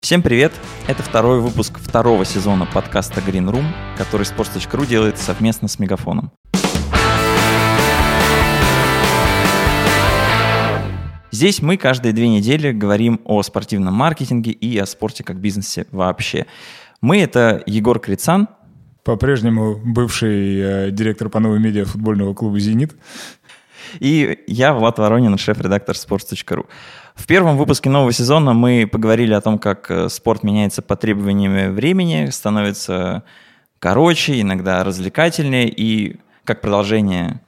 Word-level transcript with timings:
Всем 0.00 0.22
привет! 0.22 0.52
Это 0.86 1.02
второй 1.02 1.40
выпуск 1.40 1.80
второго 1.80 2.24
сезона 2.24 2.66
подкаста 2.72 3.20
Green 3.20 3.50
Room, 3.50 3.66
который 3.98 4.22
Sports.ru 4.22 4.86
делает 4.86 5.18
совместно 5.18 5.66
с 5.66 5.80
Мегафоном. 5.80 6.30
Здесь 11.32 11.60
мы 11.60 11.76
каждые 11.76 12.12
две 12.12 12.28
недели 12.28 12.70
говорим 12.70 13.20
о 13.24 13.42
спортивном 13.42 13.92
маркетинге 13.92 14.52
и 14.52 14.78
о 14.78 14.86
спорте 14.86 15.24
как 15.24 15.40
бизнесе 15.40 15.86
вообще. 15.90 16.46
Мы— 17.00 17.18
это 17.20 17.62
Егор 17.66 17.98
Крицан. 17.98 18.48
По-прежнему 19.04 19.80
бывший 19.84 20.60
э, 20.60 20.90
директор 20.92 21.28
по 21.28 21.40
новой 21.40 21.58
медиа 21.58 21.84
футбольного 21.84 22.34
клуба 22.34 22.58
«Зенит». 22.60 22.94
И 24.00 24.38
я, 24.46 24.72
Влад 24.72 24.98
Воронин, 24.98 25.36
шеф-редактор 25.38 25.94
sports.ru. 25.94 26.66
В 27.14 27.26
первом 27.26 27.56
выпуске 27.56 27.90
нового 27.90 28.12
сезона 28.12 28.52
мы 28.52 28.88
поговорили 28.90 29.34
о 29.34 29.40
том, 29.40 29.58
как 29.58 29.90
э, 29.90 30.08
спорт 30.08 30.42
меняется 30.42 30.82
по 30.82 30.96
требованиям 30.96 31.74
времени, 31.74 32.30
становится 32.30 33.24
короче, 33.78 34.40
иногда 34.40 34.84
развлекательнее, 34.84 35.68
и 35.68 36.16
как 36.44 36.60
продолжение 36.60 37.40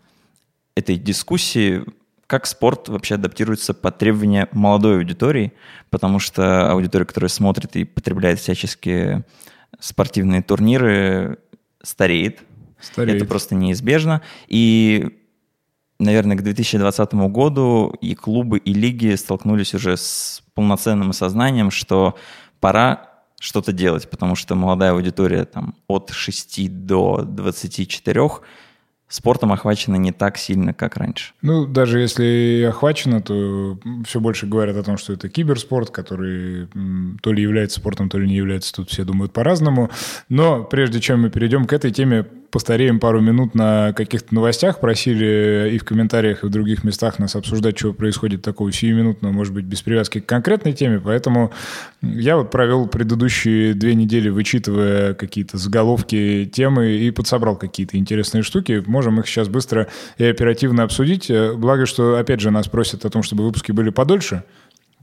этой 0.75 0.97
дискуссии, 0.97 1.85
как 2.27 2.47
спорт 2.47 2.89
вообще 2.89 3.17
адаптируется 3.17 3.75
под 3.75 3.99
требования 3.99 4.49
молодой 4.53 4.99
аудитории, 4.99 5.53
потому 5.91 6.19
что 6.19 6.71
аудитория, 6.71 7.05
которая 7.05 7.29
смотрит 7.29 7.77
и 7.77 7.85
потребляет 7.85 8.39
всяческие 8.39 9.25
спортивные 9.79 10.43
турниры, 10.43 11.39
стареет. 11.83 12.41
стареет. 12.81 13.17
Это 13.17 13.27
просто 13.27 13.55
неизбежно. 13.55 14.23
И 14.49 15.20
наверное, 16.01 16.37
к 16.37 16.43
2020 16.43 17.15
году 17.15 17.95
и 18.01 18.15
клубы, 18.15 18.59
и 18.59 18.73
лиги 18.73 19.15
столкнулись 19.15 19.75
уже 19.75 19.97
с 19.97 20.43
полноценным 20.55 21.11
осознанием, 21.11 21.71
что 21.71 22.17
пора 22.59 23.11
что-то 23.41 23.73
делать, 23.73 24.09
потому 24.11 24.35
что 24.35 24.55
молодая 24.55 24.93
аудитория 24.93 25.45
там, 25.45 25.75
от 25.89 26.11
6 26.11 26.87
до 26.87 27.23
24 27.25 28.21
спортом 29.11 29.53
охвачена 29.53 29.97
не 29.97 30.13
так 30.13 30.39
сильно, 30.39 30.73
как 30.73 30.97
раньше. 30.97 31.33
Ну, 31.43 31.67
даже 31.67 31.99
если 32.01 32.67
охвачено, 32.69 33.21
то 33.21 33.79
все 34.07 34.21
больше 34.21 34.47
говорят 34.47 34.77
о 34.77 34.85
том, 34.85 34.97
что 34.97 35.13
это 35.13 35.29
киберспорт, 35.29 35.91
который 35.91 36.69
то 37.21 37.33
ли 37.33 37.43
является 37.43 37.81
спортом, 37.81 38.09
то 38.09 38.19
ли 38.19 38.29
не 38.29 38.37
является. 38.37 38.73
Тут 38.73 38.91
все 38.91 39.05
думают 39.05 39.33
по-разному. 39.33 39.91
Но 40.29 40.63
прежде 40.63 41.01
чем 41.01 41.23
мы 41.23 41.31
перейдем 41.31 41.67
к 41.67 41.73
этой 41.73 41.91
теме, 41.91 42.27
постареем 42.51 43.01
пару 43.01 43.21
минут 43.21 43.55
на 43.55 43.93
каких-то 43.93 44.35
новостях. 44.35 44.81
Просили 44.81 45.71
и 45.73 45.79
в 45.79 45.85
комментариях, 45.85 46.43
и 46.43 46.47
в 46.47 46.51
других 46.51 46.85
местах 46.85 47.19
нас 47.19 47.37
обсуждать, 47.37 47.79
что 47.79 47.93
происходит 47.93 48.43
такого 48.43 48.73
сиюминутного, 48.73 49.33
может 49.33 49.55
быть, 49.55 49.65
без 49.65 49.83
привязки 49.83 50.21
к 50.21 50.27
конкретной 50.27 50.73
теме. 50.73 51.01
Поэтому 51.03 51.53
я 52.03 52.37
вот 52.37 52.51
провел 52.51 52.87
предыдущие 52.87 53.75
две 53.75 53.95
недели, 53.95 54.29
вычитывая 54.29 55.15
какие-то 55.15 55.59
заголовки 55.59 56.51
темы 56.53 56.93
и 56.93 57.11
подсобрал 57.11 57.57
какие-то 57.57 57.97
интересные 57.97 58.43
штуки. 58.43 58.83
Можем 58.87 59.21
их 59.21 59.27
сейчас 59.27 59.49
быстро 59.49 59.89
и 60.19 60.25
оперативно 60.25 60.83
обсудить. 60.83 61.31
Благо, 61.57 61.87
что, 61.87 62.17
опять 62.17 62.41
же, 62.41 62.51
нас 62.51 62.69
просят 62.69 63.05
о 63.05 63.11
том, 63.11 63.23
чтобы 63.23 63.45
выпуски 63.45 63.73
были 63.73 63.91
подольше. 63.91 64.45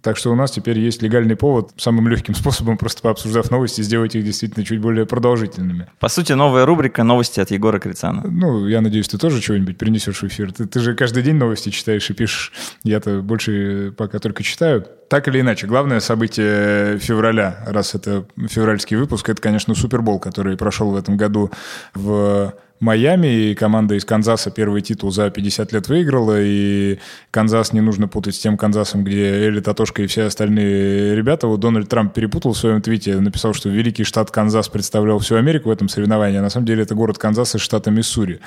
Так 0.08 0.16
что 0.16 0.32
у 0.32 0.36
нас 0.36 0.52
теперь 0.52 0.80
есть 0.80 1.02
легальный 1.02 1.36
повод 1.36 1.72
самым 1.76 2.08
легким 2.08 2.34
способом, 2.34 2.78
просто 2.78 3.02
пообсуждав 3.02 3.52
новости, 3.52 3.82
сделать 3.82 4.16
их 4.16 4.24
действительно 4.24 4.66
чуть 4.66 4.80
более 4.80 5.06
продолжительными. 5.06 5.88
По 6.00 6.08
сути, 6.08 6.32
новая 6.32 6.66
рубрика 6.66 7.04
«Новости 7.04 7.42
от 7.42 7.52
Егора 7.52 7.78
Крицана». 7.80 8.22
Ну, 8.26 8.68
я 8.68 8.80
надеюсь, 8.80 9.10
ты 9.10 9.18
тоже 9.18 9.42
чего-нибудь 9.42 9.78
принесешь 9.78 10.22
в 10.22 10.24
эфир. 10.24 10.54
Ты, 10.54 10.66
ты 10.66 10.80
же 10.80 10.96
каждый 10.96 11.24
день 11.24 11.36
новости 11.36 11.72
читаешь 11.72 12.10
и 12.10 12.14
пишешь. 12.14 12.54
Я-то 12.86 13.22
больше 13.22 13.94
пока 13.98 14.20
только 14.20 14.44
читаю. 14.44 14.86
Так 15.10 15.28
или 15.28 15.42
иначе, 15.42 15.68
главное 15.68 16.00
событие 16.00 17.00
февраля, 17.00 17.66
раз 17.68 17.94
это 17.94 18.26
февральский 18.38 18.96
выпуск, 18.96 19.28
это, 19.28 19.42
конечно, 19.42 19.76
Супербол, 19.76 20.20
который 20.20 20.56
прошел 20.56 20.92
в 20.92 20.96
этом 20.96 21.18
году 21.18 21.52
в 21.94 22.54
Майами, 22.80 23.28
и 23.28 23.56
команда 23.56 23.96
из 23.96 24.06
Канзаса 24.06 24.52
первый 24.52 24.82
титул 24.82 25.12
за 25.12 25.30
50 25.30 25.72
лет 25.74 25.88
выиграла, 25.88 26.40
и 26.40 27.00
Канзас 27.32 27.74
не 27.74 27.82
нужно 27.82 28.08
путать 28.08 28.36
с 28.36 28.40
тем 28.40 28.58
Канзасом, 28.58 29.04
где 29.04 29.48
Элли, 29.48 29.60
Тотошка 29.62 30.04
и 30.04 30.08
все 30.08 30.24
остальные 30.24 31.16
ребята. 31.16 31.48
Вот 31.48 31.60
Дональд 31.60 31.90
Трамп 31.90 32.14
перепутал 32.14 32.54
в 32.54 32.58
своем 32.58 32.82
твите, 32.82 33.20
написал, 33.20 33.54
что 33.54 33.70
великий 33.70 34.04
штат 34.04 34.30
Канзас 34.30 34.70
представлял 34.70 35.18
всю 35.20 35.36
Америку 35.36 35.70
в 35.70 35.72
этом 35.72 35.90
соревновании, 35.90 36.38
а 36.38 36.42
на 36.42 36.50
самом 36.50 36.68
деле 36.68 36.84
это 36.84 36.94
город 36.94 37.18
Канзас 37.18 37.56
из 37.56 37.62
штата 37.62 37.90
Миссури. 37.90 38.40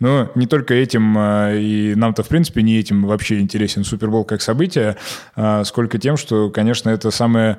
Но 0.00 0.30
не 0.34 0.46
только 0.46 0.74
этим, 0.74 1.16
а, 1.16 1.54
и 1.54 1.94
нам-то 1.94 2.22
в 2.22 2.28
принципе 2.28 2.62
не 2.62 2.78
этим 2.78 3.06
вообще 3.06 3.40
интересен 3.40 3.84
Супербол 3.84 4.24
как 4.24 4.42
событие, 4.42 4.96
а 5.34 5.64
сколько 5.64 5.98
тем, 5.98 6.16
что, 6.16 6.50
конечно, 6.50 6.90
это 6.90 7.10
самое 7.10 7.58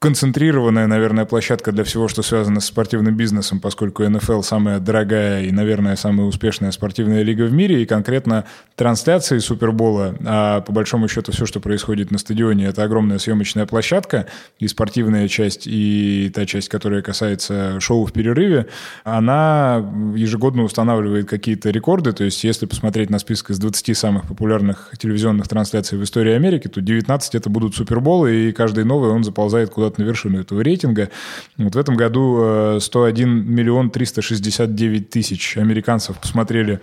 концентрированная, 0.00 0.86
наверное, 0.86 1.26
площадка 1.26 1.72
для 1.72 1.84
всего, 1.84 2.08
что 2.08 2.22
связано 2.22 2.60
с 2.60 2.64
спортивным 2.64 3.14
бизнесом, 3.14 3.60
поскольку 3.60 4.02
НФЛ 4.02 4.40
самая 4.40 4.80
дорогая 4.80 5.42
и, 5.42 5.50
наверное, 5.50 5.94
самая 5.94 6.26
успешная 6.26 6.70
спортивная 6.70 7.22
лига 7.22 7.42
в 7.42 7.52
мире, 7.52 7.82
и 7.82 7.86
конкретно 7.86 8.46
трансляции 8.76 9.36
Супербола, 9.36 10.14
а 10.24 10.62
по 10.62 10.72
большому 10.72 11.06
счету 11.06 11.32
все, 11.32 11.44
что 11.44 11.60
происходит 11.60 12.10
на 12.10 12.16
стадионе, 12.16 12.64
это 12.64 12.82
огромная 12.82 13.18
съемочная 13.18 13.66
площадка, 13.66 14.26
и 14.58 14.68
спортивная 14.68 15.28
часть, 15.28 15.66
и 15.66 16.32
та 16.34 16.46
часть, 16.46 16.70
которая 16.70 17.02
касается 17.02 17.78
шоу 17.80 18.06
в 18.06 18.12
перерыве, 18.14 18.68
она 19.04 19.86
ежегодно 20.16 20.62
устанавливает 20.62 21.28
какие-то 21.28 21.68
рекорды, 21.68 22.14
то 22.14 22.24
есть 22.24 22.42
если 22.42 22.64
посмотреть 22.64 23.10
на 23.10 23.18
список 23.18 23.50
из 23.50 23.58
20 23.58 23.94
самых 23.94 24.26
популярных 24.26 24.92
телевизионных 24.96 25.46
трансляций 25.46 25.98
в 25.98 26.04
истории 26.04 26.32
Америки, 26.32 26.68
то 26.68 26.80
19 26.80 27.34
это 27.34 27.50
будут 27.50 27.74
Суперболы, 27.74 28.48
и 28.48 28.52
каждый 28.52 28.84
новый 28.84 29.10
он 29.10 29.24
заползает 29.24 29.68
куда 29.68 29.89
куда-то 29.90 30.00
на 30.00 30.06
вершину 30.06 30.40
этого 30.40 30.60
рейтинга. 30.62 31.10
Вот 31.56 31.74
в 31.74 31.78
этом 31.78 31.96
году 31.96 32.78
101 32.80 33.28
э, 33.28 33.30
миллион 33.30 33.90
369 33.90 35.10
тысяч 35.10 35.56
американцев 35.56 36.18
посмотрели 36.18 36.80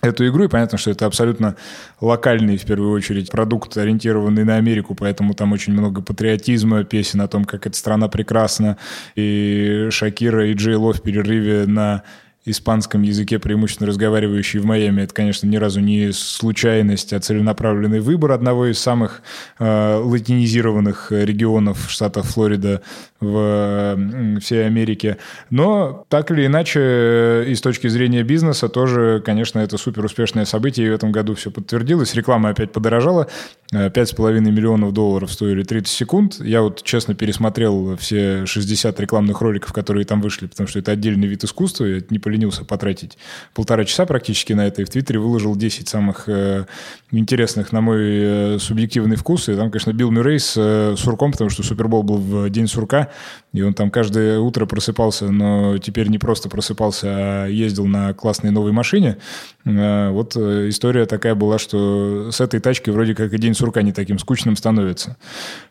эту 0.00 0.28
игру, 0.28 0.44
и 0.44 0.48
понятно, 0.48 0.78
что 0.78 0.92
это 0.92 1.06
абсолютно 1.06 1.56
локальный, 2.00 2.56
в 2.56 2.64
первую 2.64 2.92
очередь, 2.92 3.30
продукт, 3.30 3.76
ориентированный 3.76 4.44
на 4.44 4.56
Америку, 4.56 4.94
поэтому 4.94 5.34
там 5.34 5.52
очень 5.52 5.72
много 5.72 6.02
патриотизма, 6.02 6.84
песен 6.84 7.20
о 7.20 7.26
том, 7.26 7.44
как 7.44 7.66
эта 7.66 7.76
страна 7.76 8.08
прекрасна, 8.08 8.76
и 9.16 9.88
Шакира 9.90 10.46
и 10.46 10.54
Джей 10.54 10.76
Ло 10.76 10.92
в 10.92 11.02
перерыве 11.02 11.66
на 11.66 12.04
испанском 12.50 13.02
языке, 13.02 13.38
преимущественно 13.38 13.88
разговаривающий 13.88 14.60
в 14.60 14.64
Майами, 14.64 15.02
это, 15.02 15.14
конечно, 15.14 15.46
ни 15.46 15.56
разу 15.56 15.80
не 15.80 16.12
случайность, 16.12 17.12
а 17.12 17.20
целенаправленный 17.20 18.00
выбор 18.00 18.32
одного 18.32 18.66
из 18.66 18.78
самых 18.78 19.22
э, 19.58 20.00
латинизированных 20.02 21.12
регионов 21.12 21.90
штата 21.90 22.22
Флорида 22.22 22.82
в 23.20 24.38
всей 24.40 24.66
Америке. 24.66 25.18
Но 25.50 26.04
так 26.08 26.30
или 26.30 26.46
иначе, 26.46 26.80
э, 26.80 27.44
и 27.48 27.54
с 27.54 27.60
точки 27.60 27.88
зрения 27.88 28.22
бизнеса 28.22 28.68
тоже, 28.68 29.20
конечно, 29.24 29.58
это 29.58 29.76
супер 29.76 30.04
успешное 30.04 30.44
событие, 30.44 30.86
и 30.86 30.90
в 30.90 30.94
этом 30.94 31.10
году 31.10 31.34
все 31.34 31.50
подтвердилось. 31.50 32.14
Реклама 32.14 32.50
опять 32.50 32.72
подорожала. 32.72 33.28
5,5 33.72 34.36
э, 34.36 34.40
миллионов 34.40 34.92
долларов 34.92 35.32
стоили 35.32 35.62
30 35.62 35.92
секунд. 35.92 36.36
Я 36.40 36.62
вот 36.62 36.82
честно 36.82 37.14
пересмотрел 37.14 37.96
все 37.96 38.46
60 38.46 38.98
рекламных 39.00 39.40
роликов, 39.40 39.72
которые 39.72 40.04
там 40.04 40.20
вышли, 40.20 40.46
потому 40.46 40.68
что 40.68 40.78
это 40.78 40.92
отдельный 40.92 41.26
вид 41.26 41.44
искусства. 41.44 41.84
Я 41.84 42.00
не 42.10 42.18
поленился 42.38 42.64
потратить 42.64 43.18
полтора 43.54 43.84
часа 43.84 44.06
практически 44.06 44.52
на 44.52 44.66
это. 44.66 44.82
И 44.82 44.84
в 44.84 44.90
Твиттере 44.90 45.18
выложил 45.18 45.56
10 45.56 45.88
самых 45.88 46.28
э, 46.28 46.66
интересных, 47.10 47.72
на 47.72 47.80
мой 47.80 48.00
э, 48.00 48.58
субъективный 48.60 49.16
вкус. 49.16 49.48
И 49.48 49.54
там, 49.54 49.70
конечно, 49.70 49.92
Билл 49.92 50.10
Мюррей 50.10 50.38
с 50.38 50.54
э, 50.56 50.94
сурком, 50.96 51.32
потому 51.32 51.50
что 51.50 51.62
Супербол 51.62 52.02
был 52.02 52.18
в 52.18 52.50
день 52.50 52.68
сурка. 52.68 53.08
И 53.52 53.62
он 53.62 53.72
там 53.72 53.90
каждое 53.90 54.38
утро 54.38 54.66
просыпался, 54.66 55.30
но 55.30 55.78
теперь 55.78 56.08
не 56.08 56.18
просто 56.18 56.48
просыпался, 56.50 57.06
а 57.08 57.46
ездил 57.46 57.86
на 57.86 58.12
классной 58.12 58.50
новой 58.50 58.72
машине. 58.72 59.16
Э, 59.64 60.10
вот 60.10 60.36
э, 60.36 60.68
история 60.68 61.06
такая 61.06 61.34
была, 61.34 61.58
что 61.58 62.30
с 62.30 62.40
этой 62.40 62.60
тачкой 62.60 62.92
вроде 62.92 63.14
как 63.14 63.32
и 63.32 63.38
день 63.38 63.54
сурка 63.54 63.82
не 63.82 63.92
таким 63.92 64.18
скучным 64.18 64.54
становится. 64.56 65.16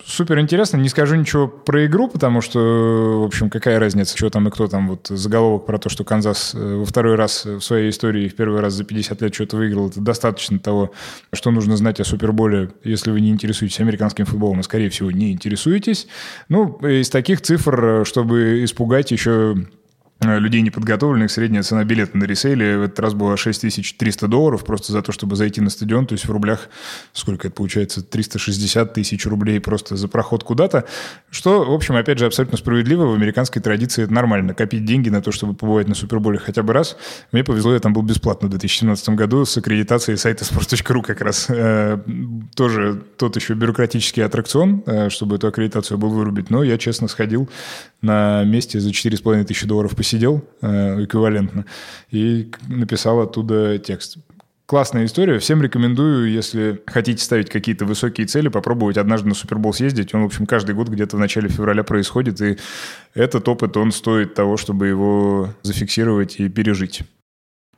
Супер 0.05 0.39
интересно. 0.39 0.77
Не 0.77 0.89
скажу 0.89 1.15
ничего 1.15 1.47
про 1.47 1.85
игру, 1.85 2.07
потому 2.07 2.41
что, 2.41 3.21
в 3.21 3.25
общем, 3.25 3.49
какая 3.49 3.79
разница, 3.79 4.17
что 4.17 4.29
там 4.29 4.47
и 4.47 4.51
кто 4.51 4.67
там. 4.67 4.87
Вот 4.87 5.07
заголовок 5.09 5.65
про 5.65 5.77
то, 5.77 5.89
что 5.89 6.03
Канзас 6.03 6.53
э, 6.55 6.75
во 6.77 6.85
второй 6.85 7.15
раз 7.15 7.45
в 7.45 7.61
своей 7.61 7.91
истории, 7.91 8.27
в 8.27 8.35
первый 8.35 8.61
раз 8.61 8.73
за 8.73 8.85
50 8.85 9.21
лет 9.21 9.35
что-то 9.35 9.57
выиграл, 9.57 9.89
это 9.89 10.01
достаточно 10.01 10.57
того, 10.57 10.91
что 11.33 11.51
нужно 11.51 11.77
знать 11.77 11.99
о 11.99 12.03
Суперболе, 12.05 12.71
если 12.83 13.11
вы 13.11 13.21
не 13.21 13.29
интересуетесь 13.29 13.79
американским 13.79 14.25
футболом, 14.25 14.59
а 14.59 14.63
скорее 14.63 14.89
всего 14.89 15.11
не 15.11 15.31
интересуетесь. 15.31 16.07
Ну, 16.49 16.77
из 16.79 17.09
таких 17.09 17.41
цифр, 17.41 17.66
чтобы 18.05 18.63
испугать 18.63 19.11
еще 19.11 19.55
Э, 19.57 19.76
людей 20.21 20.61
неподготовленных, 20.61 21.29
средняя 21.31 21.63
цена 21.63 21.83
билета 21.83 22.17
на 22.17 22.23
ресейле 22.23 22.77
в 22.79 22.81
этот 22.83 22.99
раз 22.99 23.13
была 23.13 23.37
6300 23.37 24.27
долларов 24.27 24.65
просто 24.65 24.91
за 24.91 25.01
то, 25.01 25.11
чтобы 25.11 25.35
зайти 25.35 25.61
на 25.61 25.69
стадион, 25.69 26.07
то 26.07 26.13
есть 26.13 26.25
в 26.25 26.31
рублях, 26.31 26.69
сколько 27.13 27.47
это 27.47 27.55
получается, 27.55 28.01
360 28.01 28.93
тысяч 28.93 29.25
рублей 29.27 29.59
просто 29.59 29.95
за 29.95 30.07
проход 30.07 30.43
куда-то, 30.43 30.85
что, 31.29 31.63
в 31.63 31.73
общем, 31.73 31.95
опять 31.95 32.17
же, 32.17 32.25
абсолютно 32.25 32.57
справедливо, 32.57 33.05
в 33.05 33.13
американской 33.13 33.61
традиции 33.61 34.03
это 34.03 34.13
нормально, 34.13 34.53
копить 34.53 34.85
деньги 34.85 35.09
на 35.09 35.21
то, 35.21 35.31
чтобы 35.31 35.53
побывать 35.53 35.87
на 35.87 35.93
Суперболе 35.95 36.39
хотя 36.39 36.63
бы 36.63 36.73
раз. 36.73 36.97
Мне 37.31 37.43
повезло, 37.43 37.73
я 37.73 37.79
там 37.79 37.93
был 37.93 38.01
бесплатно 38.01 38.47
в 38.47 38.51
2017 38.51 39.09
году 39.09 39.45
с 39.45 39.55
аккредитацией 39.57 40.17
сайта 40.17 40.45
sports.ru 40.45 41.03
как 41.03 41.21
раз. 41.21 41.45
Э, 41.49 41.99
тоже 42.55 43.03
тот 43.17 43.35
еще 43.35 43.53
бюрократический 43.53 44.23
аттракцион, 44.23 44.83
э, 44.85 45.09
чтобы 45.09 45.35
эту 45.35 45.47
аккредитацию 45.47 45.97
был 45.97 46.09
вырубить, 46.09 46.49
но 46.49 46.63
я, 46.63 46.77
честно, 46.77 47.07
сходил 47.07 47.49
на 48.01 48.43
месте 48.43 48.79
за 48.79 48.89
4,5 48.89 49.43
тысячи 49.45 49.67
долларов 49.67 49.95
посидел 50.07 50.41
э, 50.61 51.03
эквивалентно 51.03 51.65
и 52.11 52.49
написал 52.69 53.19
оттуда 53.19 53.77
текст. 53.77 54.17
Классная 54.65 55.05
история. 55.05 55.39
Всем 55.39 55.61
рекомендую, 55.61 56.31
если 56.31 56.81
хотите 56.87 57.21
ставить 57.21 57.49
какие-то 57.49 57.85
высокие 57.85 58.25
цели, 58.25 58.47
попробовать 58.47 58.97
однажды 58.97 59.27
на 59.27 59.35
Супербол 59.35 59.73
съездить. 59.73 60.13
Он, 60.13 60.23
в 60.23 60.25
общем, 60.25 60.45
каждый 60.45 60.75
год 60.75 60.87
где-то 60.87 61.17
в 61.17 61.19
начале 61.19 61.49
февраля 61.49 61.83
происходит, 61.83 62.41
и 62.41 62.57
этот 63.13 63.47
опыт, 63.49 63.75
он 63.75 63.91
стоит 63.91 64.33
того, 64.33 64.55
чтобы 64.55 64.87
его 64.87 65.53
зафиксировать 65.61 66.39
и 66.39 66.47
пережить. 66.47 67.01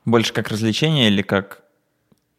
Больше 0.05 0.31
как 0.31 0.49
развлечение 0.49 1.09
или 1.09 1.23
как 1.23 1.63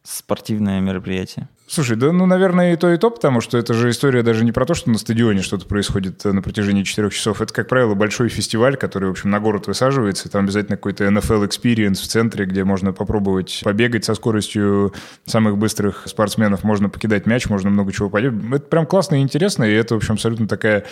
спортивное 0.03 0.79
мероприятие? 0.79 1.49
Слушай, 1.73 1.95
да, 1.95 2.11
ну, 2.11 2.25
наверное, 2.25 2.73
и 2.73 2.75
то, 2.75 2.91
и 2.91 2.97
то, 2.97 3.09
потому 3.09 3.39
что 3.39 3.57
это 3.57 3.73
же 3.73 3.91
история 3.91 4.23
даже 4.23 4.43
не 4.43 4.51
про 4.51 4.65
то, 4.65 4.73
что 4.73 4.89
на 4.89 4.97
стадионе 4.97 5.41
что-то 5.41 5.65
происходит 5.65 6.25
э, 6.25 6.33
на 6.33 6.41
протяжении 6.41 6.83
четырех 6.83 7.13
часов. 7.13 7.41
Это, 7.41 7.53
как 7.53 7.69
правило, 7.69 7.93
большой 7.95 8.27
фестиваль, 8.27 8.75
который, 8.75 9.07
в 9.07 9.11
общем, 9.11 9.29
на 9.29 9.39
город 9.39 9.67
высаживается. 9.67 10.29
Там 10.29 10.43
обязательно 10.43 10.75
какой-то 10.75 11.05
NFL 11.05 11.47
experience 11.47 12.01
в 12.01 12.07
центре, 12.07 12.43
где 12.43 12.65
можно 12.65 12.91
попробовать 12.91 13.61
побегать 13.63 14.03
со 14.03 14.15
скоростью 14.15 14.93
самых 15.25 15.57
быстрых 15.57 16.03
спортсменов, 16.07 16.65
можно 16.65 16.89
покидать 16.89 17.25
мяч, 17.25 17.47
можно 17.47 17.69
много 17.69 17.93
чего 17.93 18.09
поделать. 18.09 18.43
Это 18.51 18.65
прям 18.65 18.85
классно 18.85 19.15
и 19.15 19.19
интересно, 19.21 19.63
и 19.63 19.71
это, 19.71 19.93
в 19.93 19.99
общем, 19.99 20.15
абсолютно 20.15 20.49
такая 20.49 20.83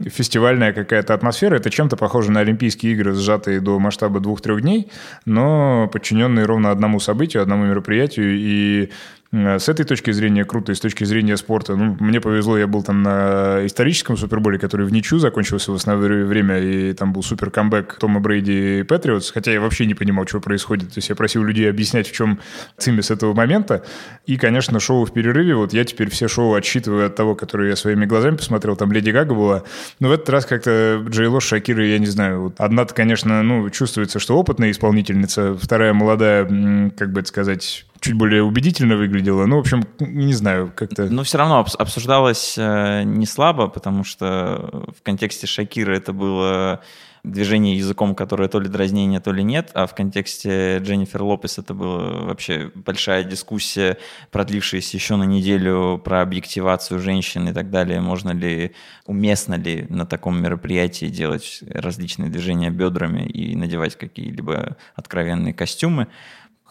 фестивальная 0.00 0.72
какая-то 0.72 1.12
атмосфера. 1.12 1.56
Это 1.56 1.68
чем-то 1.68 1.98
похоже 1.98 2.30
на 2.30 2.40
Олимпийские 2.40 2.92
игры, 2.92 3.12
сжатые 3.12 3.60
до 3.60 3.78
масштаба 3.78 4.18
двух-трех 4.18 4.62
дней, 4.62 4.90
но 5.26 5.90
подчиненные 5.92 6.46
ровно 6.46 6.70
одному 6.70 7.00
событию, 7.00 7.42
одному 7.42 7.66
мероприятию. 7.66 8.34
И 8.38 8.90
с 9.32 9.68
этой 9.70 9.86
точки 9.86 10.10
зрения 10.10 10.44
круто, 10.44 10.72
и 10.72 10.74
с 10.74 10.80
точки 10.80 11.04
зрения 11.04 11.38
спорта. 11.38 11.74
Ну, 11.74 11.96
мне 12.00 12.20
повезло, 12.20 12.58
я 12.58 12.66
был 12.66 12.82
там 12.82 13.02
на 13.02 13.64
историческом 13.64 14.18
Суперболе, 14.18 14.58
который 14.58 14.84
в 14.84 14.92
ничью 14.92 15.18
закончился 15.18 15.72
в 15.72 15.74
основное 15.74 16.26
время, 16.26 16.58
и 16.58 16.92
там 16.92 17.14
был 17.14 17.22
супер 17.22 17.50
камбэк 17.50 17.96
Тома 17.98 18.20
Брейди 18.20 18.80
и 18.80 18.82
Патриотс, 18.82 19.30
хотя 19.30 19.50
я 19.50 19.60
вообще 19.62 19.86
не 19.86 19.94
понимал, 19.94 20.26
что 20.26 20.40
происходит. 20.40 20.88
То 20.88 20.98
есть 20.98 21.08
я 21.08 21.14
просил 21.14 21.42
людей 21.44 21.70
объяснять, 21.70 22.08
в 22.08 22.12
чем 22.12 22.40
цимис 22.76 23.10
этого 23.10 23.32
момента. 23.32 23.84
И, 24.26 24.36
конечно, 24.36 24.78
шоу 24.80 25.06
в 25.06 25.12
перерыве. 25.12 25.54
Вот 25.54 25.72
я 25.72 25.84
теперь 25.84 26.10
все 26.10 26.28
шоу 26.28 26.52
отсчитываю 26.52 27.06
от 27.06 27.16
того, 27.16 27.34
которые 27.34 27.70
я 27.70 27.76
своими 27.76 28.04
глазами 28.04 28.36
посмотрел. 28.36 28.76
Там 28.76 28.92
Леди 28.92 29.10
Гага 29.10 29.34
была. 29.34 29.62
Но 29.98 30.08
в 30.08 30.12
этот 30.12 30.28
раз 30.28 30.44
как-то 30.44 31.02
Джейло 31.08 31.40
с 31.40 31.44
Шакирой, 31.44 31.90
я 31.90 31.98
не 31.98 32.06
знаю. 32.06 32.42
Вот 32.42 32.54
одна-то, 32.58 32.92
конечно, 32.92 33.42
ну, 33.42 33.70
чувствуется, 33.70 34.18
что 34.18 34.36
опытная 34.36 34.70
исполнительница, 34.70 35.56
вторая 35.56 35.94
молодая, 35.94 36.44
как 36.98 37.12
бы 37.12 37.20
это 37.20 37.28
сказать, 37.28 37.86
чуть 38.02 38.14
более 38.14 38.42
убедительно 38.42 38.96
выглядело. 38.96 39.46
Ну, 39.46 39.56
в 39.56 39.60
общем, 39.60 39.84
не 40.00 40.34
знаю, 40.34 40.72
как-то... 40.74 41.06
Но 41.08 41.22
все 41.22 41.38
равно 41.38 41.64
обсуждалось 41.78 42.56
э, 42.58 43.04
не 43.04 43.26
слабо, 43.26 43.68
потому 43.68 44.02
что 44.02 44.84
в 44.98 45.02
контексте 45.02 45.46
Шакира 45.46 45.94
это 45.94 46.12
было 46.12 46.82
движение 47.24 47.76
языком, 47.76 48.16
которое 48.16 48.48
то 48.48 48.58
ли 48.58 48.68
дразнение, 48.68 49.20
то 49.20 49.32
ли 49.32 49.44
нет, 49.44 49.70
а 49.74 49.86
в 49.86 49.94
контексте 49.94 50.78
Дженнифер 50.78 51.22
Лопес 51.22 51.56
это 51.58 51.72
была 51.72 52.24
вообще 52.24 52.72
большая 52.74 53.22
дискуссия, 53.22 53.98
продлившаяся 54.32 54.96
еще 54.96 55.14
на 55.14 55.22
неделю 55.22 56.00
про 56.04 56.22
объективацию 56.22 56.98
женщин 56.98 57.48
и 57.48 57.52
так 57.52 57.70
далее. 57.70 58.00
Можно 58.00 58.32
ли, 58.32 58.72
уместно 59.06 59.54
ли 59.54 59.86
на 59.88 60.04
таком 60.04 60.42
мероприятии 60.42 61.06
делать 61.06 61.60
различные 61.70 62.28
движения 62.28 62.70
бедрами 62.70 63.24
и 63.24 63.54
надевать 63.54 63.96
какие-либо 63.96 64.76
откровенные 64.96 65.54
костюмы. 65.54 66.08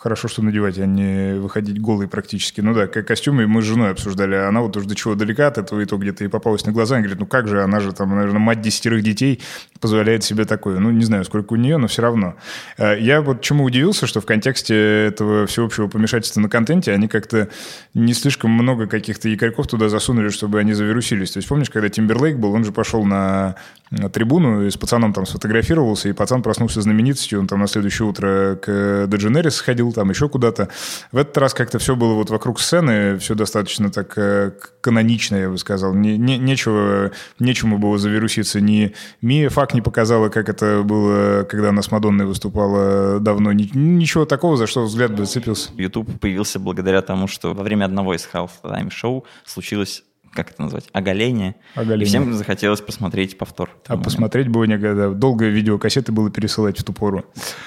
Хорошо, 0.02 0.28
что 0.28 0.42
надевать, 0.42 0.80
а 0.80 0.88
не 0.88 1.36
выходить 1.36 1.80
голый 1.80 2.08
практически. 2.08 2.60
Ну 2.60 2.74
да, 2.74 2.88
как 2.88 3.06
костюмы 3.06 3.46
мы 3.46 3.62
с 3.62 3.66
женой 3.66 3.92
обсуждали. 3.92 4.34
Она 4.34 4.62
вот 4.62 4.76
уже 4.76 4.88
до 4.88 4.96
чего 4.96 5.14
далека 5.14 5.46
от 5.46 5.60
этого, 5.60 5.80
и 5.80 5.86
то 5.86 5.96
где-то 5.98 6.26
и 6.26 6.28
попалась 6.28 6.66
на 6.66 6.72
глаза. 6.72 6.96
Она 6.96 7.04
говорит, 7.04 7.20
ну 7.20 7.28
как 7.28 7.48
же, 7.48 7.62
она 7.62 7.80
же 7.80 7.94
там, 7.94 8.10
наверное, 8.16 8.40
мать 8.40 8.62
десятерых 8.62 9.04
детей 9.04 9.44
позволяет 9.80 10.24
себе 10.24 10.46
такое. 10.46 10.80
Ну, 10.80 10.90
не 10.90 11.06
знаю, 11.06 11.24
сколько 11.24 11.54
у 11.54 11.56
нее, 11.56 11.78
но 11.78 11.86
все 11.86 12.02
равно. 12.02 12.34
Э, 12.80 13.00
я 13.00 13.22
вот 13.22 13.42
чему 13.42 13.64
удивился, 13.64 14.08
что 14.08 14.22
в 14.22 14.26
контексте 14.26 15.06
этого 15.06 15.46
всеобщего 15.46 15.88
помешательства 15.88 16.42
на 16.42 16.50
контенте 16.50 16.94
они 16.94 17.08
как-то 17.08 17.50
не 17.94 18.14
слишком 18.14 18.50
много 18.50 18.88
каких-то 18.88 19.30
якорьков 19.30 19.68
туда 19.68 19.88
засунули, 19.88 20.30
чтобы 20.30 20.60
они 20.60 20.74
завирусились. 20.74 21.30
То 21.30 21.38
есть 21.38 21.48
помнишь, 21.48 21.70
когда 21.70 21.90
Тимберлейк 21.90 22.38
был, 22.38 22.54
он 22.54 22.64
же 22.64 22.72
пошел 22.72 23.06
на 23.06 23.56
трибуну 24.12 24.66
и 24.66 24.70
с 24.70 24.78
пацаном 24.78 25.14
там 25.14 25.26
сфотографировался, 25.26 26.10
и 26.10 26.14
пацан 26.14 26.42
проснулся 26.42 26.82
знаменитостью, 26.82 27.40
он 27.40 27.48
там 27.48 27.60
на 27.60 27.68
следующее 27.68 28.08
утро 28.08 28.56
к 28.56 29.08
Дедженерис 29.08 29.56
сходил, 29.56 29.92
там 29.92 30.10
еще 30.10 30.30
куда-то. 30.30 30.70
В 31.12 31.18
этот 31.18 31.38
раз 31.38 31.54
как-то 31.54 31.78
все 31.80 31.96
было 31.96 32.14
вот 32.14 32.30
вокруг 32.30 32.60
сцены, 32.60 33.18
все 33.18 33.36
достаточно 33.36 33.92
так 33.92 34.18
э, 34.18 34.52
канонично, 34.80 35.36
я 35.36 35.50
бы 35.50 35.58
сказал. 35.58 35.94
Не, 35.94 36.18
не, 36.18 36.38
нечего, 36.38 37.12
нечему 37.40 37.78
было 37.78 37.98
завируситься. 37.98 38.62
Ни 38.62 38.94
Мия 39.22 39.50
Фак 39.50 39.74
не 39.74 39.82
показала, 39.82 40.30
как 40.30 40.48
это 40.48 40.84
было, 40.84 41.44
когда 41.44 41.70
она 41.70 41.82
с 41.82 41.92
Мадонной 41.92 42.26
выступала 42.26 43.20
давно. 43.20 43.52
Ни, 43.52 43.70
ничего 43.74 44.26
такого, 44.26 44.56
за 44.56 44.68
что 44.68 44.84
взгляд 44.84 45.12
бы 45.12 45.26
зацепился. 45.26 45.72
YouTube 45.76 46.20
появился 46.20 46.60
благодаря 46.60 47.02
тому, 47.02 47.28
что 47.28 47.54
во 47.54 47.64
время 47.64 47.86
одного 47.86 48.14
из 48.16 48.28
Half-Time 48.32 48.90
шоу 48.90 49.26
случилось 49.46 50.04
как 50.34 50.52
это 50.52 50.62
назвать, 50.62 50.86
оголение. 50.94 51.56
оголение. 51.76 52.06
И 52.06 52.08
всем 52.08 52.34
захотелось 52.34 52.82
посмотреть 52.82 53.38
повтор. 53.38 53.70
А 53.88 53.98
посмотреть 53.98 54.48
было 54.48 54.64
негодо. 54.64 55.12
Долго 55.12 55.46
видеокассеты 55.46 56.12
было 56.12 56.30
пересылать 56.32 56.80
в 56.80 56.84
ту 56.84 56.94
пору. 56.94 57.26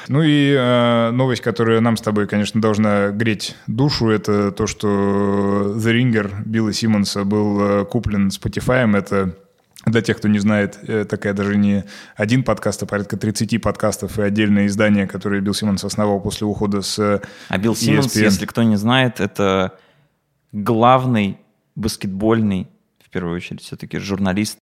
Ну 0.09 0.23
и 0.23 0.55
э, 0.57 1.11
новость, 1.11 1.43
которая 1.43 1.81
нам 1.81 1.97
с 1.97 2.01
тобой, 2.01 2.27
конечно, 2.27 2.61
должна 2.61 3.11
греть 3.11 3.55
душу, 3.67 4.09
это 4.09 4.51
то, 4.51 4.67
что 4.67 5.75
The 5.77 5.93
Ringer 5.93 6.43
Билла 6.45 6.73
Симмонса 6.73 7.25
был 7.25 7.61
э, 7.61 7.85
куплен 7.85 8.29
Spotify. 8.29 8.97
Это 8.97 9.37
для 9.85 10.01
тех, 10.01 10.17
кто 10.17 10.29
не 10.29 10.39
знает, 10.39 10.79
э, 10.83 11.05
такая 11.05 11.35
даже 11.35 11.57
не 11.57 11.85
один 12.17 12.43
подкаст, 12.45 12.83
а 12.83 12.87
порядка 12.87 13.19
30 13.19 13.61
подкастов 13.61 14.19
и 14.19 14.23
отдельное 14.23 14.67
издание, 14.67 15.07
которое 15.07 15.41
Билл 15.41 15.55
Симмонс 15.55 15.85
основал 15.85 16.21
после 16.21 16.47
ухода 16.47 16.81
с 16.81 17.21
А 17.49 17.59
Билл 17.59 17.77
Симмонс, 17.77 18.17
если 18.17 18.47
кто 18.47 18.63
не 18.63 18.77
знает, 18.77 19.21
это 19.21 19.73
главный 20.53 21.39
баскетбольный, 21.75 22.69
в 22.99 23.11
первую 23.11 23.37
очередь, 23.37 23.63
все-таки 23.63 23.99
журналист 23.99 24.59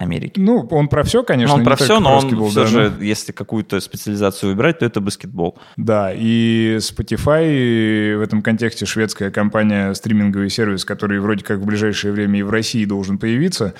Америки. 0.00 0.40
Ну, 0.40 0.66
он 0.70 0.88
про 0.88 1.02
все, 1.02 1.22
конечно. 1.22 1.54
Он 1.54 1.62
про 1.62 1.76
все, 1.76 2.00
но 2.00 2.16
он 2.16 2.48
все 2.48 2.60
да, 2.62 2.66
же, 2.66 2.90
но... 2.96 3.04
если 3.04 3.32
какую-то 3.32 3.80
специализацию 3.80 4.50
выбирать, 4.50 4.78
то 4.78 4.86
это 4.86 5.02
баскетбол. 5.02 5.58
Да, 5.76 6.10
и 6.14 6.78
Spotify 6.78 8.16
в 8.16 8.22
этом 8.22 8.40
контексте 8.40 8.86
шведская 8.86 9.30
компания, 9.30 9.92
стриминговый 9.92 10.48
сервис, 10.48 10.86
который 10.86 11.20
вроде 11.20 11.44
как 11.44 11.58
в 11.58 11.66
ближайшее 11.66 12.12
время 12.12 12.40
и 12.40 12.42
в 12.42 12.48
России 12.48 12.86
должен 12.86 13.18
появиться, 13.18 13.74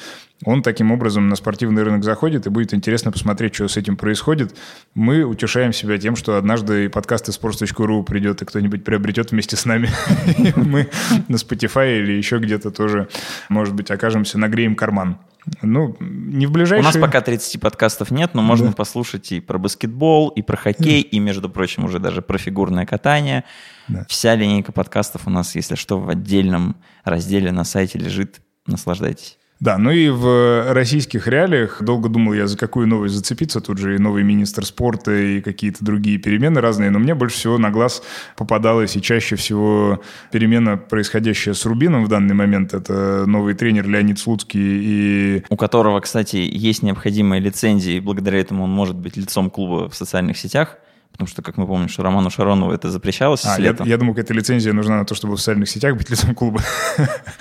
он 0.45 0.63
таким 0.63 0.93
образом 0.93 1.29
на 1.29 1.37
спортивный 1.37 1.83
рынок 1.85 2.05
заходит, 2.05 2.47
и 2.47 2.51
будет 2.51 2.75
интересно 2.75 3.13
посмотреть, 3.13 3.55
что 3.55 3.67
с 3.69 3.79
этим 3.79 3.97
происходит. 3.97 4.55
Мы 4.95 5.25
утешаем 5.25 5.73
себя 5.73 5.97
тем, 5.97 6.17
что 6.17 6.37
однажды 6.37 6.85
и 6.85 6.89
подкасты 6.89 7.33
sports.ru 7.33 8.05
придет, 8.05 8.43
и 8.43 8.45
кто-нибудь 8.45 8.85
приобретет 8.85 9.31
вместе 9.31 9.57
с 9.57 9.65
нами. 9.65 9.89
Мы 10.57 10.89
на 11.29 11.37
Spotify 11.37 11.99
или 11.99 12.13
еще 12.13 12.39
где-то 12.39 12.71
тоже, 12.71 13.09
может 13.49 13.75
быть, 13.75 13.91
окажемся, 13.91 14.39
нагреем 14.39 14.77
карман. 14.77 15.17
Ну, 15.63 15.97
не 16.01 16.47
в 16.47 16.53
ближайшие... 16.53 16.83
У 16.83 16.85
нас 16.85 16.97
пока 16.97 17.21
30 17.21 17.61
подкастов 17.61 18.11
нет, 18.11 18.35
но 18.35 18.43
можно 18.43 18.69
да. 18.69 18.73
послушать 18.73 19.33
и 19.33 19.41
про 19.41 19.59
баскетбол, 19.59 20.29
и 20.29 20.43
про 20.43 20.57
хоккей, 20.57 21.01
и, 21.01 21.19
между 21.19 21.49
прочим, 21.49 21.85
уже 21.85 21.99
даже 21.99 22.23
про 22.23 22.39
фигурное 22.39 22.87
катание. 22.87 23.45
Да. 23.89 24.05
Вся 24.09 24.35
линейка 24.35 24.73
подкастов 24.73 25.27
у 25.27 25.31
нас, 25.31 25.55
если 25.55 25.75
что, 25.75 25.99
в 25.99 26.09
отдельном 26.09 26.77
разделе 27.05 27.53
на 27.53 27.65
сайте 27.65 27.99
лежит. 27.99 28.41
Наслаждайтесь. 28.67 29.40
Да, 29.61 29.77
ну 29.77 29.91
и 29.91 30.09
в 30.09 30.73
российских 30.73 31.29
реалиях 31.29 31.83
долго 31.83 32.09
думал 32.09 32.33
я, 32.33 32.47
за 32.47 32.57
какую 32.57 32.87
новость 32.87 33.15
зацепиться. 33.15 33.61
Тут 33.61 33.77
же 33.77 33.95
и 33.95 33.99
новый 33.99 34.23
министр 34.23 34.65
спорта, 34.65 35.13
и 35.13 35.43
какие-то 35.43 35.85
другие 35.85 36.17
перемены 36.17 36.63
разные. 36.63 36.89
Но 36.89 36.99
мне 36.99 37.15
больше 37.15 37.37
всего 37.37 37.59
на 37.59 37.71
глаз 37.71 38.03
попадалась 38.39 38.97
и 38.97 39.03
чаще 39.03 39.37
всего 39.37 40.01
перемена, 40.33 40.79
происходящая 40.79 41.55
с 41.55 41.67
Рубином 41.67 42.07
в 42.07 42.09
данный 42.09 42.35
момент. 42.35 42.73
Это 42.73 43.27
новый 43.27 43.53
тренер 43.53 43.87
Леонид 43.87 44.19
Слуцкий. 44.19 44.61
И... 44.63 45.45
У 45.51 45.57
которого, 45.57 46.01
кстати, 46.01 46.37
есть 46.37 46.83
необходимая 46.83 47.39
лицензия, 47.39 47.99
и 47.99 48.01
благодаря 48.01 48.41
этому 48.41 48.65
он 48.65 48.71
может 48.71 48.97
быть 48.97 49.19
лицом 49.19 49.51
клуба 49.51 49.91
в 49.91 49.95
социальных 49.95 50.39
сетях. 50.39 50.79
Потому 51.13 51.29
что, 51.29 51.43
как 51.43 51.57
мы 51.59 51.67
помним, 51.67 51.89
что 51.89 52.03
Роману 52.03 52.31
Шаронову 52.31 52.73
это 52.73 52.91
запрещалось 52.91 53.45
а, 53.45 53.61
я, 53.61 53.77
я 53.85 53.99
думаю, 53.99 54.17
эта 54.19 54.33
лицензия 54.33 54.73
нужна 54.73 54.97
на 54.99 55.05
то, 55.05 55.15
чтобы 55.15 55.37
в 55.37 55.39
социальных 55.39 55.69
сетях 55.69 55.97
быть 55.97 56.09
лицом 56.09 56.35
клуба. 56.35 56.63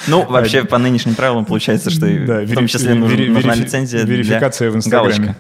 Ну, 0.08 0.26
вообще, 0.26 0.64
по 0.66 0.78
нынешним 0.78 1.16
правилам 1.16 1.46
получается, 1.46 1.90
что 1.90 2.06
в 2.06 2.54
том 2.54 2.68
числе 2.68 2.94
нужна 2.96 3.56
лицензия 3.56 4.04
Верификация 4.04 4.72
в 4.72 4.76
Инстаграме. 4.76 5.36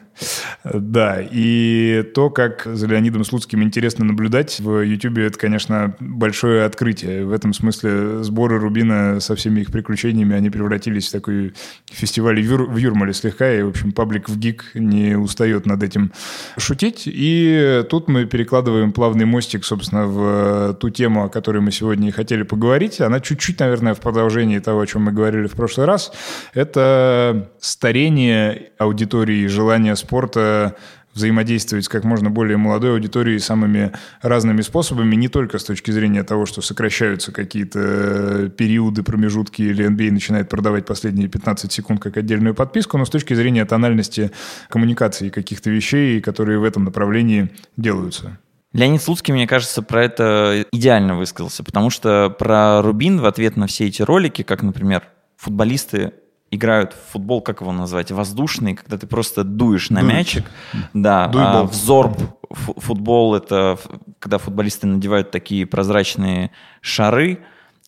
Да, 0.63 1.19
и 1.21 2.03
то, 2.13 2.29
как 2.29 2.63
за 2.65 2.87
Леонидом 2.87 3.23
Слуцким 3.23 3.63
интересно 3.63 4.05
наблюдать 4.05 4.59
в 4.59 4.81
Ютубе, 4.81 5.25
это, 5.25 5.37
конечно, 5.37 5.95
большое 5.99 6.63
открытие. 6.63 7.25
В 7.25 7.31
этом 7.31 7.53
смысле 7.53 8.23
сборы 8.23 8.59
Рубина 8.59 9.19
со 9.19 9.35
всеми 9.35 9.61
их 9.61 9.71
приключениями, 9.71 10.35
они 10.35 10.49
превратились 10.49 11.07
в 11.07 11.11
такой 11.11 11.53
фестиваль 11.85 12.41
в, 12.41 12.43
Юр, 12.43 12.69
в 12.69 12.77
Юрмале 12.77 13.13
слегка, 13.13 13.51
и, 13.51 13.61
в 13.61 13.69
общем, 13.69 13.91
паблик 13.91 14.29
в 14.29 14.37
ГИК 14.37 14.71
не 14.75 15.15
устает 15.15 15.65
над 15.65 15.83
этим 15.83 16.11
шутить. 16.57 17.03
И 17.05 17.83
тут 17.89 18.07
мы 18.07 18.25
перекладываем 18.25 18.91
плавный 18.91 19.25
мостик, 19.25 19.65
собственно, 19.65 20.05
в 20.05 20.73
ту 20.75 20.89
тему, 20.89 21.23
о 21.23 21.29
которой 21.29 21.61
мы 21.61 21.71
сегодня 21.71 22.09
и 22.09 22.11
хотели 22.11 22.43
поговорить. 22.43 23.01
Она 23.01 23.19
чуть-чуть, 23.19 23.59
наверное, 23.59 23.93
в 23.93 23.99
продолжении 23.99 24.59
того, 24.59 24.81
о 24.81 24.87
чем 24.87 25.03
мы 25.03 25.11
говорили 25.11 25.47
в 25.47 25.53
прошлый 25.53 25.87
раз. 25.87 26.11
Это 26.53 27.49
старение 27.59 28.71
аудитории, 28.77 29.47
желание 29.47 29.95
спорта 30.09 30.75
взаимодействовать 31.13 31.85
с 31.85 31.89
как 31.89 32.03
можно 32.03 32.29
более 32.29 32.57
молодой 32.57 32.93
аудиторией 32.93 33.39
самыми 33.39 33.91
разными 34.21 34.61
способами, 34.61 35.15
не 35.15 35.27
только 35.27 35.59
с 35.59 35.63
точки 35.63 35.91
зрения 35.91 36.23
того, 36.23 36.45
что 36.45 36.61
сокращаются 36.61 37.31
какие-то 37.31 38.49
периоды, 38.57 39.03
промежутки, 39.03 39.61
или 39.61 39.87
NBA 39.87 40.11
начинает 40.11 40.49
продавать 40.49 40.85
последние 40.85 41.27
15 41.27 41.71
секунд 41.71 42.01
как 42.01 42.17
отдельную 42.17 42.55
подписку, 42.55 42.97
но 42.97 43.05
с 43.05 43.09
точки 43.09 43.35
зрения 43.35 43.65
тональности 43.65 44.31
коммуникации 44.69 45.29
каких-то 45.29 45.69
вещей, 45.69 46.21
которые 46.21 46.57
в 46.59 46.63
этом 46.63 46.85
направлении 46.85 47.49
делаются. 47.77 48.39
Леонид 48.73 49.01
Слуцкий, 49.01 49.33
мне 49.33 49.47
кажется, 49.47 49.81
про 49.81 50.05
это 50.05 50.65
идеально 50.71 51.17
высказался, 51.17 51.63
потому 51.63 51.89
что 51.89 52.29
про 52.29 52.81
Рубин 52.81 53.19
в 53.19 53.25
ответ 53.25 53.57
на 53.57 53.67
все 53.67 53.87
эти 53.87 54.03
ролики, 54.03 54.43
как, 54.43 54.63
например, 54.63 55.03
футболисты 55.37 56.13
играют 56.51 56.93
в 56.93 57.11
футбол, 57.11 57.41
как 57.41 57.61
его 57.61 57.71
назвать, 57.71 58.11
воздушный, 58.11 58.75
когда 58.75 58.97
ты 58.97 59.07
просто 59.07 59.43
дуешь 59.43 59.89
на 59.89 60.01
Дует. 60.01 60.13
мячик. 60.13 60.45
Да, 60.93 61.31
а 61.33 61.63
взор 61.63 62.15
футбол 62.49 63.35
это 63.35 63.77
когда 64.19 64.37
футболисты 64.37 64.87
надевают 64.87 65.31
такие 65.31 65.65
прозрачные 65.65 66.51
шары, 66.81 67.39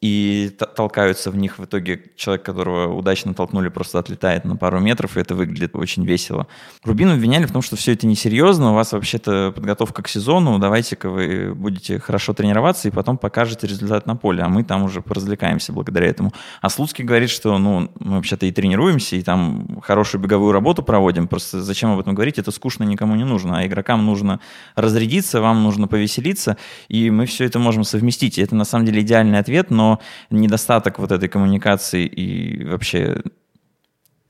и 0.02 0.52
толкаются 0.76 1.30
в 1.30 1.38
них. 1.38 1.60
В 1.60 1.66
итоге 1.66 2.02
человек, 2.16 2.44
которого 2.44 2.92
удачно 2.92 3.36
толкнули, 3.36 3.70
просто 3.70 4.00
отлетает 4.00 4.46
на 4.46 4.56
пару 4.56 4.80
метров, 4.80 5.16
и 5.16 5.20
это 5.20 5.36
выглядит 5.36 5.76
очень 5.76 6.04
весело. 6.06 6.48
Рубин 6.84 7.12
обвиняли 7.12 7.46
в 7.46 7.52
том, 7.52 7.62
что 7.62 7.76
все 7.76 7.94
это 7.94 8.08
несерьезно, 8.08 8.72
у 8.72 8.74
вас 8.74 8.94
вообще-то 8.94 9.52
подготовка 9.54 10.02
к 10.02 10.08
сезону, 10.08 10.58
давайте-ка 10.58 11.08
вы 11.08 11.54
будете 11.54 12.00
хорошо 12.00 12.34
тренироваться 12.34 12.88
и 12.88 12.92
потом 12.92 13.20
покажете 13.20 13.68
результат 13.68 14.08
на 14.08 14.16
поле, 14.16 14.42
а 14.42 14.50
мы 14.50 14.64
там 14.64 14.84
уже 14.84 15.02
поразвлекаемся 15.02 15.72
благодаря 15.72 16.08
этому. 16.08 16.34
А 16.62 16.70
Слуцкий 16.70 17.06
говорит, 17.06 17.30
что 17.30 17.60
ну, 17.60 17.92
мы 18.00 18.16
вообще-то 18.16 18.48
и 18.48 18.52
тренируемся, 18.52 19.18
и 19.18 19.22
там 19.22 19.82
хорошую 19.84 20.20
беговую 20.20 20.52
работу 20.52 20.82
проводим, 20.82 21.28
просто 21.28 21.62
зачем 21.62 21.92
об 21.92 22.00
этом 22.00 22.16
говорить, 22.16 22.40
это 22.40 22.50
скучно 22.50 22.86
никому 22.86 23.16
не 23.16 23.24
нужно, 23.24 23.60
а 23.60 23.68
игрокам 23.68 24.04
нужно 24.04 24.40
разрядиться, 24.76 25.42
вам 25.42 25.62
нужно 25.62 25.88
повеселиться, 25.88 26.58
и 26.88 27.12
мы 27.12 27.28
все 27.28 27.46
это 27.46 27.60
можем 27.60 27.84
совместить. 27.84 28.40
И 28.40 28.42
это 28.42 28.56
на 28.56 28.66
самом 28.66 28.88
деле 28.88 29.02
идеальный 29.02 29.38
ответ, 29.38 29.70
но 29.70 29.91
недостаток 30.30 31.00
вот 31.00 31.12
этой 31.12 31.30
коммуникации 31.30 32.06
и 32.06 32.66
вообще 32.66 33.22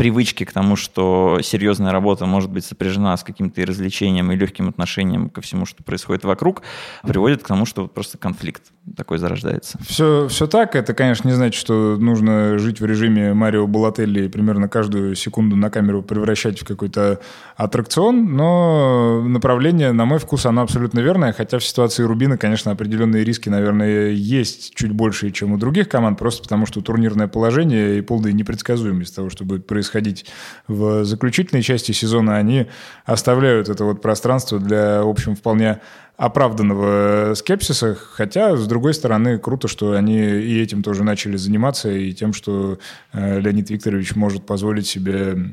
привычки 0.01 0.45
к 0.45 0.51
тому, 0.51 0.77
что 0.77 1.41
серьезная 1.43 1.91
работа 1.91 2.25
может 2.25 2.49
быть 2.49 2.65
сопряжена 2.65 3.15
с 3.15 3.23
каким-то 3.23 3.61
и 3.61 3.65
развлечением, 3.65 4.31
и 4.31 4.35
легким 4.35 4.67
отношением 4.67 5.29
ко 5.29 5.41
всему, 5.41 5.67
что 5.67 5.83
происходит 5.83 6.23
вокруг, 6.23 6.63
приводит 7.03 7.43
к 7.43 7.47
тому, 7.47 7.67
что 7.67 7.85
просто 7.85 8.17
конфликт 8.17 8.63
такой 8.97 9.19
зарождается. 9.19 9.77
Все, 9.87 10.27
все 10.27 10.47
так. 10.47 10.75
Это, 10.75 10.95
конечно, 10.95 11.27
не 11.27 11.35
значит, 11.35 11.61
что 11.61 11.97
нужно 11.97 12.57
жить 12.57 12.81
в 12.81 12.85
режиме 12.87 13.35
Марио 13.35 13.67
Балателли 13.67 14.25
и 14.25 14.27
примерно 14.27 14.67
каждую 14.67 15.13
секунду 15.13 15.55
на 15.55 15.69
камеру 15.69 16.01
превращать 16.01 16.59
в 16.59 16.65
какой-то 16.65 17.19
аттракцион, 17.55 18.35
но 18.35 19.21
направление, 19.21 19.91
на 19.91 20.05
мой 20.05 20.17
вкус, 20.17 20.47
оно 20.47 20.63
абсолютно 20.63 21.01
верное, 21.01 21.31
хотя 21.31 21.59
в 21.59 21.63
ситуации 21.63 22.01
Рубина, 22.01 22.39
конечно, 22.39 22.71
определенные 22.71 23.23
риски, 23.23 23.49
наверное, 23.49 24.09
есть 24.09 24.73
чуть 24.73 24.93
больше, 24.93 25.29
чем 25.29 25.51
у 25.51 25.57
других 25.59 25.89
команд, 25.89 26.17
просто 26.17 26.41
потому 26.41 26.65
что 26.65 26.81
турнирное 26.81 27.27
положение 27.27 27.99
и 27.99 28.01
полная 28.01 28.31
непредсказуемость 28.31 29.15
того, 29.15 29.29
что 29.29 29.45
будет 29.45 29.67
происходить 29.67 29.90
происходить 29.91 30.25
в 30.67 31.03
заключительной 31.03 31.61
части 31.61 31.91
сезона, 31.91 32.37
они 32.37 32.67
оставляют 33.05 33.69
это 33.69 33.83
вот 33.83 34.01
пространство 34.01 34.59
для, 34.59 35.03
в 35.03 35.09
общем, 35.09 35.35
вполне 35.35 35.81
оправданного 36.17 37.33
скепсиса, 37.35 37.95
хотя, 37.95 38.55
с 38.55 38.67
другой 38.67 38.93
стороны, 38.93 39.37
круто, 39.39 39.67
что 39.67 39.93
они 39.93 40.19
и 40.19 40.61
этим 40.61 40.83
тоже 40.83 41.03
начали 41.03 41.35
заниматься, 41.35 41.89
и 41.89 42.13
тем, 42.13 42.33
что 42.33 42.77
э, 43.13 43.39
Леонид 43.39 43.69
Викторович 43.69 44.15
может 44.15 44.45
позволить 44.45 44.87
себе 44.87 45.51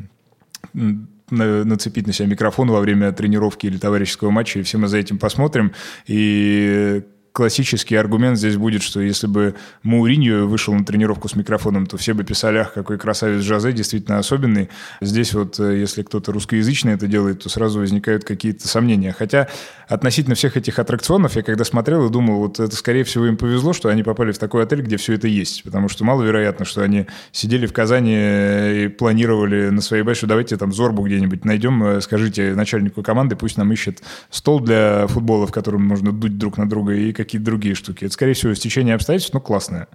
нацепить 1.31 2.07
на 2.07 2.13
себя 2.13 2.29
микрофон 2.29 2.71
во 2.71 2.81
время 2.81 3.13
тренировки 3.13 3.67
или 3.67 3.77
товарищеского 3.77 4.31
матча, 4.31 4.61
и 4.61 4.63
все 4.63 4.79
мы 4.79 4.89
за 4.89 4.99
этим 4.99 5.19
посмотрим. 5.19 5.73
И 6.07 7.03
классический 7.39 7.95
аргумент 7.95 8.37
здесь 8.37 8.57
будет, 8.57 8.83
что 8.83 9.01
если 9.01 9.29
бы 9.29 9.55
Мауриньо 9.85 10.49
вышел 10.49 10.75
на 10.75 10.85
тренировку 10.85 11.29
с 11.29 11.37
микрофоном, 11.37 11.87
то 11.87 11.97
все 11.97 12.13
бы 12.13 12.25
писали, 12.25 12.59
ах, 12.59 12.73
какой 12.73 12.99
красавец 12.99 13.43
Жозе, 13.43 13.71
действительно 13.71 14.19
особенный. 14.19 14.71
Здесь 15.01 15.35
вот, 15.35 15.61
э, 15.61 15.79
если 15.79 16.03
кто-то 16.03 16.33
русскоязычный 16.33 16.95
это 16.95 17.07
делает, 17.07 17.45
то 17.45 17.49
сразу 17.49 17.79
возникают 17.79 18.25
какие-то 18.25 18.67
сомнения. 18.67 19.15
Хотя 19.17 19.47
относительно 19.87 20.35
всех 20.35 20.57
этих 20.57 20.81
аттракционов, 20.81 21.37
я 21.37 21.43
когда 21.43 21.63
смотрел 21.63 22.09
и 22.09 22.11
думал, 22.11 22.41
вот 22.41 22.59
это, 22.59 22.75
скорее 22.75 23.05
всего, 23.05 23.27
им 23.27 23.37
повезло, 23.37 23.73
что 23.73 23.89
они 23.89 24.03
попали 24.03 24.33
в 24.33 24.39
такой 24.39 24.65
отель, 24.65 24.83
где 24.83 24.97
все 24.97 25.13
это 25.13 25.29
есть. 25.29 25.63
Потому 25.63 25.89
что 25.89 26.05
маловероятно, 26.05 26.65
что 26.65 26.83
они 26.83 27.07
сидели 27.31 27.67
в 27.67 27.73
Казани 27.73 28.17
и 28.17 28.89
планировали 28.89 29.69
на 29.69 29.81
своей 29.81 30.03
что 30.15 30.27
давайте 30.27 30.57
там 30.57 30.73
Зорбу 30.73 31.03
где-нибудь 31.03 31.45
найдем, 31.45 31.85
э, 31.85 32.01
скажите 32.01 32.57
начальнику 32.57 33.05
команды, 33.05 33.37
пусть 33.37 33.59
нам 33.59 33.73
ищет 33.73 34.03
стол 34.29 34.59
для 34.59 35.07
футбола, 35.07 35.47
в 35.47 35.53
котором 35.53 35.87
можно 35.87 36.11
дуть 36.11 36.37
друг 36.37 36.59
на 36.59 36.69
друга, 36.69 36.95
и 36.95 37.13
какие-то 37.29 37.45
другие 37.45 37.75
штуки. 37.75 38.05
Это, 38.05 38.15
скорее 38.15 38.33
всего, 38.33 38.55
стечение 38.55 38.95
обстоятельств, 38.95 39.35
но 39.35 39.41
классное, 39.41 39.87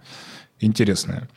интересное. 0.60 1.28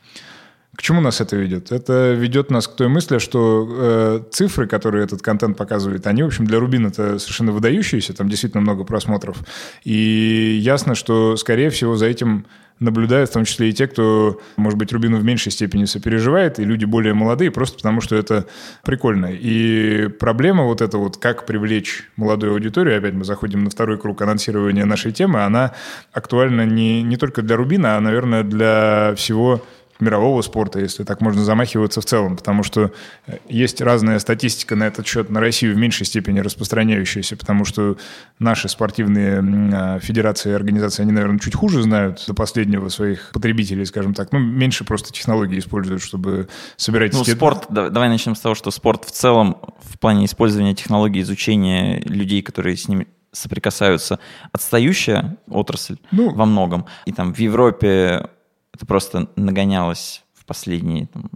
К 0.77 0.81
чему 0.83 1.01
нас 1.01 1.21
это 1.21 1.35
ведет? 1.35 1.71
Это 1.71 2.13
ведет 2.13 2.51
нас 2.51 2.67
к 2.67 2.75
той 2.75 2.87
мысли, 2.87 3.17
что 3.17 3.67
э, 3.67 4.21
цифры, 4.29 4.67
которые 4.67 5.05
этот 5.05 5.23
контент 5.23 5.57
показывает, 5.57 6.05
они, 6.05 6.21
в 6.21 6.27
общем, 6.27 6.45
для 6.45 6.59
Рубин 6.59 6.85
это 6.85 7.17
совершенно 7.17 7.51
выдающиеся, 7.51 8.13
там 8.13 8.29
действительно 8.29 8.61
много 8.61 8.83
просмотров. 8.83 9.37
И 9.83 10.59
ясно, 10.61 10.93
что, 10.93 11.35
скорее 11.35 11.71
всего, 11.71 11.95
за 11.95 12.05
этим 12.05 12.45
наблюдают 12.79 13.31
в 13.31 13.33
том 13.33 13.45
числе 13.45 13.69
и 13.69 13.73
те, 13.73 13.87
кто, 13.87 14.39
может 14.55 14.77
быть, 14.77 14.91
Рубину 14.93 15.17
в 15.17 15.23
меньшей 15.23 15.51
степени 15.51 15.85
сопереживает, 15.85 16.59
и 16.59 16.63
люди 16.63 16.85
более 16.85 17.15
молодые, 17.15 17.49
просто 17.49 17.77
потому 17.77 17.99
что 17.99 18.15
это 18.15 18.45
прикольно. 18.83 19.31
И 19.31 20.09
проблема 20.19 20.65
вот 20.65 20.81
эта 20.81 20.99
вот, 20.99 21.17
как 21.17 21.47
привлечь 21.47 22.07
молодую 22.17 22.53
аудиторию, 22.53 22.99
опять 22.99 23.15
мы 23.15 23.23
заходим 23.23 23.63
на 23.63 23.71
второй 23.71 23.97
круг 23.97 24.21
анонсирования 24.21 24.85
нашей 24.85 25.11
темы, 25.11 25.43
она 25.43 25.73
актуальна 26.13 26.67
не, 26.67 27.01
не 27.01 27.17
только 27.17 27.41
для 27.41 27.55
Рубина, 27.55 27.97
а, 27.97 27.99
наверное, 27.99 28.43
для 28.43 29.15
всего 29.15 29.63
мирового 29.99 30.41
спорта, 30.41 30.79
если 30.79 31.03
так 31.03 31.21
можно 31.21 31.43
замахиваться 31.43 32.01
в 32.01 32.05
целом, 32.05 32.37
потому 32.37 32.63
что 32.63 32.91
э, 33.25 33.37
есть 33.49 33.81
разная 33.81 34.19
статистика 34.19 34.75
на 34.75 34.85
этот 34.85 35.07
счет 35.07 35.29
на 35.29 35.39
Россию 35.39 35.75
в 35.75 35.77
меньшей 35.77 36.05
степени 36.05 36.39
распространяющаяся, 36.39 37.35
потому 37.35 37.65
что 37.65 37.97
наши 38.39 38.69
спортивные 38.69 39.41
а, 39.73 39.99
федерации 39.99 40.51
и 40.51 40.53
организации, 40.53 41.03
они, 41.03 41.11
наверное, 41.11 41.39
чуть 41.39 41.55
хуже 41.55 41.81
знают 41.81 42.23
до 42.27 42.33
последнего 42.33 42.89
своих 42.89 43.31
потребителей, 43.33 43.85
скажем 43.85 44.13
так, 44.13 44.31
ну, 44.31 44.39
меньше 44.39 44.83
просто 44.83 45.11
технологий 45.11 45.57
используют, 45.59 46.01
чтобы 46.01 46.47
собирать... 46.75 47.13
Ну, 47.13 47.23
спорт, 47.23 47.65
давай 47.69 48.09
начнем 48.09 48.35
с 48.35 48.39
того, 48.39 48.55
что 48.55 48.71
спорт 48.71 49.05
в 49.05 49.11
целом 49.11 49.57
в 49.81 49.99
плане 49.99 50.25
использования 50.25 50.75
технологий, 50.75 51.21
изучения 51.21 51.99
людей, 52.01 52.41
которые 52.41 52.77
с 52.77 52.87
ними 52.87 53.07
соприкасаются, 53.31 54.19
отстающая 54.51 55.37
отрасль 55.49 55.97
ну, 56.11 56.33
во 56.33 56.45
многом. 56.45 56.85
И 57.05 57.11
там 57.11 57.33
в 57.33 57.39
Европе 57.39 58.29
это 58.77 58.85
просто 58.85 59.27
нагонялось 59.35 60.23
в 60.33 60.45
последние 60.45 61.07
там, 61.07 61.29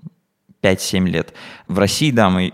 5-7 0.61 1.07
лет. 1.07 1.33
В 1.67 1.79
России, 1.79 2.11
да, 2.11 2.29
мы 2.29 2.53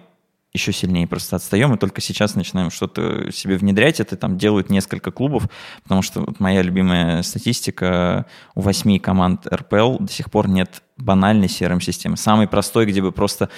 еще 0.53 0.71
сильнее 0.71 1.05
просто 1.07 1.35
отстаем, 1.35 1.73
и 1.73 1.77
только 1.77 1.99
сейчас 1.99 2.35
начинаем 2.35 2.71
что-то 2.71 3.31
себе 3.33 3.57
внедрять. 3.57 3.99
Это 3.99 4.15
там 4.15 4.37
делают 4.37 4.69
несколько 4.69 5.11
клубов, 5.11 5.49
потому 5.83 6.01
что 6.01 6.21
вот 6.21 6.39
моя 6.39 6.61
любимая 6.61 7.21
статистика, 7.21 8.25
у 8.55 8.61
восьми 8.61 8.97
команд 8.97 9.45
РПЛ 9.45 9.97
до 9.99 10.11
сих 10.11 10.31
пор 10.31 10.47
нет 10.47 10.81
банальной 10.95 11.47
CRM-системы. 11.47 12.15
Самый 12.15 12.47
простой, 12.47 12.85
где 12.85 13.01
бы 13.01 13.11
просто 13.11 13.49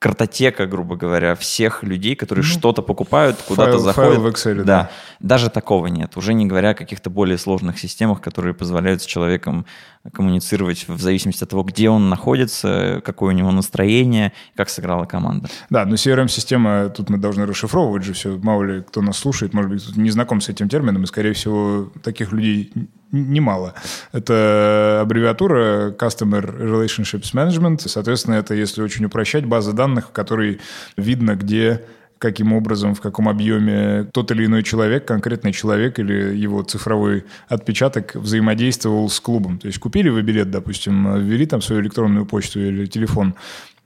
картотека, 0.00 0.66
грубо 0.66 0.96
говоря, 0.96 1.34
всех 1.34 1.82
людей, 1.82 2.16
которые 2.16 2.42
ну, 2.42 2.50
что-то 2.50 2.80
покупают, 2.80 3.36
куда-то 3.46 3.78
заходят. 3.78 4.14
Файл 4.14 4.22
в 4.22 4.26
Excel, 4.26 4.54
да. 4.56 4.64
да. 4.64 4.90
Даже 5.20 5.50
такого 5.50 5.88
нет. 5.88 6.16
Уже 6.16 6.32
не 6.32 6.46
говоря 6.46 6.70
о 6.70 6.74
каких-то 6.74 7.10
более 7.10 7.36
сложных 7.36 7.78
системах, 7.78 8.22
которые 8.22 8.54
позволяют 8.54 9.02
с 9.02 9.04
человеком 9.04 9.66
коммуницировать 10.10 10.88
в 10.88 10.98
зависимости 10.98 11.44
от 11.44 11.50
того, 11.50 11.64
где 11.64 11.90
он 11.90 12.08
находится, 12.08 13.02
какое 13.04 13.34
у 13.34 13.36
него 13.36 13.50
настроение, 13.52 14.32
как 14.56 14.70
сыграла 14.70 15.04
команда. 15.04 15.50
Да, 15.68 15.84
но 15.84 15.96
CRM-система, 15.96 16.88
тут 16.88 17.10
мы 17.10 17.18
должны 17.18 17.44
расшифровывать 17.44 18.02
же 18.02 18.14
все. 18.14 18.38
Мало 18.38 18.62
ли 18.62 18.80
кто 18.80 19.02
нас 19.02 19.18
слушает, 19.18 19.52
может 19.52 19.70
быть, 19.70 19.96
не 19.98 20.08
знаком 20.08 20.40
с 20.40 20.48
этим 20.48 20.70
термином, 20.70 21.02
и, 21.02 21.06
скорее 21.06 21.34
всего, 21.34 21.92
таких 22.02 22.32
людей 22.32 22.72
немало. 23.12 23.74
Это 24.12 25.00
аббревиатура 25.02 25.90
Customer 25.98 26.42
Relationships 26.42 27.34
Management. 27.34 27.88
Соответственно, 27.88 28.34
это, 28.34 28.54
если 28.54 28.82
очень 28.82 29.04
упрощать, 29.04 29.44
база 29.44 29.72
данных, 29.72 30.08
в 30.08 30.12
которой 30.12 30.60
видно, 30.96 31.36
где 31.36 31.84
каким 32.20 32.52
образом, 32.52 32.94
в 32.94 33.00
каком 33.00 33.30
объеме 33.30 34.04
тот 34.12 34.30
или 34.30 34.44
иной 34.44 34.62
человек, 34.62 35.06
конкретный 35.06 35.52
человек 35.52 35.98
или 35.98 36.36
его 36.36 36.62
цифровой 36.62 37.24
отпечаток 37.48 38.14
взаимодействовал 38.14 39.08
с 39.08 39.18
клубом. 39.20 39.58
То 39.58 39.68
есть 39.68 39.78
купили 39.78 40.10
вы 40.10 40.20
билет, 40.20 40.50
допустим, 40.50 41.18
ввели 41.18 41.46
там 41.46 41.62
свою 41.62 41.80
электронную 41.80 42.26
почту 42.26 42.60
или 42.60 42.84
телефон, 42.84 43.36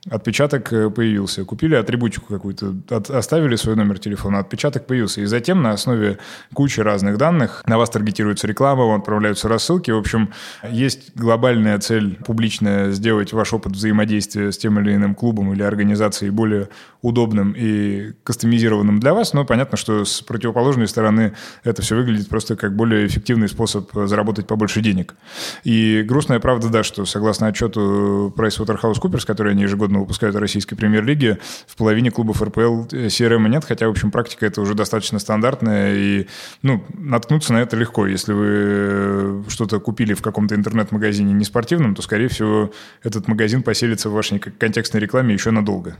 Отпечаток 0.09 0.71
э, 0.71 0.89
появился. 0.91 1.45
Купили 1.45 1.73
атрибутику 1.73 2.27
какую-то, 2.27 2.75
от, 2.89 3.09
оставили 3.09 3.55
свой 3.55 3.75
номер 3.75 3.97
телефона, 3.97 4.39
отпечаток 4.39 4.85
появился. 4.85 5.21
И 5.21 5.25
затем 5.25 5.63
на 5.63 5.71
основе 5.71 6.19
кучи 6.53 6.79
разных 6.79 7.17
данных 7.17 7.63
на 7.65 7.79
вас 7.79 7.89
таргетируется 7.89 8.45
реклама, 8.45 8.85
вам 8.85 8.99
отправляются 8.99 9.47
рассылки. 9.47 9.89
В 9.89 9.97
общем, 9.97 10.31
есть 10.69 11.15
глобальная 11.15 11.79
цель 11.79 12.17
публичная 12.23 12.91
сделать 12.91 13.33
ваш 13.33 13.53
опыт 13.53 13.73
взаимодействия 13.73 14.51
с 14.51 14.57
тем 14.59 14.79
или 14.79 14.93
иным 14.93 15.15
клубом 15.15 15.53
или 15.53 15.63
организацией 15.63 16.29
более 16.29 16.69
удобным 17.01 17.53
и 17.57 18.13
кастомизированным 18.23 18.99
для 18.99 19.15
вас. 19.15 19.33
Но 19.33 19.43
понятно, 19.43 19.75
что 19.75 20.05
с 20.05 20.21
противоположной 20.21 20.87
стороны 20.87 21.33
это 21.63 21.81
все 21.81 21.95
выглядит 21.95 22.29
просто 22.29 22.55
как 22.55 22.75
более 22.75 23.07
эффективный 23.07 23.47
способ 23.47 23.89
заработать 23.93 24.45
побольше 24.45 24.81
денег. 24.81 25.15
И 25.63 26.03
грустная 26.03 26.39
правда, 26.39 26.69
да, 26.69 26.83
что 26.83 27.05
согласно 27.05 27.47
отчету 27.47 28.33
PricewaterhouseCoopers, 28.37 29.25
который 29.25 29.53
они 29.53 29.63
ежегодно 29.63 29.94
ежегодно 29.95 29.99
выпускают 29.99 30.35
в 30.35 30.39
российской 30.39 30.75
премьер-лиге. 30.75 31.39
В 31.67 31.75
половине 31.75 32.11
клубов 32.11 32.41
РПЛ 32.41 32.85
CRM 32.91 33.47
нет, 33.49 33.65
хотя, 33.65 33.87
в 33.87 33.91
общем, 33.91 34.11
практика 34.11 34.45
это 34.45 34.61
уже 34.61 34.73
достаточно 34.73 35.19
стандартная, 35.19 35.95
и 35.95 36.27
ну, 36.61 36.83
наткнуться 36.93 37.53
на 37.53 37.61
это 37.61 37.77
легко. 37.77 38.07
Если 38.07 38.33
вы 38.33 38.47
э, 38.47 39.43
что-то 39.47 39.79
купили 39.79 40.13
в 40.13 40.21
каком-то 40.21 40.55
интернет-магазине 40.55 41.33
не 41.33 41.45
спортивном, 41.45 41.95
то, 41.95 42.01
скорее 42.01 42.27
всего, 42.27 42.71
этот 43.03 43.27
магазин 43.27 43.63
поселится 43.63 44.09
в 44.09 44.13
вашей 44.13 44.39
контекстной 44.39 45.01
рекламе 45.01 45.33
еще 45.33 45.51
надолго 45.51 45.95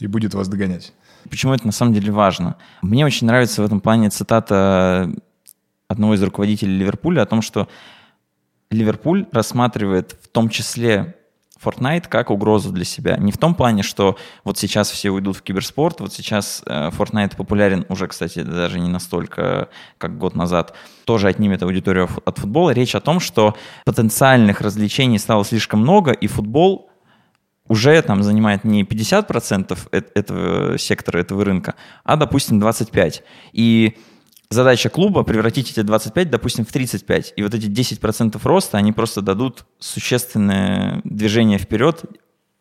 и 0.00 0.06
будет 0.06 0.34
вас 0.34 0.48
догонять. 0.48 0.92
Почему 1.30 1.54
это 1.54 1.66
на 1.66 1.72
самом 1.72 1.94
деле 1.94 2.12
важно? 2.12 2.56
Мне 2.82 3.04
очень 3.04 3.26
нравится 3.26 3.62
в 3.62 3.66
этом 3.66 3.80
плане 3.80 4.10
цитата 4.10 5.10
одного 5.88 6.14
из 6.14 6.22
руководителей 6.22 6.78
Ливерпуля 6.78 7.22
о 7.22 7.26
том, 7.26 7.42
что 7.42 7.68
Ливерпуль 8.70 9.26
рассматривает 9.32 10.16
в 10.22 10.28
том 10.28 10.50
числе 10.50 11.14
Fortnite 11.62 12.08
как 12.08 12.30
угрозу 12.30 12.70
для 12.70 12.84
себя. 12.84 13.16
Не 13.16 13.32
в 13.32 13.38
том 13.38 13.54
плане, 13.54 13.82
что 13.82 14.16
вот 14.44 14.58
сейчас 14.58 14.90
все 14.90 15.10
уйдут 15.10 15.36
в 15.36 15.42
киберспорт, 15.42 16.00
вот 16.00 16.12
сейчас 16.12 16.62
э, 16.66 16.90
Fortnite 16.90 17.36
популярен 17.36 17.84
уже, 17.88 18.06
кстати, 18.06 18.42
даже 18.42 18.78
не 18.78 18.88
настолько, 18.88 19.68
как 19.98 20.18
год 20.18 20.34
назад, 20.34 20.74
тоже 21.04 21.28
отнимет 21.28 21.62
аудиторию 21.62 22.08
от 22.24 22.38
футбола. 22.38 22.70
Речь 22.70 22.94
о 22.94 23.00
том, 23.00 23.20
что 23.20 23.56
потенциальных 23.84 24.60
развлечений 24.60 25.18
стало 25.18 25.44
слишком 25.44 25.80
много, 25.80 26.12
и 26.12 26.26
футбол 26.26 26.90
уже 27.68 28.00
там 28.02 28.22
занимает 28.22 28.64
не 28.64 28.82
50% 28.82 29.78
этого 29.92 30.78
сектора, 30.78 31.18
этого 31.18 31.44
рынка, 31.44 31.74
а, 32.04 32.16
допустим, 32.16 32.58
25%. 32.62 33.22
И 33.52 33.96
задача 34.50 34.88
клуба 34.88 35.22
превратить 35.24 35.70
эти 35.70 35.80
25, 35.80 36.30
допустим, 36.30 36.64
в 36.64 36.72
35. 36.72 37.34
И 37.36 37.42
вот 37.42 37.54
эти 37.54 37.66
10% 37.66 38.40
роста, 38.42 38.78
они 38.78 38.92
просто 38.92 39.20
дадут 39.20 39.64
существенное 39.78 41.00
движение 41.04 41.58
вперед 41.58 42.04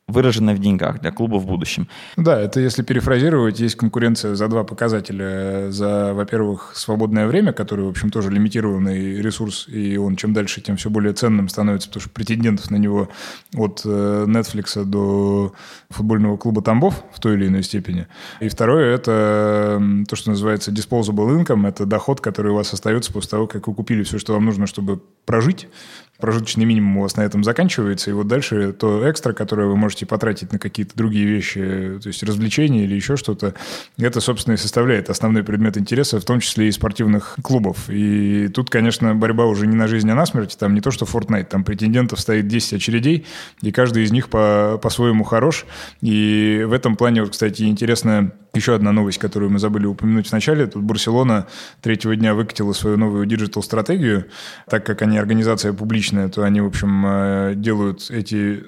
выраженное 0.07 0.55
в 0.55 0.59
деньгах 0.59 1.01
для 1.01 1.11
клуба 1.11 1.35
в 1.35 1.45
будущем. 1.45 1.87
Да, 2.15 2.39
это 2.39 2.61
если 2.61 2.81
перефразировать, 2.81 3.59
есть 3.59 3.75
конкуренция 3.75 4.35
за 4.35 4.47
два 4.47 4.63
показателя. 4.63 5.69
За, 5.69 6.13
во-первых, 6.13 6.71
свободное 6.75 7.27
время, 7.27 7.51
которое, 7.51 7.83
в 7.83 7.89
общем, 7.89 8.09
тоже 8.09 8.31
лимитированный 8.31 9.21
ресурс, 9.21 9.67
и 9.67 9.97
он 9.97 10.15
чем 10.15 10.33
дальше, 10.33 10.61
тем 10.61 10.77
все 10.77 10.89
более 10.89 11.13
ценным 11.13 11.49
становится, 11.49 11.89
потому 11.89 12.01
что 12.01 12.09
претендентов 12.11 12.71
на 12.71 12.77
него 12.77 13.09
от 13.55 13.81
э, 13.83 14.25
Netflix 14.27 14.83
до 14.85 15.53
футбольного 15.89 16.37
клуба 16.37 16.61
Тамбов 16.61 17.03
в 17.13 17.19
той 17.19 17.35
или 17.35 17.47
иной 17.47 17.63
степени. 17.63 18.07
И 18.39 18.47
второе– 18.47 18.95
это 18.95 19.81
то, 20.07 20.15
что 20.15 20.29
называется 20.29 20.71
disposable 20.71 21.43
income, 21.43 21.67
это 21.67 21.85
доход, 21.85 22.21
который 22.21 22.53
у 22.53 22.55
вас 22.55 22.73
остается 22.73 23.11
после 23.11 23.31
того, 23.31 23.47
как 23.47 23.67
вы 23.67 23.73
купили 23.73 24.03
все, 24.03 24.17
что 24.19 24.33
вам 24.33 24.45
нужно, 24.45 24.67
чтобы 24.67 25.01
прожить, 25.25 25.67
прожиточный 26.19 26.65
минимум 26.65 26.97
у 26.97 27.01
вас 27.01 27.15
на 27.15 27.21
этом 27.21 27.43
заканчивается, 27.43 28.09
и 28.09 28.13
вот 28.13 28.27
дальше 28.27 28.73
то 28.73 29.09
экстра, 29.09 29.33
которое 29.33 29.67
вы 29.67 29.75
можете 29.75 30.05
потратить 30.05 30.51
на 30.51 30.59
какие-то 30.59 30.95
другие 30.95 31.25
вещи, 31.25 31.99
то 32.01 32.07
есть 32.07 32.23
развлечения 32.23 32.83
или 32.83 32.95
еще 32.95 33.17
что-то, 33.17 33.53
это, 33.97 34.19
собственно, 34.19 34.55
и 34.55 34.57
составляет 34.57 35.09
основной 35.09 35.43
предмет 35.43 35.77
интереса, 35.77 36.19
в 36.19 36.25
том 36.25 36.39
числе 36.39 36.67
и 36.67 36.71
спортивных 36.71 37.35
клубов. 37.41 37.89
И 37.89 38.47
тут, 38.47 38.69
конечно, 38.69 39.13
борьба 39.15 39.45
уже 39.45 39.67
не 39.67 39.75
на 39.75 39.87
жизнь, 39.87 40.09
а 40.09 40.15
на 40.15 40.25
смерть, 40.25 40.57
там 40.59 40.73
не 40.73 40.81
то, 40.81 40.91
что 40.91 41.05
Fortnite, 41.05 41.45
там 41.45 41.63
претендентов 41.63 42.19
стоит 42.19 42.47
10 42.47 42.73
очередей, 42.73 43.25
и 43.61 43.71
каждый 43.71 44.03
из 44.03 44.11
них 44.11 44.29
по- 44.29 44.79
по-своему 44.81 45.23
хорош. 45.23 45.65
И 46.01 46.63
в 46.67 46.73
этом 46.73 46.95
плане, 46.95 47.21
вот, 47.21 47.31
кстати, 47.31 47.63
интересная 47.63 48.33
еще 48.57 48.75
одна 48.75 48.91
новость, 48.91 49.17
которую 49.17 49.51
мы 49.51 49.59
забыли 49.59 49.85
упомянуть 49.85 50.29
вначале. 50.29 50.67
Тут 50.67 50.83
Барселона 50.83 51.47
третьего 51.81 52.15
дня 52.15 52.33
выкатила 52.33 52.73
свою 52.73 52.97
новую 52.97 53.25
диджитал-стратегию, 53.25 54.25
так 54.69 54.85
как 54.85 55.01
они 55.01 55.17
организация 55.17 55.73
публичная, 55.73 56.29
то 56.29 56.43
они, 56.43 56.61
в 56.61 56.67
общем, 56.67 57.05
э, 57.05 57.53
делают 57.55 58.11
эти 58.11 58.65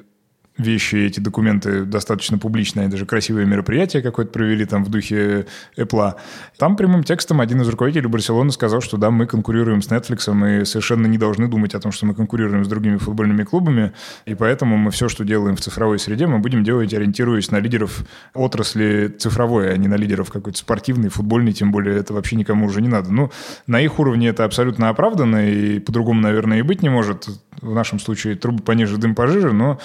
вещи, 0.59 0.95
эти 0.97 1.19
документы 1.19 1.85
достаточно 1.85 2.37
публичные, 2.37 2.87
даже 2.87 3.05
красивое 3.05 3.45
мероприятие 3.45 4.01
какое-то 4.01 4.31
провели 4.31 4.65
там 4.65 4.83
в 4.83 4.89
духе 4.89 5.47
Apple. 5.77 6.15
Там 6.57 6.75
прямым 6.75 7.03
текстом 7.03 7.41
один 7.41 7.61
из 7.61 7.69
руководителей 7.69 8.07
Барселоны 8.07 8.51
сказал, 8.51 8.81
что 8.81 8.97
да, 8.97 9.09
мы 9.09 9.25
конкурируем 9.25 9.81
с 9.81 9.89
Netflix, 9.89 10.61
и 10.61 10.65
совершенно 10.65 11.07
не 11.07 11.17
должны 11.17 11.47
думать 11.47 11.73
о 11.75 11.79
том, 11.79 11.91
что 11.91 12.05
мы 12.05 12.13
конкурируем 12.13 12.65
с 12.65 12.67
другими 12.67 12.97
футбольными 12.97 13.43
клубами, 13.43 13.93
и 14.25 14.35
поэтому 14.35 14.77
мы 14.77 14.91
все, 14.91 15.09
что 15.09 15.23
делаем 15.23 15.55
в 15.55 15.61
цифровой 15.61 15.99
среде, 15.99 16.27
мы 16.27 16.39
будем 16.39 16.63
делать, 16.63 16.93
ориентируясь 16.93 17.51
на 17.51 17.59
лидеров 17.59 18.03
отрасли 18.33 19.07
цифровой, 19.17 19.73
а 19.73 19.77
не 19.77 19.87
на 19.87 19.95
лидеров 19.95 20.31
какой-то 20.31 20.57
спортивной, 20.57 21.09
футбольной, 21.09 21.53
тем 21.53 21.71
более 21.71 21.97
это 21.97 22.13
вообще 22.13 22.35
никому 22.35 22.65
уже 22.65 22.81
не 22.81 22.87
надо. 22.87 23.11
Ну, 23.11 23.31
на 23.67 23.79
их 23.81 23.99
уровне 23.99 24.27
это 24.27 24.43
абсолютно 24.43 24.89
оправданно, 24.89 25.49
и 25.49 25.79
по-другому, 25.79 26.21
наверное, 26.21 26.59
и 26.59 26.61
быть 26.61 26.81
не 26.81 26.89
может. 26.89 27.27
В 27.61 27.73
нашем 27.73 27.99
случае 27.99 28.35
трубы 28.35 28.63
пониже, 28.63 28.97
дым 28.97 29.15
пожиже, 29.15 29.51
но 29.51 29.79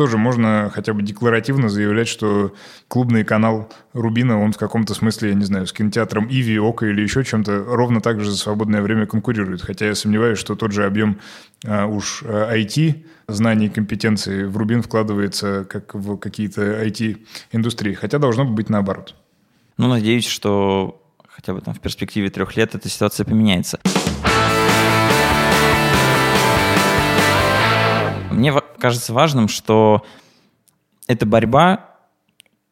тоже 0.00 0.16
можно 0.16 0.70
хотя 0.72 0.94
бы 0.94 1.02
декларативно 1.02 1.68
заявлять, 1.68 2.08
что 2.08 2.54
клубный 2.88 3.22
канал 3.22 3.68
Рубина, 3.92 4.40
он 4.40 4.52
в 4.52 4.56
каком-то 4.56 4.94
смысле, 4.94 5.28
я 5.28 5.34
не 5.34 5.44
знаю, 5.44 5.66
с 5.66 5.74
кинотеатром 5.74 6.26
Иви, 6.26 6.58
Ока 6.58 6.86
или 6.86 7.02
еще 7.02 7.22
чем-то 7.22 7.64
ровно 7.66 8.00
так 8.00 8.18
же 8.20 8.30
за 8.30 8.38
свободное 8.38 8.80
время 8.80 9.04
конкурирует. 9.04 9.60
Хотя 9.60 9.88
я 9.88 9.94
сомневаюсь, 9.94 10.38
что 10.38 10.54
тот 10.54 10.72
же 10.72 10.86
объем 10.86 11.18
а, 11.66 11.86
уж 11.86 12.22
IT, 12.22 13.04
а, 13.26 13.32
знаний 13.32 13.66
и 13.66 13.68
компетенций 13.68 14.46
в 14.46 14.56
Рубин 14.56 14.80
вкладывается 14.80 15.66
как 15.68 15.94
в 15.94 16.16
какие-то 16.16 16.82
IT-индустрии. 16.82 17.92
Хотя 17.92 18.18
должно 18.18 18.46
быть 18.46 18.70
наоборот. 18.70 19.14
Ну, 19.76 19.88
надеюсь, 19.88 20.26
что 20.26 21.02
хотя 21.28 21.52
бы 21.52 21.60
там 21.60 21.74
в 21.74 21.80
перспективе 21.80 22.30
трех 22.30 22.56
лет 22.56 22.74
эта 22.74 22.88
ситуация 22.88 23.26
поменяется. 23.26 23.78
Мне 28.30 28.52
кажется 28.78 29.12
важным, 29.12 29.48
что 29.48 30.04
эта 31.06 31.26
борьба 31.26 31.90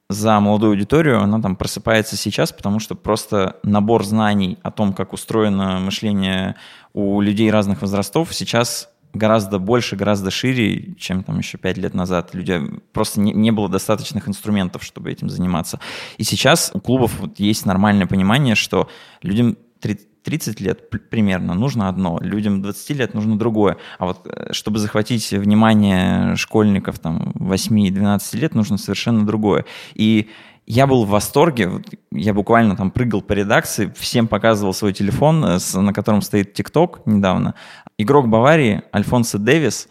за 0.08 0.40
молодую 0.40 0.70
аудиторию, 0.70 1.20
она 1.20 1.40
там 1.40 1.56
просыпается 1.56 2.16
сейчас, 2.16 2.52
потому 2.52 2.80
что 2.80 2.94
просто 2.94 3.56
набор 3.62 4.04
знаний 4.04 4.58
о 4.62 4.70
том, 4.70 4.94
как 4.94 5.12
устроено 5.12 5.80
мышление 5.80 6.54
у 6.94 7.20
людей 7.20 7.50
разных 7.50 7.82
возрастов, 7.82 8.34
сейчас 8.34 8.88
гораздо 9.12 9.58
больше, 9.58 9.96
гораздо 9.96 10.30
шире, 10.30 10.94
чем 10.98 11.24
там 11.24 11.38
еще 11.38 11.58
пять 11.58 11.76
лет 11.76 11.94
назад. 11.94 12.34
Люди 12.34 12.60
просто 12.92 13.20
не, 13.20 13.32
не 13.32 13.50
было 13.50 13.68
достаточных 13.68 14.28
инструментов, 14.28 14.82
чтобы 14.82 15.10
этим 15.10 15.28
заниматься. 15.28 15.80
И 16.16 16.24
сейчас 16.24 16.70
у 16.74 16.80
клубов 16.80 17.18
вот 17.18 17.38
есть 17.38 17.66
нормальное 17.66 18.06
понимание, 18.06 18.54
что 18.54 18.88
людям 19.22 19.56
30 19.80 20.60
лет 20.60 20.90
примерно 21.10 21.54
нужно 21.54 21.88
одно, 21.88 22.18
людям 22.20 22.62
20 22.62 22.90
лет 22.98 23.14
нужно 23.14 23.38
другое. 23.38 23.76
А 23.98 24.06
вот 24.06 24.26
э, 24.26 24.52
чтобы 24.52 24.78
захватить 24.78 25.30
внимание 25.30 26.36
школьников 26.36 26.98
там 26.98 27.32
8-12 27.36 28.36
лет, 28.36 28.54
нужно 28.54 28.76
совершенно 28.78 29.26
другое. 29.26 29.64
И 29.94 30.28
я 30.66 30.86
был 30.86 31.04
в 31.06 31.08
восторге, 31.08 31.82
я 32.12 32.34
буквально 32.34 32.76
там 32.76 32.90
прыгал 32.90 33.22
по 33.22 33.32
редакции, 33.32 33.90
всем 33.96 34.28
показывал 34.28 34.74
свой 34.74 34.92
телефон, 34.92 35.44
э, 35.44 35.58
на 35.74 35.92
котором 35.94 36.20
стоит 36.20 36.52
ТикТок 36.52 37.00
недавно. 37.06 37.54
Игрок 37.96 38.28
Баварии 38.28 38.82
Альфонсо 38.94 39.38
Дэвис 39.38 39.88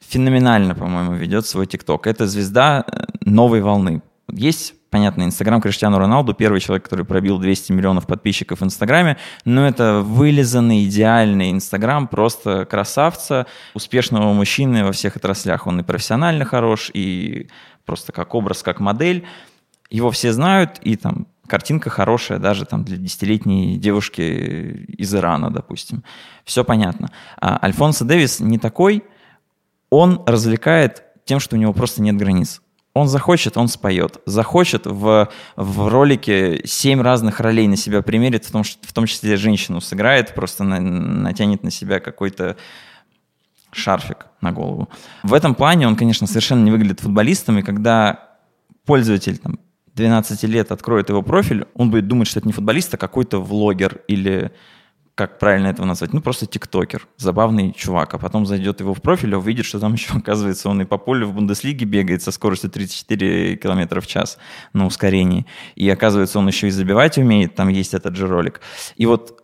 феноменально, 0.00 0.74
по-моему, 0.74 1.14
ведет 1.14 1.46
свой 1.46 1.66
ТикТок. 1.66 2.06
Это 2.06 2.26
звезда 2.26 2.84
э, 2.84 3.04
новой 3.24 3.60
волны. 3.60 4.02
Есть 4.30 4.74
понятно, 4.92 5.24
Инстаграм 5.24 5.60
Криштиану 5.60 5.98
Роналду, 5.98 6.34
первый 6.34 6.60
человек, 6.60 6.84
который 6.84 7.04
пробил 7.04 7.38
200 7.38 7.72
миллионов 7.72 8.06
подписчиков 8.06 8.60
в 8.60 8.64
Инстаграме, 8.64 9.16
но 9.44 9.66
это 9.66 10.02
вылизанный, 10.02 10.84
идеальный 10.84 11.50
Инстаграм, 11.50 12.06
просто 12.06 12.66
красавца, 12.66 13.46
успешного 13.74 14.32
мужчины 14.34 14.84
во 14.84 14.92
всех 14.92 15.16
отраслях. 15.16 15.66
Он 15.66 15.80
и 15.80 15.82
профессионально 15.82 16.44
хорош, 16.44 16.90
и 16.92 17.48
просто 17.86 18.12
как 18.12 18.34
образ, 18.34 18.62
как 18.62 18.80
модель. 18.80 19.26
Его 19.90 20.10
все 20.10 20.32
знают, 20.32 20.78
и 20.82 20.96
там 20.96 21.26
картинка 21.46 21.90
хорошая 21.90 22.38
даже 22.38 22.66
там 22.66 22.84
для 22.84 22.98
десятилетней 22.98 23.78
девушки 23.78 24.20
из 24.20 25.14
Ирана, 25.14 25.50
допустим. 25.50 26.04
Все 26.44 26.64
понятно. 26.64 27.10
А 27.40 27.58
Альфонсо 27.62 28.04
Дэвис 28.04 28.40
не 28.40 28.58
такой, 28.58 29.04
он 29.88 30.22
развлекает 30.26 31.02
тем, 31.24 31.40
что 31.40 31.56
у 31.56 31.58
него 31.58 31.72
просто 31.72 32.02
нет 32.02 32.16
границ 32.16 32.60
Он 32.94 33.08
захочет, 33.08 33.56
он 33.56 33.68
споет. 33.68 34.20
Захочет 34.26 34.86
в, 34.86 35.30
в 35.56 35.88
ролике 35.88 36.60
семь 36.66 37.00
разных 37.00 37.40
ролей 37.40 37.66
на 37.66 37.76
себя 37.76 38.02
примерит, 38.02 38.44
в 38.44 38.52
том, 38.52 38.64
в 38.64 38.92
том 38.92 39.06
числе 39.06 39.36
женщину 39.36 39.80
сыграет, 39.80 40.34
просто 40.34 40.62
на, 40.62 40.78
натянет 40.78 41.62
на 41.62 41.70
себя 41.70 42.00
какой-то 42.00 42.56
шарфик 43.72 44.26
на 44.42 44.52
голову. 44.52 44.90
В 45.22 45.32
этом 45.32 45.54
плане 45.54 45.86
он, 45.86 45.96
конечно, 45.96 46.26
совершенно 46.26 46.62
не 46.62 46.70
выглядит 46.70 47.00
футболистом, 47.00 47.58
и 47.58 47.62
когда 47.62 48.36
пользователь 48.84 49.38
там, 49.38 49.58
12 49.94 50.42
лет 50.44 50.70
откроет 50.70 51.08
его 51.08 51.22
профиль, 51.22 51.66
он 51.74 51.90
будет 51.90 52.06
думать, 52.06 52.28
что 52.28 52.40
это 52.40 52.48
не 52.48 52.52
футболист, 52.52 52.92
а 52.94 52.98
какой-то 52.98 53.38
влогер 53.38 54.02
или 54.08 54.52
как 55.26 55.38
правильно 55.38 55.68
этого 55.68 55.86
назвать, 55.86 56.12
ну 56.12 56.20
просто 56.20 56.46
тиктокер, 56.46 57.06
забавный 57.16 57.72
чувак, 57.72 58.14
а 58.14 58.18
потом 58.18 58.44
зайдет 58.44 58.80
его 58.80 58.92
в 58.92 59.00
профиль, 59.00 59.36
увидит, 59.36 59.64
что 59.64 59.78
там 59.78 59.92
еще, 59.98 60.14
оказывается, 60.14 60.68
он 60.68 60.82
и 60.82 60.84
по 60.84 60.98
полю 60.98 61.28
в 61.28 61.34
Бундеслиге 61.34 61.86
бегает 61.86 62.22
со 62.22 62.32
скоростью 62.32 62.70
34 62.70 63.56
км 63.56 64.00
в 64.00 64.06
час 64.08 64.38
на 64.72 64.84
ускорении, 64.84 65.46
и 65.76 65.88
оказывается, 65.88 66.40
он 66.40 66.48
еще 66.48 66.66
и 66.66 66.70
забивать 66.70 67.18
умеет, 67.18 67.54
там 67.54 67.68
есть 67.68 67.94
этот 67.94 68.16
же 68.16 68.26
ролик. 68.26 68.60
И 68.96 69.06
вот 69.06 69.38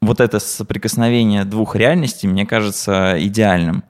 вот 0.00 0.20
это 0.20 0.38
соприкосновение 0.38 1.44
двух 1.44 1.76
реальностей 1.76 2.26
мне 2.26 2.46
кажется 2.46 3.16
идеальным. 3.18 3.84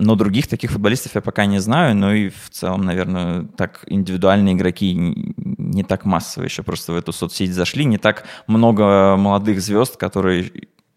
Но 0.00 0.14
других 0.14 0.46
таких 0.46 0.70
футболистов 0.70 1.14
я 1.14 1.20
пока 1.20 1.44
не 1.44 1.58
знаю, 1.58 1.94
но 1.94 2.14
и 2.14 2.30
в 2.30 2.48
целом, 2.50 2.82
наверное, 2.82 3.44
так 3.56 3.84
индивидуальные 3.86 4.54
игроки 4.54 4.94
не 4.96 5.82
так 5.82 6.06
массово 6.06 6.44
еще 6.44 6.62
просто 6.62 6.92
в 6.92 6.96
эту 6.96 7.12
соцсеть 7.12 7.52
зашли, 7.52 7.84
не 7.84 7.98
так 7.98 8.24
много 8.46 9.16
молодых 9.18 9.60
звезд, 9.60 9.98
которые 9.98 10.50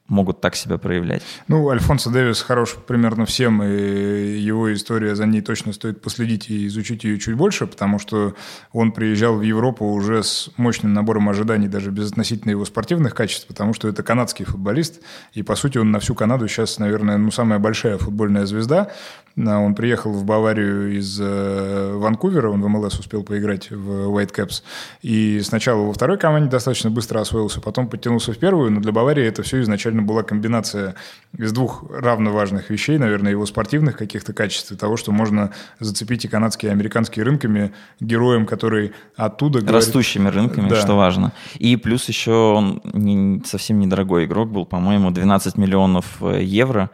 могут 0.07 0.41
так 0.41 0.55
себя 0.55 0.77
проявлять. 0.77 1.23
Ну, 1.47 1.69
Альфонсо 1.69 2.09
Дэвис 2.09 2.41
хорош 2.41 2.75
примерно 2.87 3.25
всем, 3.25 3.63
и 3.63 4.37
его 4.37 4.73
история, 4.73 5.15
за 5.15 5.25
ней 5.25 5.41
точно 5.41 5.71
стоит 5.71 6.01
последить 6.01 6.49
и 6.49 6.67
изучить 6.67 7.03
ее 7.03 7.17
чуть 7.19 7.35
больше, 7.35 7.67
потому 7.67 7.99
что 7.99 8.35
он 8.73 8.91
приезжал 8.91 9.37
в 9.37 9.41
Европу 9.41 9.85
уже 9.85 10.23
с 10.23 10.49
мощным 10.57 10.93
набором 10.93 11.29
ожиданий, 11.29 11.67
даже 11.67 11.89
без 11.89 12.11
относительно 12.11 12.51
его 12.51 12.65
спортивных 12.65 13.15
качеств, 13.15 13.47
потому 13.47 13.73
что 13.73 13.87
это 13.87 14.03
канадский 14.03 14.45
футболист, 14.45 15.01
и, 15.33 15.41
по 15.41 15.55
сути, 15.55 15.77
он 15.77 15.91
на 15.91 15.99
всю 15.99 16.15
Канаду 16.15 16.47
сейчас, 16.47 16.79
наверное, 16.79 17.17
ну, 17.17 17.31
самая 17.31 17.59
большая 17.59 17.97
футбольная 17.97 18.45
звезда, 18.45 18.91
он 19.35 19.73
приехал 19.73 20.11
в 20.11 20.25
Баварию 20.25 20.97
из 20.97 21.19
э, 21.19 21.93
Ванкувера, 21.95 22.49
он 22.49 22.61
в 22.61 22.67
МЛС 22.67 22.99
успел 22.99 23.23
поиграть 23.23 23.71
в 23.71 24.15
Whitecaps. 24.15 24.61
И 25.01 25.41
сначала 25.41 25.81
во 25.83 25.93
второй 25.93 26.17
команде 26.17 26.51
достаточно 26.51 26.91
быстро 26.91 27.19
освоился, 27.19 27.59
потом 27.59 27.87
подтянулся 27.87 28.31
в 28.31 28.37
первую, 28.37 28.71
но 28.71 28.79
для 28.79 28.91
Баварии 28.91 29.25
это 29.25 29.41
все 29.41 29.61
изначально 29.61 29.92
была 30.01 30.23
комбинация 30.23 30.95
из 31.37 31.51
двух 31.51 31.85
равно 31.89 32.31
важных 32.31 32.69
вещей, 32.69 32.97
наверное, 32.97 33.31
его 33.31 33.45
спортивных 33.45 33.97
каких-то 33.97 34.33
качеств, 34.33 34.71
и 34.71 34.75
того, 34.75 34.97
что 34.97 35.11
можно 35.11 35.51
зацепить 35.79 36.25
и 36.25 36.27
канадские, 36.27 36.71
и 36.71 36.73
американские 36.73 37.25
рынками 37.25 37.73
героем, 37.99 38.45
который 38.45 38.93
оттуда... 39.15 39.65
Растущими 39.71 40.29
рынками, 40.29 40.69
да. 40.69 40.75
что 40.75 40.95
важно. 40.95 41.33
И 41.57 41.75
плюс 41.75 42.07
еще 42.07 42.31
он 42.31 42.81
не, 42.93 43.41
совсем 43.45 43.79
недорогой 43.79 44.25
игрок 44.25 44.49
был, 44.51 44.65
по-моему, 44.65 45.11
12 45.11 45.57
миллионов 45.57 46.05
э, 46.21 46.43
евро 46.43 46.89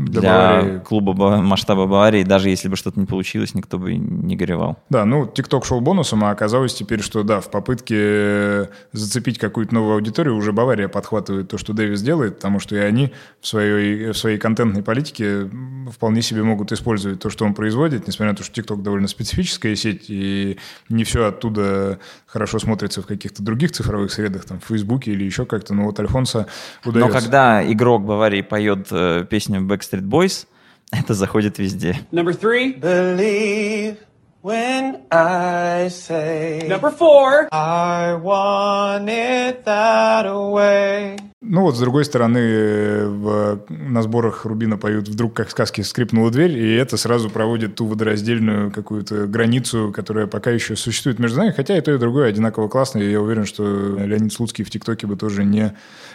для, 0.00 0.62
для 0.62 0.78
клуба 0.80 1.12
масштаба 1.36 1.86
Баварии, 1.86 2.22
даже 2.22 2.48
если 2.48 2.68
бы 2.68 2.76
что-то 2.76 2.98
не 2.98 3.06
получилось, 3.06 3.54
никто 3.54 3.78
бы 3.78 3.94
не 3.94 4.36
горевал. 4.36 4.78
Да, 4.88 5.04
ну, 5.04 5.26
ТикТок 5.26 5.64
шел 5.64 5.80
бонусом, 5.80 6.24
а 6.24 6.30
оказалось 6.30 6.74
теперь, 6.74 7.02
что 7.02 7.22
да, 7.22 7.40
в 7.40 7.50
попытке 7.50 8.70
зацепить 8.92 9.38
какую-то 9.38 9.74
новую 9.74 9.94
аудиторию 9.94 10.36
уже 10.36 10.52
Бавария 10.52 10.88
подхватывает 10.88 11.48
то, 11.48 11.58
что 11.58 11.72
Дэвис 11.72 12.02
делает, 12.02 12.36
потому 12.36 12.60
что 12.60 12.76
и 12.76 12.78
они 12.78 13.12
в 13.40 13.46
своей, 13.46 14.12
в 14.12 14.16
своей 14.16 14.38
контентной 14.38 14.82
политике 14.82 15.50
вполне 15.92 16.22
себе 16.22 16.42
могут 16.42 16.72
использовать 16.72 17.20
то, 17.20 17.28
что 17.28 17.44
он 17.44 17.54
производит, 17.54 18.06
несмотря 18.06 18.32
на 18.32 18.36
то, 18.36 18.44
что 18.44 18.54
ТикТок 18.54 18.82
довольно 18.82 19.08
специфическая 19.08 19.74
сеть, 19.74 20.06
и 20.08 20.58
не 20.88 21.04
все 21.04 21.26
оттуда 21.26 21.98
хорошо 22.26 22.58
смотрится 22.58 23.02
в 23.02 23.06
каких-то 23.06 23.42
других 23.42 23.72
цифровых 23.72 24.12
средах, 24.12 24.44
там, 24.44 24.60
в 24.60 24.64
Фейсбуке 24.64 25.12
или 25.12 25.24
еще 25.24 25.44
как-то, 25.44 25.74
но 25.74 25.84
вот 25.84 26.00
Альфонсо 26.00 26.46
удается. 26.84 27.12
Но 27.12 27.20
когда 27.20 27.70
игрок 27.70 28.04
Баварии 28.04 28.42
поет 28.42 28.88
э, 28.90 29.26
песню 29.28 29.60
Backstreet 29.60 29.89
Boys, 29.98 30.46
это 30.92 31.14
заходит 31.14 31.58
везде. 31.58 31.98
Number 32.12 32.32
three. 32.32 32.78
Believe 32.78 33.96
when 34.42 35.02
I 35.10 35.88
say. 35.88 36.66
Number 36.68 36.90
four. 36.90 37.48
I 37.52 38.14
want 38.14 39.08
it 39.08 39.64
that 39.64 40.26
way. 40.26 41.18
Ну 41.42 41.62
вот, 41.62 41.74
с 41.74 41.80
другой 41.80 42.04
стороны, 42.04 43.06
в, 43.06 43.64
на 43.70 44.02
сборах 44.02 44.44
Рубина 44.44 44.76
поют 44.76 45.08
«Вдруг, 45.08 45.32
как 45.34 45.50
сказки, 45.50 45.80
скрипнула 45.80 46.30
дверь», 46.30 46.52
и 46.52 46.74
это 46.74 46.98
сразу 46.98 47.30
проводит 47.30 47.76
ту 47.76 47.86
водораздельную 47.86 48.70
какую-то 48.70 49.26
границу, 49.26 49.90
которая 49.92 50.26
пока 50.26 50.50
еще 50.50 50.76
существует 50.76 51.18
между 51.18 51.38
нами, 51.38 51.50
хотя 51.52 51.78
и 51.78 51.80
то, 51.80 51.92
и 51.92 51.98
другое 51.98 52.28
одинаково 52.28 52.68
классно, 52.68 52.98
и 52.98 53.10
я 53.10 53.22
уверен, 53.22 53.46
что 53.46 53.64
Леонид 53.64 54.34
Слуцкий 54.34 54.64
в 54.64 54.70
ТикТоке 54.70 55.06
бы 55.06 55.16
тоже 55.16 55.44
не 55.44 55.74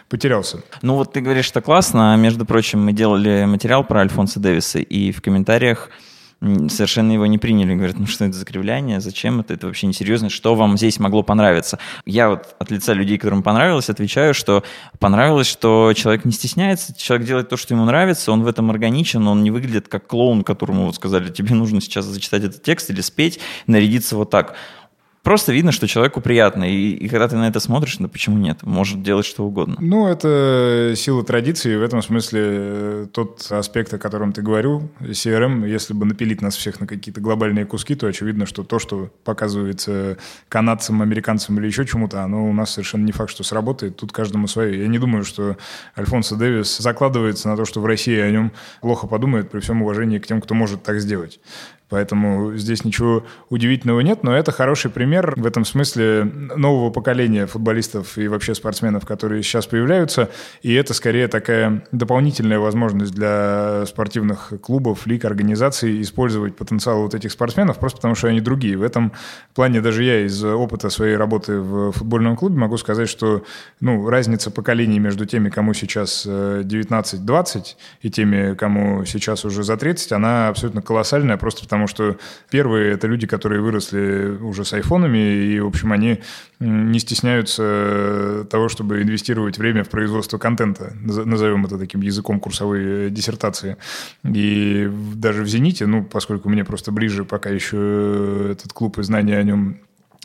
потерялся. 0.10 0.64
Ну 0.82 0.96
вот 0.96 1.14
ты 1.14 1.22
говоришь, 1.22 1.46
что 1.46 1.62
классно, 1.62 2.14
а 2.14 2.18
между 2.18 2.46
прочим, 2.46 2.84
мы 2.84 2.94
делали 2.94 3.46
материал 3.46 3.84
про 3.84 4.02
Альфонса 4.02 4.40
Дэвиса, 4.40 4.80
и 4.80 5.12
в 5.12 5.22
комментариях 5.22 5.90
совершенно 6.42 7.12
его 7.14 7.26
не 7.26 7.38
приняли. 7.38 7.76
Говорят, 7.76 7.98
ну 7.98 8.06
что 8.06 8.26
это 8.26 8.34
за 8.34 8.46
кривляние, 8.46 9.00
зачем 9.00 9.40
это, 9.40 9.54
это 9.54 9.68
вообще 9.68 9.88
несерьезно, 9.88 10.30
что 10.30 10.56
вам 10.56 10.78
здесь 10.78 11.00
могло 11.00 11.24
понравиться? 11.24 11.80
Я 12.06 12.30
вот 12.30 12.56
от 12.60 12.72
лица 12.72 12.94
людей, 12.94 13.18
которым 13.18 13.42
понравилось, 13.42 13.90
отвечаю, 13.90 14.34
что 14.34 14.64
понравилось, 15.00 15.48
что 15.48 15.94
человек 15.96 16.26
не 16.26 16.32
стесняется, 16.32 16.94
человек 16.96 17.28
делает 17.28 17.50
то, 17.50 17.58
что 17.58 17.74
ему 17.74 17.86
нравится, 17.86 18.32
он 18.32 18.44
в 18.44 18.48
этом 18.48 18.70
органичен, 18.70 19.28
он 19.28 19.44
не 19.44 19.52
выглядит 19.52 19.88
как 19.88 20.08
клоун, 20.08 20.44
которому 20.44 20.86
вот 20.86 20.96
сказали, 20.96 21.32
тебе 21.32 21.56
нужно 21.56 21.82
сейчас 21.82 22.06
зачитать 22.06 22.44
этот 22.44 22.62
текст 22.62 22.90
или 22.90 23.02
спеть, 23.02 23.40
нарядиться 23.66 24.16
вот 24.16 24.30
так 24.30 24.56
просто 25.26 25.52
видно, 25.52 25.74
что 25.74 25.88
человеку 25.88 26.22
приятно. 26.22 26.64
И, 26.64 26.92
и 26.92 27.10
когда 27.10 27.28
ты 27.28 27.36
на 27.36 27.48
это 27.50 27.60
смотришь, 27.60 28.00
ну 28.00 28.08
почему 28.08 28.38
нет? 28.38 28.60
Может 28.62 29.02
делать 29.02 29.26
что 29.26 29.44
угодно. 29.44 29.76
Ну, 29.80 30.08
это 30.08 30.94
сила 30.96 31.26
традиции. 31.26 31.76
В 31.76 31.82
этом 31.82 32.02
смысле 32.02 32.42
э, 32.44 33.08
тот 33.12 33.46
аспект, 33.50 33.94
о 33.94 33.98
котором 33.98 34.32
ты 34.32 34.42
говорил, 34.42 34.90
CRM, 35.02 35.68
если 35.68 35.94
бы 35.94 36.06
напилить 36.06 36.42
нас 36.42 36.56
всех 36.56 36.80
на 36.80 36.88
какие-то 36.88 37.20
глобальные 37.20 37.66
куски, 37.66 37.96
то 37.96 38.08
очевидно, 38.08 38.46
что 38.46 38.64
то, 38.64 38.80
что 38.80 39.10
показывается 39.24 40.18
канадцам, 40.48 41.02
американцам 41.02 41.60
или 41.60 41.66
еще 41.66 41.86
чему-то, 41.86 42.24
оно 42.24 42.48
у 42.48 42.54
нас 42.54 42.72
совершенно 42.72 43.04
не 43.04 43.12
факт, 43.12 43.32
что 43.32 43.44
сработает. 43.44 43.98
Тут 43.98 44.12
каждому 44.12 44.48
свое. 44.48 44.80
Я 44.80 44.88
не 44.88 45.00
думаю, 45.00 45.26
что 45.26 45.58
Альфонсо 45.98 46.36
Дэвис 46.36 46.78
закладывается 46.78 47.50
на 47.50 47.58
то, 47.58 47.66
что 47.66 47.82
в 47.82 47.86
России 47.86 48.20
о 48.20 48.30
нем 48.30 48.52
плохо 48.80 49.08
подумают, 49.08 49.50
при 49.50 49.60
всем 49.60 49.82
уважении 49.82 50.20
к 50.20 50.28
тем, 50.28 50.40
кто 50.40 50.54
может 50.54 50.84
так 50.84 51.00
сделать. 51.00 51.40
Поэтому 51.96 52.58
здесь 52.58 52.84
ничего 52.84 53.24
удивительного 53.50 54.02
нет, 54.02 54.22
но 54.22 54.36
это 54.36 54.52
хороший 54.52 54.92
пример 54.92 55.34
в 55.38 55.46
этом 55.46 55.64
смысле 55.64 56.26
нового 56.26 56.90
поколения 56.90 57.46
футболистов 57.46 58.18
и 58.18 58.28
вообще 58.28 58.54
спортсменов, 58.54 59.06
которые 59.06 59.42
сейчас 59.44 59.66
появляются. 59.66 60.30
И 60.62 60.74
это 60.74 60.94
скорее 60.94 61.30
такая 61.30 61.86
дополнительная 61.94 62.60
возможность 62.60 63.14
для 63.14 63.86
спортивных 63.88 64.52
клубов, 64.62 65.08
лиг, 65.08 65.24
организаций 65.24 66.02
использовать 66.02 66.58
потенциал 66.58 67.02
вот 67.02 67.16
этих 67.16 67.32
спортсменов, 67.32 67.80
просто 67.80 68.00
потому 68.00 68.14
что 68.14 68.28
они 68.28 68.42
другие. 68.42 68.76
В 68.76 68.84
этом 68.84 69.14
плане 69.54 69.80
даже 69.80 70.04
я 70.04 70.26
из 70.26 70.44
опыта 70.44 70.90
своей 70.90 71.16
работы 71.16 71.62
в 71.62 71.94
футбольном 71.94 72.36
клубе 72.36 72.58
могу 72.58 72.76
сказать, 72.76 73.08
что 73.08 73.46
ну, 73.80 74.10
разница 74.10 74.52
поколений 74.52 75.00
между 75.00 75.26
теми, 75.26 75.48
кому 75.48 75.74
сейчас 75.74 76.26
19-20 76.26 77.64
и 78.02 78.10
теми, 78.10 78.54
кому 78.56 79.06
сейчас 79.06 79.46
уже 79.46 79.64
за 79.64 79.78
30, 79.78 80.12
она 80.12 80.50
абсолютно 80.50 80.82
колоссальная, 80.82 81.38
просто 81.38 81.64
потому 81.64 81.85
потому 81.86 82.16
что 82.16 82.20
первые— 82.50 82.94
это 82.94 83.08
люди, 83.08 83.28
которые 83.28 83.62
выросли 83.62 84.38
уже 84.42 84.66
с 84.66 84.74
айфонами, 84.74 85.18
и, 85.18 85.60
в 85.60 85.68
общем, 85.68 85.92
они 85.92 86.22
не 86.60 87.00
стесняются 87.00 88.48
того, 88.50 88.70
чтобы 88.70 89.02
инвестировать 89.02 89.58
время 89.58 89.84
в 89.84 89.90
производство 89.90 90.38
контента, 90.38 90.94
назовем 91.02 91.66
это 91.66 91.78
таким 91.78 92.02
языком 92.02 92.40
курсовой 92.40 93.10
диссертации. 93.10 93.78
И 94.24 94.90
даже 95.16 95.44
в 95.44 95.48
«Зените», 95.48 95.86
ну, 95.86 96.04
поскольку 96.04 96.50
мне 96.50 96.64
просто 96.64 96.92
ближе 96.92 97.24
пока 97.24 97.50
еще 97.50 98.50
этот 98.52 98.74
клуб 98.74 98.98
и 99.00 99.04
знания 99.04 99.38
о 99.38 99.44
нем 99.44 99.78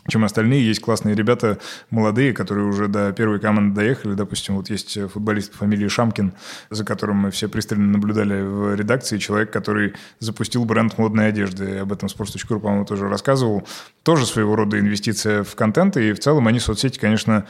чем 0.07 0.23
остальные. 0.23 0.65
Есть 0.65 0.81
классные 0.81 1.15
ребята, 1.15 1.59
молодые, 1.89 2.33
которые 2.33 2.67
уже 2.67 2.87
до 2.87 3.11
первой 3.13 3.39
команды 3.39 3.75
доехали. 3.75 4.13
Допустим, 4.13 4.55
вот 4.55 4.69
есть 4.69 4.97
футболист 5.11 5.51
по 5.51 5.59
фамилии 5.59 5.87
Шамкин, 5.87 6.33
за 6.69 6.85
которым 6.85 7.17
мы 7.17 7.31
все 7.31 7.47
пристально 7.47 7.87
наблюдали 7.87 8.41
в 8.41 8.75
редакции. 8.75 9.17
Человек, 9.17 9.51
который 9.51 9.93
запустил 10.19 10.65
бренд 10.65 10.97
модной 10.97 11.27
одежды. 11.27 11.77
Об 11.77 11.91
этом 11.91 12.09
Sports.ru, 12.09 12.59
по-моему, 12.59 12.85
тоже 12.85 13.07
рассказывал. 13.07 13.67
Тоже 14.03 14.25
своего 14.25 14.55
рода 14.55 14.79
инвестиция 14.79 15.43
в 15.43 15.55
контент. 15.55 15.97
И 15.97 16.13
в 16.13 16.19
целом 16.19 16.47
они 16.47 16.59
соцсети, 16.59 16.99
конечно, 16.99 17.45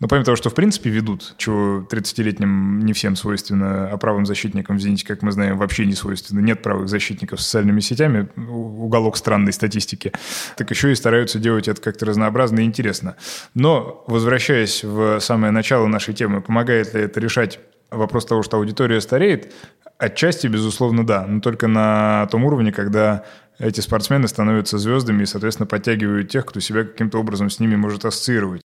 но 0.00 0.08
помимо 0.08 0.24
того, 0.24 0.36
что 0.36 0.50
в 0.50 0.54
принципе 0.54 0.90
ведут, 0.90 1.34
чего 1.38 1.86
30-летним 1.90 2.80
не 2.80 2.92
всем 2.92 3.16
свойственно, 3.16 3.90
а 3.90 3.96
правым 3.96 4.26
защитникам 4.26 4.76
в 4.76 4.80
«Зените», 4.80 5.06
как 5.06 5.22
мы 5.22 5.32
знаем, 5.32 5.58
вообще 5.58 5.86
не 5.86 5.94
свойственно. 5.94 6.40
Нет 6.40 6.62
правых 6.62 6.88
защитников 6.88 7.40
с 7.40 7.44
социальными 7.44 7.80
сетями, 7.80 8.28
уголок 8.36 9.16
странной 9.16 9.52
статистики. 9.52 10.12
Так 10.56 10.70
еще 10.70 10.92
и 10.92 10.94
стараются 10.94 11.38
делать 11.38 11.68
это 11.68 11.80
как-то 11.80 12.06
разнообразно 12.06 12.60
и 12.60 12.64
интересно. 12.64 13.16
Но, 13.54 14.04
возвращаясь 14.06 14.84
в 14.84 15.20
самое 15.20 15.52
начало 15.52 15.86
нашей 15.86 16.14
темы, 16.14 16.40
помогает 16.40 16.94
ли 16.94 17.02
это 17.02 17.18
решать 17.20 17.58
вопрос 17.90 18.26
того, 18.26 18.42
что 18.42 18.58
аудитория 18.58 19.00
стареет, 19.00 19.52
Отчасти, 19.98 20.46
безусловно, 20.46 21.04
да, 21.04 21.26
но 21.26 21.40
только 21.40 21.66
на 21.66 22.28
том 22.30 22.44
уровне, 22.44 22.70
когда 22.70 23.24
эти 23.58 23.80
спортсмены 23.80 24.28
становятся 24.28 24.78
звездами 24.78 25.24
и, 25.24 25.26
соответственно, 25.26 25.66
подтягивают 25.66 26.30
тех, 26.30 26.46
кто 26.46 26.60
себя 26.60 26.84
каким-то 26.84 27.18
образом 27.18 27.50
с 27.50 27.58
ними 27.58 27.74
может 27.74 28.04
ассоциировать. 28.04 28.62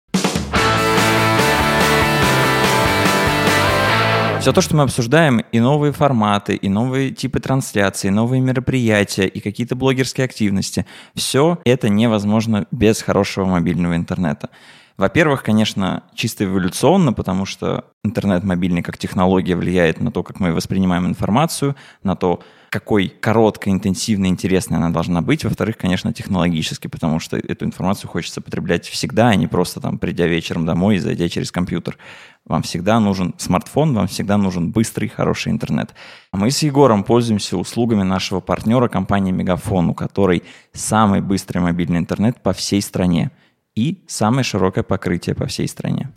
Все 4.42 4.52
то, 4.52 4.60
что 4.60 4.74
мы 4.74 4.82
обсуждаем, 4.82 5.38
и 5.52 5.60
новые 5.60 5.92
форматы, 5.92 6.56
и 6.56 6.68
новые 6.68 7.12
типы 7.12 7.38
трансляций, 7.38 8.08
и 8.08 8.10
новые 8.10 8.40
мероприятия, 8.40 9.28
и 9.28 9.38
какие-то 9.38 9.76
блогерские 9.76 10.24
активности, 10.24 10.84
все 11.14 11.60
это 11.64 11.88
невозможно 11.88 12.66
без 12.72 13.02
хорошего 13.02 13.44
мобильного 13.44 13.94
интернета. 13.94 14.50
Во-первых, 14.96 15.44
конечно, 15.44 16.02
чисто 16.16 16.42
эволюционно, 16.42 17.12
потому 17.12 17.46
что 17.46 17.84
интернет 18.02 18.42
мобильный 18.42 18.82
как 18.82 18.98
технология 18.98 19.54
влияет 19.54 20.00
на 20.00 20.10
то, 20.10 20.24
как 20.24 20.40
мы 20.40 20.52
воспринимаем 20.52 21.06
информацию, 21.06 21.76
на 22.02 22.16
то, 22.16 22.42
какой 22.72 23.08
короткой, 23.08 23.74
интенсивной, 23.74 24.30
интересной 24.30 24.78
она 24.78 24.88
должна 24.88 25.20
быть. 25.20 25.44
Во-вторых, 25.44 25.76
конечно, 25.76 26.10
технологически, 26.14 26.86
потому 26.86 27.20
что 27.20 27.36
эту 27.36 27.66
информацию 27.66 28.08
хочется 28.08 28.40
потреблять 28.40 28.88
всегда, 28.88 29.28
а 29.28 29.34
не 29.34 29.46
просто 29.46 29.78
там 29.78 29.98
придя 29.98 30.26
вечером 30.26 30.64
домой 30.64 30.96
и 30.96 30.98
зайдя 30.98 31.28
через 31.28 31.52
компьютер. 31.52 31.98
Вам 32.46 32.62
всегда 32.62 32.98
нужен 32.98 33.34
смартфон, 33.36 33.92
вам 33.92 34.06
всегда 34.06 34.38
нужен 34.38 34.70
быстрый, 34.70 35.08
хороший 35.08 35.52
интернет. 35.52 35.94
А 36.30 36.38
мы 36.38 36.50
с 36.50 36.62
Егором 36.62 37.04
пользуемся 37.04 37.58
услугами 37.58 38.04
нашего 38.04 38.40
партнера 38.40 38.88
компании 38.88 39.32
Мегафон, 39.32 39.90
у 39.90 39.94
которой 39.94 40.42
самый 40.72 41.20
быстрый 41.20 41.58
мобильный 41.58 41.98
интернет 41.98 42.42
по 42.42 42.54
всей 42.54 42.80
стране 42.80 43.32
и 43.74 44.02
самое 44.06 44.44
широкое 44.44 44.82
покрытие 44.82 45.34
по 45.34 45.44
всей 45.44 45.68
стране. 45.68 46.10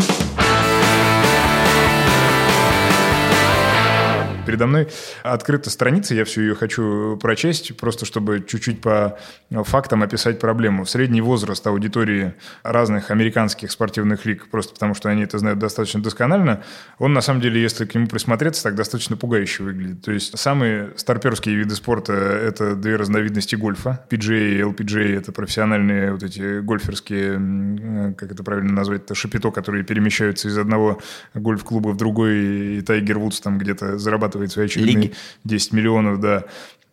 Передо 4.45 4.67
мной 4.67 4.87
открыта 5.23 5.69
страница, 5.69 6.13
я 6.13 6.23
всю 6.23 6.41
ее 6.41 6.55
хочу 6.55 7.17
прочесть, 7.17 7.75
просто 7.77 8.05
чтобы 8.05 8.43
чуть-чуть 8.47 8.81
по 8.81 9.17
фактам 9.49 10.03
описать 10.03 10.39
проблему. 10.39 10.85
Средний 10.85 11.21
возраст 11.21 11.65
аудитории 11.65 12.33
разных 12.61 13.09
американских 13.09 13.71
спортивных 13.71 14.25
лиг, 14.25 14.47
просто 14.49 14.73
потому 14.73 14.93
что 14.93 15.09
они 15.09 15.23
это 15.23 15.39
знают 15.39 15.59
достаточно 15.59 16.01
досконально, 16.01 16.63
он 16.99 17.13
на 17.13 17.21
самом 17.21 17.41
деле, 17.41 17.61
если 17.61 17.85
к 17.85 17.95
нему 17.95 18.07
присмотреться, 18.07 18.63
так 18.63 18.75
достаточно 18.75 19.17
пугающе 19.17 19.63
выглядит. 19.63 20.01
То 20.03 20.11
есть 20.11 20.37
самые 20.37 20.91
старперские 20.95 21.55
виды 21.55 21.73
спорта– 21.75 22.13
это 22.13 22.75
две 22.75 22.97
разновидности 22.97 23.55
гольфа. 23.55 24.05
PGA 24.09 24.57
и 24.57 24.61
LPGA– 24.61 25.17
это 25.17 25.31
профессиональные 25.31 26.11
вот 26.11 26.23
эти 26.23 26.59
гольферские, 26.59 28.13
как 28.15 28.31
это 28.31 28.43
правильно 28.43 28.73
назвать, 28.73 29.05
это 29.05 29.15
шапито, 29.15 29.49
которые 29.51 29.83
перемещаются 29.83 30.47
из 30.47 30.57
одного 30.57 31.01
гольф-клуба 31.33 31.89
в 31.89 31.97
другой, 31.97 32.77
и 32.77 32.81
Тайгер 32.81 33.17
Вудс 33.17 33.39
там 33.39 33.57
где-то 33.57 33.97
зарабатывает 33.97 34.34
зарабатывает 34.35 34.51
свои 34.51 34.65
очередные 34.65 34.95
Лиги. 34.95 35.13
10 35.43 35.73
миллионов, 35.73 36.19
да. 36.19 36.45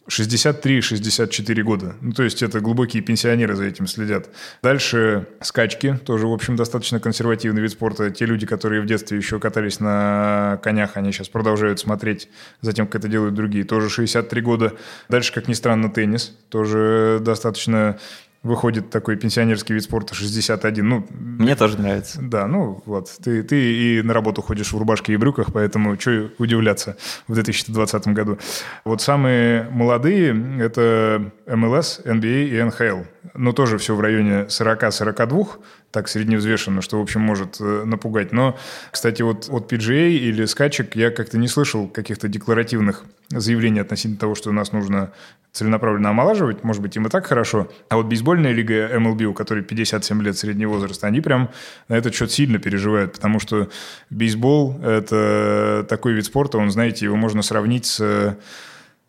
63-64 0.08 1.62
года. 1.62 1.94
Ну, 2.00 2.12
то 2.12 2.24
есть 2.24 2.42
это 2.42 2.60
глубокие 2.60 3.02
пенсионеры 3.02 3.54
за 3.54 3.64
этим 3.64 3.86
следят. 3.86 4.30
Дальше 4.60 5.28
скачки, 5.40 5.96
тоже, 6.04 6.26
в 6.26 6.32
общем, 6.32 6.56
достаточно 6.56 6.98
консервативный 6.98 7.62
вид 7.62 7.70
спорта. 7.70 8.10
Те 8.10 8.26
люди, 8.26 8.44
которые 8.44 8.82
в 8.82 8.86
детстве 8.86 9.16
еще 9.16 9.38
катались 9.38 9.78
на 9.78 10.58
конях, 10.64 10.96
они 10.96 11.12
сейчас 11.12 11.28
продолжают 11.28 11.78
смотреть 11.78 12.28
за 12.60 12.72
тем, 12.72 12.86
как 12.86 12.96
это 12.96 13.08
делают 13.08 13.34
другие. 13.34 13.64
Тоже 13.64 13.88
63 13.88 14.40
года. 14.40 14.72
Дальше, 15.08 15.32
как 15.32 15.46
ни 15.46 15.54
странно, 15.54 15.88
теннис. 15.88 16.34
Тоже 16.48 17.20
достаточно 17.22 17.96
выходит 18.42 18.90
такой 18.90 19.16
пенсионерский 19.16 19.74
вид 19.74 19.84
спорта 19.84 20.14
61. 20.14 20.88
Ну, 20.88 21.06
Мне 21.10 21.54
тоже 21.54 21.78
нравится. 21.78 22.20
Да, 22.20 22.46
ну 22.46 22.82
вот. 22.86 23.10
Ты, 23.22 23.42
ты 23.42 23.56
и 23.56 24.02
на 24.02 24.12
работу 24.12 24.42
ходишь 24.42 24.72
в 24.72 24.78
рубашке 24.78 25.12
и 25.12 25.16
брюках, 25.16 25.52
поэтому 25.52 25.98
что 25.98 26.30
удивляться 26.38 26.96
в 27.28 27.34
2020 27.34 28.08
году. 28.08 28.38
Вот 28.84 29.00
самые 29.00 29.68
молодые– 29.70 30.34
это 30.60 31.32
МЛС, 31.46 32.00
NBA 32.04 32.48
и 32.48 32.62
НХЛ. 32.62 33.04
Но 33.34 33.52
тоже 33.52 33.78
все 33.78 33.94
в 33.94 34.00
районе 34.00 34.46
40-42, 34.48 35.48
так 35.92 36.08
средневзвешенно, 36.08 36.82
что, 36.82 36.98
в 36.98 37.02
общем, 37.02 37.20
может 37.20 37.60
э, 37.60 37.84
напугать. 37.84 38.32
Но, 38.32 38.58
кстати, 38.90 39.22
вот 39.22 39.48
от 39.48 39.72
PGA 39.72 40.10
или 40.10 40.44
скачек 40.46 40.96
я 40.96 41.10
как-то 41.10 41.38
не 41.38 41.48
слышал 41.48 41.86
каких-то 41.86 42.28
декларативных 42.28 43.04
заявлений 43.40 43.80
относительно 43.80 44.18
того, 44.18 44.34
что 44.34 44.52
нас 44.52 44.72
нужно 44.72 45.12
целенаправленно 45.52 46.10
омолаживать, 46.10 46.64
может 46.64 46.80
быть, 46.80 46.96
им 46.96 47.06
и 47.06 47.10
так 47.10 47.26
хорошо. 47.26 47.70
А 47.90 47.96
вот 47.96 48.06
бейсбольная 48.06 48.52
лига 48.52 48.88
MLB, 48.96 49.24
у 49.24 49.34
которой 49.34 49.62
57 49.62 50.22
лет 50.22 50.38
средний 50.38 50.66
возраст, 50.66 51.04
они 51.04 51.20
прям 51.20 51.50
на 51.88 51.94
этот 51.94 52.14
счет 52.14 52.32
сильно 52.32 52.58
переживают, 52.58 53.12
потому 53.12 53.38
что 53.38 53.68
бейсбол– 54.08 54.80
это 54.82 55.84
такой 55.88 56.14
вид 56.14 56.24
спорта, 56.24 56.58
он, 56.58 56.70
знаете, 56.70 57.04
его 57.04 57.16
можно 57.16 57.42
сравнить 57.42 57.84
с 57.84 58.36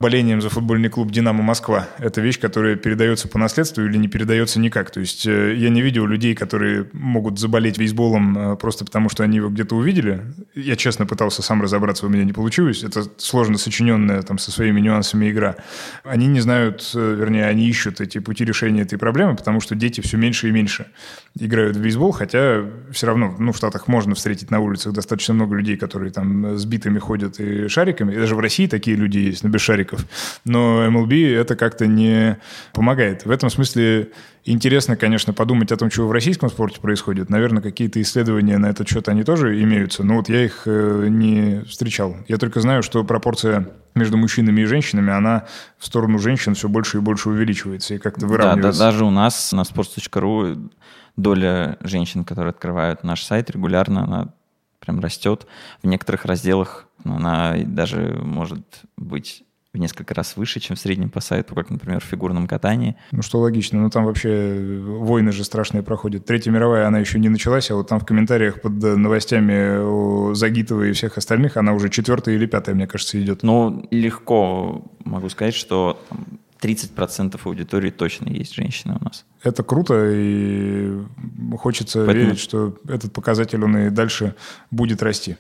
болением 0.04 0.42
за 0.42 0.50
футбольный 0.50 0.90
клуб 0.90 1.12
«Динамо 1.12 1.44
Москва». 1.44 1.88
Это 1.98 2.20
вещь, 2.20 2.38
которая 2.38 2.76
передается 2.76 3.30
по 3.30 3.40
наследству 3.40 3.86
или 3.86 3.96
не 3.96 4.10
передается 4.10 4.60
никак. 4.60 4.92
То 4.92 5.00
есть 5.00 5.26
э, 5.26 5.56
я 5.56 5.70
не 5.70 5.82
видел 5.82 6.06
людей, 6.06 6.36
которые 6.36 6.88
могут 6.92 7.40
заболеть 7.40 7.80
бейсболом 7.80 8.38
э, 8.38 8.56
просто 8.58 8.84
потому, 8.84 9.08
что 9.08 9.24
они 9.24 9.38
его 9.38 9.48
где-то 9.48 9.78
увидели. 9.78 10.22
Я 10.56 10.76
честно 10.76 11.06
пытался 11.06 11.42
сам 11.42 11.62
разобраться, 11.62 12.06
у 12.06 12.10
меня 12.10 12.26
не 12.26 12.34
получилось. 12.34 12.84
Это 12.84 13.06
сложно 13.16 13.58
сочиненная 13.58 14.22
там 14.24 14.40
со 14.40 14.52
своими 14.52 14.82
нюансами 14.82 15.32
игра. 15.32 15.56
Они 16.04 16.28
не 16.28 16.42
знают, 16.42 16.92
э, 16.94 17.16
вернее, 17.18 17.46
они 17.46 17.70
ищут 17.70 18.02
эти 18.02 18.20
пути 18.20 18.44
решения 18.44 18.82
этой 18.82 19.00
проблемы, 19.00 19.38
потому 19.38 19.62
что 19.62 19.74
дети 19.74 20.02
все 20.02 20.18
меньше 20.18 20.50
и 20.50 20.52
меньше 20.52 20.88
играют 21.40 21.78
в 21.78 21.82
бейсбол, 21.82 22.12
хотя 22.12 22.66
все 22.92 23.08
равно 23.08 23.34
ну, 23.40 23.54
в 23.54 23.58
Штатах 23.58 23.88
можно 23.88 24.16
встретить 24.16 24.52
на 24.52 24.60
улицах 24.60 24.92
достаточно 24.92 25.34
много 25.34 25.56
людей, 25.56 25.78
которые 25.78 26.12
там 26.12 26.58
с 26.58 26.66
битами 26.66 27.00
ходят 27.00 27.40
и 27.40 27.70
шариками. 27.70 28.12
И 28.12 28.18
даже 28.18 28.36
в 28.36 28.40
России 28.40 28.68
такие 28.68 28.98
люди 28.98 29.20
есть, 29.20 29.46
но 29.46 29.50
без 29.50 29.62
шариков 29.62 29.93
шариков. 29.94 30.06
Но 30.46 30.86
MLB 30.86 31.36
это 31.36 31.56
как-то 31.56 31.88
не 31.88 32.38
помогает. 32.74 33.26
В 33.26 33.32
этом 33.32 33.50
смысле 33.50 34.12
интересно, 34.46 34.96
конечно, 34.96 35.34
подумать 35.34 35.72
о 35.72 35.78
том, 35.78 35.90
что 35.90 36.08
в 36.08 36.12
российском 36.12 36.50
спорте 36.50 36.80
происходит. 36.82 37.30
Наверное, 37.30 37.62
какие-то 37.62 38.02
исследования 38.02 38.58
на 38.58 38.68
этот 38.68 38.90
счет 38.90 39.08
они 39.10 39.24
тоже 39.24 39.62
имеются, 39.62 40.04
но 40.04 40.16
вот 40.16 40.30
я 40.30 40.44
их 40.44 40.64
э, 40.66 41.08
не 41.10 41.64
встречал. 41.66 42.18
Я 42.28 42.38
только 42.38 42.60
знаю, 42.62 42.84
что 42.84 43.04
пропорция 43.04 43.70
между 43.96 44.18
мужчинами 44.18 44.62
и 44.62 44.66
женщинами, 44.66 45.14
она 45.14 45.46
в 45.78 45.86
сторону 45.86 46.18
женщин 46.20 46.56
все 46.56 46.68
больше 46.68 46.98
и 46.98 47.02
больше 47.02 47.30
увеличивается 47.30 47.94
и 47.94 47.98
как-то 47.98 48.26
выравнивается. 48.26 48.80
Да, 48.80 48.86
да, 48.86 48.92
даже 48.92 49.06
у 49.06 49.12
нас 49.12 49.52
на 49.52 49.62
sports.ru 49.62 50.72
доля 51.16 51.78
женщин, 51.82 52.26
которые 52.26 52.50
открывают 52.50 53.04
наш 53.04 53.24
сайт 53.24 53.52
регулярно, 53.52 54.04
она 54.04 54.30
прям 54.80 55.00
растет. 55.00 55.46
В 55.84 55.88
некоторых 55.88 56.26
разделах 56.26 56.88
она 57.06 57.56
даже 57.66 58.20
может 58.22 58.66
быть 58.98 59.44
в 59.74 59.78
несколько 59.78 60.14
раз 60.14 60.38
выше, 60.38 60.60
чем 60.60 60.76
в 60.76 60.80
среднем 60.80 61.10
по 61.10 61.20
сайту, 61.20 61.56
как, 61.56 61.72
например, 61.72 62.00
в 62.00 62.04
фигурном 62.04 62.48
катании. 62.48 62.96
Ну, 63.12 63.24
что 63.24 63.40
логично. 63.40 63.82
Ну, 63.82 63.90
там 63.90 64.06
вообще 64.06 64.80
войны 64.80 65.32
же 65.32 65.44
страшные 65.44 65.82
проходят. 65.82 66.26
Третья 66.26 66.52
мировая, 66.52 66.88
она 66.88 67.00
еще 67.00 67.18
не 67.18 67.30
началась, 67.30 67.72
а 67.72 67.76
вот 67.76 67.88
там 67.88 68.00
в 68.00 68.06
комментариях 68.06 68.62
под 68.62 68.74
новостями 68.74 69.80
у 69.80 70.36
Загитова 70.36 70.84
и 70.84 70.92
всех 70.92 71.18
остальных 71.18 71.58
она 71.58 71.74
уже 71.74 71.90
четвертая 71.90 72.36
или 72.36 72.46
пятая, 72.46 72.76
мне 72.76 72.86
кажется, 72.86 73.20
идет. 73.20 73.42
Ну, 73.42 73.88
легко 73.90 74.86
могу 75.06 75.30
сказать, 75.30 75.56
что 75.56 76.00
30% 76.62 77.40
аудитории 77.44 77.90
точно 77.90 78.30
есть 78.30 78.54
женщины 78.54 78.98
у 79.02 79.04
нас. 79.04 79.26
Это 79.42 79.64
круто, 79.64 80.08
и 80.08 81.02
хочется 81.58 82.06
Поэтому... 82.06 82.26
верить, 82.26 82.40
что 82.40 82.78
этот 82.88 83.12
показатель, 83.12 83.64
он 83.64 83.76
и 83.78 83.90
дальше 83.90 84.36
будет 84.70 85.02
расти. 85.02 85.36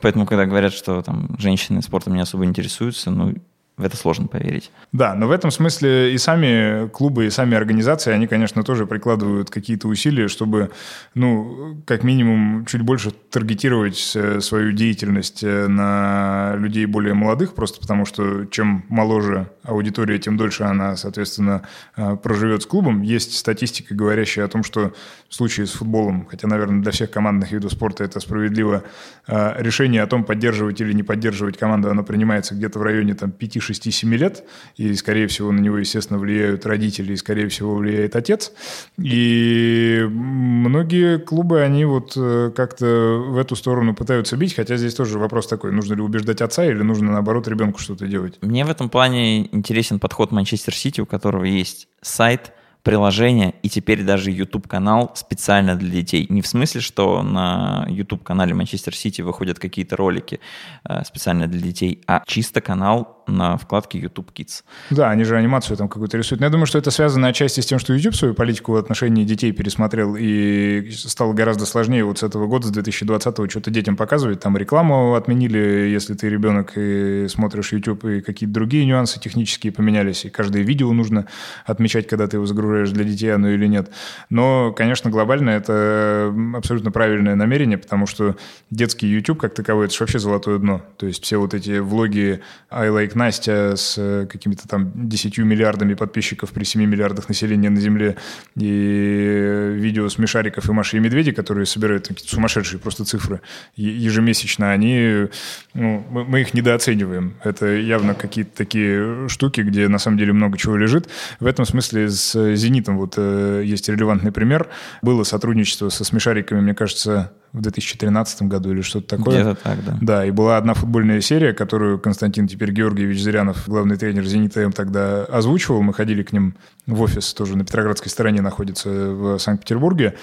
Поэтому, 0.00 0.26
когда 0.26 0.46
говорят, 0.46 0.72
что 0.72 1.02
там 1.02 1.36
женщины 1.38 1.82
спортом 1.82 2.14
не 2.14 2.20
особо 2.20 2.44
интересуются, 2.44 3.10
ну, 3.10 3.34
в 3.78 3.84
это 3.84 3.96
сложно 3.96 4.26
поверить. 4.26 4.70
Да, 4.92 5.14
но 5.14 5.28
в 5.28 5.30
этом 5.30 5.50
смысле 5.50 6.12
и 6.12 6.18
сами 6.18 6.88
клубы, 6.88 7.26
и 7.26 7.30
сами 7.30 7.56
организации, 7.56 8.12
они, 8.12 8.26
конечно, 8.26 8.64
тоже 8.64 8.86
прикладывают 8.86 9.50
какие-то 9.50 9.86
усилия, 9.86 10.26
чтобы, 10.26 10.70
ну, 11.14 11.80
как 11.86 12.02
минимум, 12.02 12.66
чуть 12.66 12.82
больше 12.82 13.12
таргетировать 13.12 14.12
э, 14.16 14.40
свою 14.40 14.72
деятельность 14.72 15.44
э, 15.44 15.68
на 15.68 16.54
людей 16.56 16.86
более 16.86 17.14
молодых, 17.14 17.54
просто 17.54 17.80
потому 17.80 18.04
что 18.04 18.46
чем 18.46 18.84
моложе 18.88 19.48
аудитория, 19.62 20.18
тем 20.18 20.36
дольше 20.36 20.64
она, 20.64 20.96
соответственно, 20.96 21.62
э, 21.96 22.16
проживет 22.16 22.62
с 22.62 22.66
клубом. 22.66 23.02
Есть 23.02 23.38
статистика, 23.38 23.94
говорящая 23.94 24.46
о 24.46 24.48
том, 24.48 24.64
что 24.64 24.92
в 25.28 25.34
случае 25.34 25.66
с 25.66 25.72
футболом, 25.72 26.26
хотя, 26.28 26.48
наверное, 26.48 26.82
для 26.82 26.90
всех 26.90 27.12
командных 27.12 27.52
видов 27.52 27.70
спорта 27.72 28.02
это 28.02 28.18
справедливо, 28.18 28.82
решение 29.26 30.02
о 30.02 30.06
том, 30.06 30.24
поддерживать 30.24 30.80
или 30.80 30.94
не 30.94 31.02
поддерживать 31.02 31.58
команду, 31.58 31.90
оно 31.90 32.02
принимается 32.02 32.54
где-то 32.54 32.78
в 32.78 32.82
районе 32.82 33.14
там, 33.14 33.30
5 33.30 33.56
6-7 33.68 34.16
лет, 34.16 34.44
и, 34.76 34.94
скорее 34.94 35.26
всего, 35.26 35.52
на 35.52 35.60
него, 35.60 35.78
естественно, 35.78 36.18
влияют 36.18 36.66
родители, 36.66 37.12
и, 37.12 37.16
скорее 37.16 37.48
всего, 37.48 37.74
влияет 37.74 38.16
отец. 38.16 38.52
И 38.96 40.06
многие 40.08 41.18
клубы, 41.18 41.62
они 41.62 41.84
вот 41.84 42.12
э, 42.16 42.50
как-то 42.54 42.86
в 43.28 43.38
эту 43.38 43.56
сторону 43.56 43.94
пытаются 43.94 44.36
бить, 44.36 44.54
хотя 44.54 44.76
здесь 44.76 44.94
тоже 44.94 45.18
вопрос 45.18 45.46
такой, 45.46 45.72
нужно 45.72 45.94
ли 45.94 46.02
убеждать 46.02 46.40
отца 46.40 46.64
или 46.64 46.82
нужно, 46.82 47.12
наоборот, 47.12 47.48
ребенку 47.48 47.78
что-то 47.80 48.06
делать. 48.06 48.38
Мне 48.40 48.64
в 48.64 48.70
этом 48.70 48.88
плане 48.88 49.54
интересен 49.54 49.98
подход 49.98 50.30
Манчестер 50.30 50.74
Сити, 50.74 51.00
у 51.00 51.06
которого 51.06 51.44
есть 51.44 51.88
сайт, 52.00 52.52
приложение 52.82 53.54
и 53.62 53.68
теперь 53.68 54.02
даже 54.02 54.30
YouTube-канал 54.30 55.12
специально 55.14 55.74
для 55.74 55.90
детей. 55.90 56.26
Не 56.30 56.40
в 56.40 56.46
смысле, 56.46 56.80
что 56.80 57.22
на 57.22 57.84
YouTube-канале 57.88 58.54
Манчестер 58.54 58.94
Сити 58.94 59.20
выходят 59.20 59.58
какие-то 59.58 59.96
ролики 59.96 60.40
э, 60.84 61.04
специально 61.04 61.46
для 61.46 61.60
детей, 61.60 62.00
а 62.06 62.22
чисто 62.26 62.60
канал 62.60 63.17
на 63.28 63.56
вкладке 63.56 63.98
YouTube 63.98 64.30
Kids. 64.34 64.62
Да, 64.90 65.10
они 65.10 65.24
же 65.24 65.36
анимацию 65.36 65.76
там 65.76 65.88
какую-то 65.88 66.16
рисуют. 66.16 66.40
Но 66.40 66.46
я 66.46 66.50
думаю, 66.50 66.66
что 66.66 66.78
это 66.78 66.90
связано 66.90 67.28
отчасти 67.28 67.60
с 67.60 67.66
тем, 67.66 67.78
что 67.78 67.92
YouTube 67.94 68.14
свою 68.14 68.34
политику 68.34 68.72
в 68.72 68.76
отношении 68.76 69.24
детей 69.24 69.52
пересмотрел 69.52 70.16
и 70.18 70.90
стало 70.90 71.32
гораздо 71.32 71.66
сложнее 71.66 72.04
вот 72.04 72.18
с 72.18 72.22
этого 72.22 72.46
года, 72.46 72.68
с 72.68 72.72
2020-го, 72.72 73.48
что-то 73.48 73.70
детям 73.70 73.96
показывать. 73.96 74.40
Там 74.40 74.56
рекламу 74.56 75.14
отменили, 75.14 75.58
если 75.58 76.14
ты 76.14 76.28
ребенок 76.28 76.72
и 76.76 77.26
смотришь 77.28 77.72
YouTube, 77.72 78.04
и 78.04 78.20
какие-то 78.20 78.54
другие 78.54 78.86
нюансы 78.86 79.20
технические 79.20 79.72
поменялись, 79.72 80.24
и 80.24 80.30
каждое 80.30 80.62
видео 80.62 80.92
нужно 80.92 81.26
отмечать, 81.66 82.08
когда 82.08 82.26
ты 82.26 82.36
его 82.36 82.46
загружаешь 82.46 82.90
для 82.90 83.04
детей, 83.04 83.34
оно 83.34 83.50
или 83.50 83.66
нет. 83.66 83.90
Но, 84.30 84.72
конечно, 84.72 85.10
глобально 85.10 85.50
это 85.50 86.34
абсолютно 86.54 86.90
правильное 86.90 87.34
намерение, 87.34 87.78
потому 87.78 88.06
что 88.06 88.36
детский 88.70 89.06
YouTube 89.06 89.40
как 89.40 89.54
таковой, 89.54 89.86
это 89.86 89.94
же 89.94 90.00
вообще 90.00 90.18
золотое 90.18 90.58
дно. 90.58 90.82
То 90.96 91.06
есть 91.06 91.24
все 91.24 91.38
вот 91.38 91.54
эти 91.54 91.78
влоги 91.78 92.40
I 92.70 92.88
like 92.88 93.17
Настя 93.18 93.76
с 93.76 93.96
э, 93.98 94.26
какими-то 94.26 94.66
там 94.66 95.08
10 95.08 95.38
миллиардами 95.38 95.94
подписчиков 95.94 96.50
при 96.52 96.64
7 96.64 96.82
миллиардах 96.82 97.28
населения 97.28 97.68
на 97.68 97.80
Земле 97.80 98.16
и 98.56 99.72
видео 99.76 100.08
смешариков 100.08 100.68
и 100.68 100.72
Маши 100.72 100.96
и 100.96 101.00
Медведи, 101.00 101.32
которые 101.32 101.66
собирают 101.66 102.08
какие-то 102.08 102.32
сумасшедшие 102.34 102.80
просто 102.80 103.04
цифры 103.04 103.40
ежемесячно, 103.76 104.70
они, 104.70 105.28
ну, 105.74 106.06
мы 106.10 106.40
их 106.40 106.54
недооцениваем. 106.54 107.36
Это 107.44 107.66
явно 107.66 108.14
какие-то 108.14 108.56
такие 108.56 109.28
штуки, 109.28 109.60
где 109.60 109.88
на 109.88 109.98
самом 109.98 110.18
деле 110.18 110.32
много 110.32 110.56
чего 110.56 110.76
лежит. 110.76 111.08
В 111.40 111.46
этом 111.46 111.64
смысле 111.64 112.08
с 112.08 112.54
«Зенитом» 112.54 112.98
вот 112.98 113.14
э, 113.16 113.62
есть 113.64 113.88
релевантный 113.88 114.32
пример. 114.32 114.68
Было 115.02 115.24
сотрудничество 115.24 115.88
со 115.88 116.04
смешариками, 116.04 116.60
мне 116.60 116.74
кажется, 116.74 117.32
в 117.58 117.62
2013 117.62 118.42
году 118.42 118.72
или 118.72 118.80
что-то 118.80 119.16
такое. 119.16 119.42
Где-то 119.42 119.60
так, 119.62 119.84
да. 119.84 119.98
Да, 120.00 120.24
и 120.24 120.30
была 120.30 120.56
одна 120.56 120.74
футбольная 120.74 121.20
серия, 121.20 121.52
которую 121.52 121.98
Константин 121.98 122.46
теперь 122.46 122.70
Георгиевич 122.70 123.20
Зырянов, 123.20 123.68
главный 123.68 123.96
тренер 123.96 124.24
«Зенита 124.24 124.60
М», 124.60 124.72
тогда 124.72 125.24
озвучивал. 125.24 125.82
Мы 125.82 125.92
ходили 125.92 126.22
к 126.22 126.32
ним 126.32 126.54
в 126.86 127.02
офис, 127.02 127.34
тоже 127.34 127.56
на 127.56 127.64
Петроградской 127.64 128.10
стороне 128.10 128.40
находится 128.40 128.88
в 128.88 129.38
Санкт-Петербурге. 129.38 130.14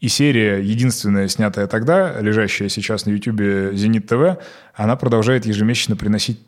И 0.00 0.08
серия, 0.08 0.58
единственная, 0.58 1.28
снятая 1.28 1.66
тогда, 1.66 2.20
лежащая 2.20 2.68
сейчас 2.68 3.06
на 3.06 3.10
YouTube 3.10 3.74
«Зенит 3.74 4.06
ТВ», 4.06 4.38
она 4.74 4.96
продолжает 4.96 5.46
ежемесячно 5.46 5.96
приносить 5.96 6.40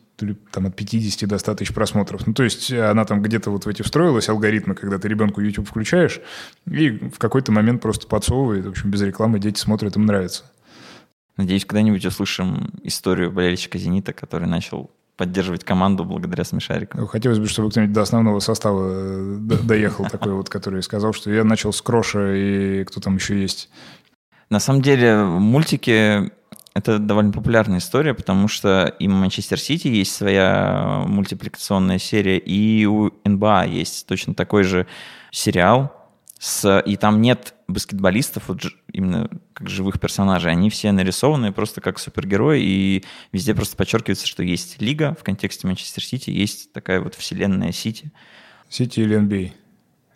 там 0.51 0.65
от 0.65 0.75
50 0.75 1.29
до 1.29 1.37
100 1.37 1.55
тысяч 1.55 1.73
просмотров. 1.73 2.25
Ну, 2.25 2.33
то 2.33 2.43
есть 2.43 2.71
она 2.71 3.05
там 3.05 3.21
где-то 3.21 3.51
вот 3.51 3.65
в 3.65 3.69
эти 3.69 3.81
встроилась, 3.81 4.29
алгоритмы, 4.29 4.75
когда 4.75 4.97
ты 4.97 5.07
ребенку 5.07 5.41
YouTube 5.41 5.67
включаешь, 5.67 6.19
и 6.65 6.89
в 6.89 7.19
какой-то 7.19 7.51
момент 7.51 7.81
просто 7.81 8.07
подсовывает. 8.07 8.65
В 8.65 8.69
общем, 8.69 8.89
без 8.89 9.01
рекламы 9.01 9.39
дети 9.39 9.59
смотрят, 9.59 9.95
им 9.95 10.05
нравится. 10.05 10.43
Надеюсь, 11.37 11.65
когда-нибудь 11.65 12.05
услышим 12.05 12.71
историю 12.83 13.31
болельщика 13.31 13.77
«Зенита», 13.77 14.11
который 14.11 14.47
начал 14.47 14.89
поддерживать 15.17 15.63
команду 15.63 16.03
благодаря 16.03 16.43
смешарикам. 16.43 17.01
Ну, 17.01 17.07
хотелось 17.07 17.39
бы, 17.39 17.47
чтобы 17.47 17.69
кто-нибудь 17.71 17.93
до 17.93 18.01
основного 18.01 18.39
состава 18.39 18.87
э, 18.91 19.37
доехал 19.63 20.05
такой 20.11 20.33
вот, 20.33 20.49
который 20.49 20.81
сказал, 20.83 21.13
что 21.13 21.31
я 21.31 21.43
начал 21.43 21.73
с 21.73 21.81
Кроша, 21.81 22.33
и 22.35 22.83
кто 22.85 23.01
там 23.01 23.15
еще 23.15 23.39
есть. 23.39 23.69
На 24.49 24.59
самом 24.59 24.81
деле 24.81 25.23
мультики 25.23 26.31
это 26.77 26.99
довольно 26.99 27.31
популярная 27.31 27.79
история, 27.79 28.13
потому 28.13 28.47
что 28.47 28.85
и 28.99 29.07
у 29.07 29.11
Манчестер 29.11 29.59
Сити 29.59 29.87
есть 29.87 30.13
своя 30.13 31.03
мультипликационная 31.07 31.97
серия, 31.97 32.37
и 32.37 32.85
у 32.85 33.11
НБА 33.23 33.65
есть 33.65 34.05
точно 34.05 34.35
такой 34.35 34.63
же 34.63 34.85
сериал, 35.31 35.91
с, 36.37 36.79
и 36.79 36.95
там 36.95 37.19
нет 37.19 37.55
баскетболистов, 37.67 38.49
вот 38.49 38.61
именно 38.93 39.27
как 39.53 39.69
живых 39.69 39.99
персонажей, 39.99 40.51
они 40.51 40.69
все 40.69 40.91
нарисованы 40.91 41.51
просто 41.51 41.81
как 41.81 41.97
супергерои, 41.97 42.61
и 42.61 43.05
везде 43.31 43.55
просто 43.55 43.75
подчеркивается, 43.75 44.27
что 44.27 44.43
есть 44.43 44.79
лига 44.79 45.15
в 45.19 45.23
контексте 45.23 45.65
Манчестер 45.65 46.03
Сити, 46.03 46.29
есть 46.29 46.71
такая 46.73 47.01
вот 47.01 47.15
вселенная 47.15 47.71
Сити. 47.71 48.11
Сити 48.69 48.99
или 48.99 49.19
NBA? 49.19 49.51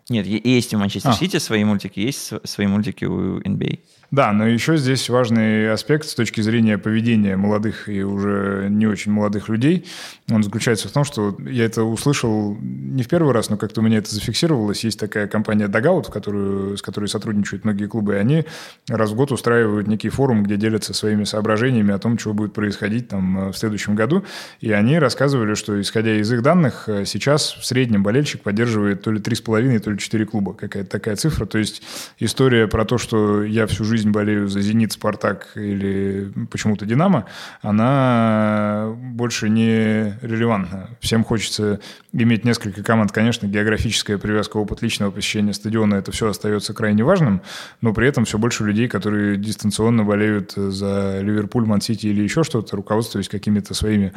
Нет, 0.10 0.28
есть 0.28 0.74
у 0.76 0.78
Манчестер 0.78 1.13
Сити 1.13 1.38
свои 1.38 1.63
мультики, 1.63 2.00
есть 2.00 2.34
свои 2.47 2.67
мультики 2.67 3.06
у 3.06 3.39
NBA. 3.39 3.80
Да, 4.12 4.34
но 4.34 4.45
еще 4.45 4.76
здесь 4.76 5.10
важный 5.10 5.71
аспект 5.71 6.06
с 6.06 6.15
точки 6.15 6.41
зрения 6.41 6.78
поведения 6.78 7.38
молодых 7.38 7.88
и 7.88 8.04
уже 8.04 8.67
не 8.69 8.86
очень 8.86 9.13
молодых 9.13 9.47
людей. 9.47 9.88
Он 10.30 10.43
заключается 10.43 10.89
в 10.89 10.91
том, 10.91 11.06
что 11.06 11.38
я 11.39 11.63
это 11.63 11.84
услышал 11.84 12.58
не 12.60 13.04
в 13.04 13.08
первый 13.08 13.34
раз, 13.34 13.50
но 13.50 13.56
как-то 13.56 13.80
у 13.80 13.84
меня 13.84 14.00
это 14.00 14.13
зафиксировалось. 14.13 14.84
Есть 14.84 15.00
такая 15.00 15.28
компания 15.28 15.67
Dugout, 15.67 16.12
которую, 16.12 16.76
с 16.76 16.82
которой 16.82 17.06
сотрудничают 17.06 17.63
многие 17.63 17.86
клубы, 17.86 18.15
и 18.15 18.17
они 18.17 18.45
раз 18.89 19.12
в 19.12 19.15
год 19.15 19.32
устраивают 19.32 19.88
некий 19.88 20.10
форум, 20.10 20.43
где 20.43 20.58
делятся 20.58 20.93
своими 20.93 21.24
соображениями 21.24 21.93
о 21.93 22.00
том, 22.00 22.19
что 22.19 22.34
будет 22.34 22.52
происходить 22.52 23.08
там 23.08 23.39
э, 23.39 23.52
в 23.54 23.58
следующем 23.58 23.95
году. 23.95 24.26
И 24.60 24.74
они 24.74 25.00
рассказывали, 25.00 25.54
что, 25.54 25.80
исходя 25.80 26.19
из 26.19 26.30
их 26.34 26.41
данных, 26.41 26.89
э, 26.89 27.06
сейчас 27.06 27.54
в 27.54 27.65
среднем 27.65 28.04
болельщик 28.04 28.41
поддерживает 28.41 29.04
то 29.04 29.12
ли 29.12 29.21
3,5, 29.21 29.80
то 29.80 29.91
ли 29.91 29.97
4 29.97 30.26
клуба. 30.26 30.54
Какая-то 30.54 30.89
такая 30.89 31.15
цифра. 31.15 31.45
То 31.45 31.60
есть 31.60 31.82
история 32.19 32.67
про 32.67 32.84
то, 32.84 32.97
что 32.97 33.43
я 33.43 33.67
всю 33.67 33.86
жизнь 33.86 34.00
жизнь 34.01 34.11
болею 34.11 34.47
за 34.47 34.61
«Зенит», 34.61 34.93
«Спартак» 34.93 35.51
или 35.55 36.31
почему-то 36.49 36.85
«Динамо», 36.85 37.25
она 37.61 38.91
больше 39.13 39.47
не 39.47 40.17
релевантна. 40.21 40.89
Всем 40.99 41.23
хочется 41.23 41.79
иметь 42.13 42.43
несколько 42.43 42.81
команд. 42.81 43.11
Конечно, 43.11 43.45
географическая 43.45 44.17
привязка, 44.17 44.57
опыт 44.57 44.81
личного 44.81 45.11
посещения 45.11 45.53
стадиона, 45.53 45.95
это 45.95 46.11
все 46.11 46.29
остается 46.29 46.73
крайне 46.73 47.03
важным, 47.03 47.41
но 47.81 47.93
при 47.93 48.07
этом 48.07 48.25
все 48.25 48.39
больше 48.39 48.63
людей, 48.63 48.87
которые 48.87 49.37
дистанционно 49.37 50.03
болеют 50.03 50.53
за 50.55 51.19
Ливерпуль, 51.21 51.65
Ман-Сити 51.65 52.07
или 52.07 52.23
еще 52.23 52.43
что-то, 52.43 52.75
руководствуясь 52.75 53.29
какими-то 53.29 53.75
своими 53.75 54.13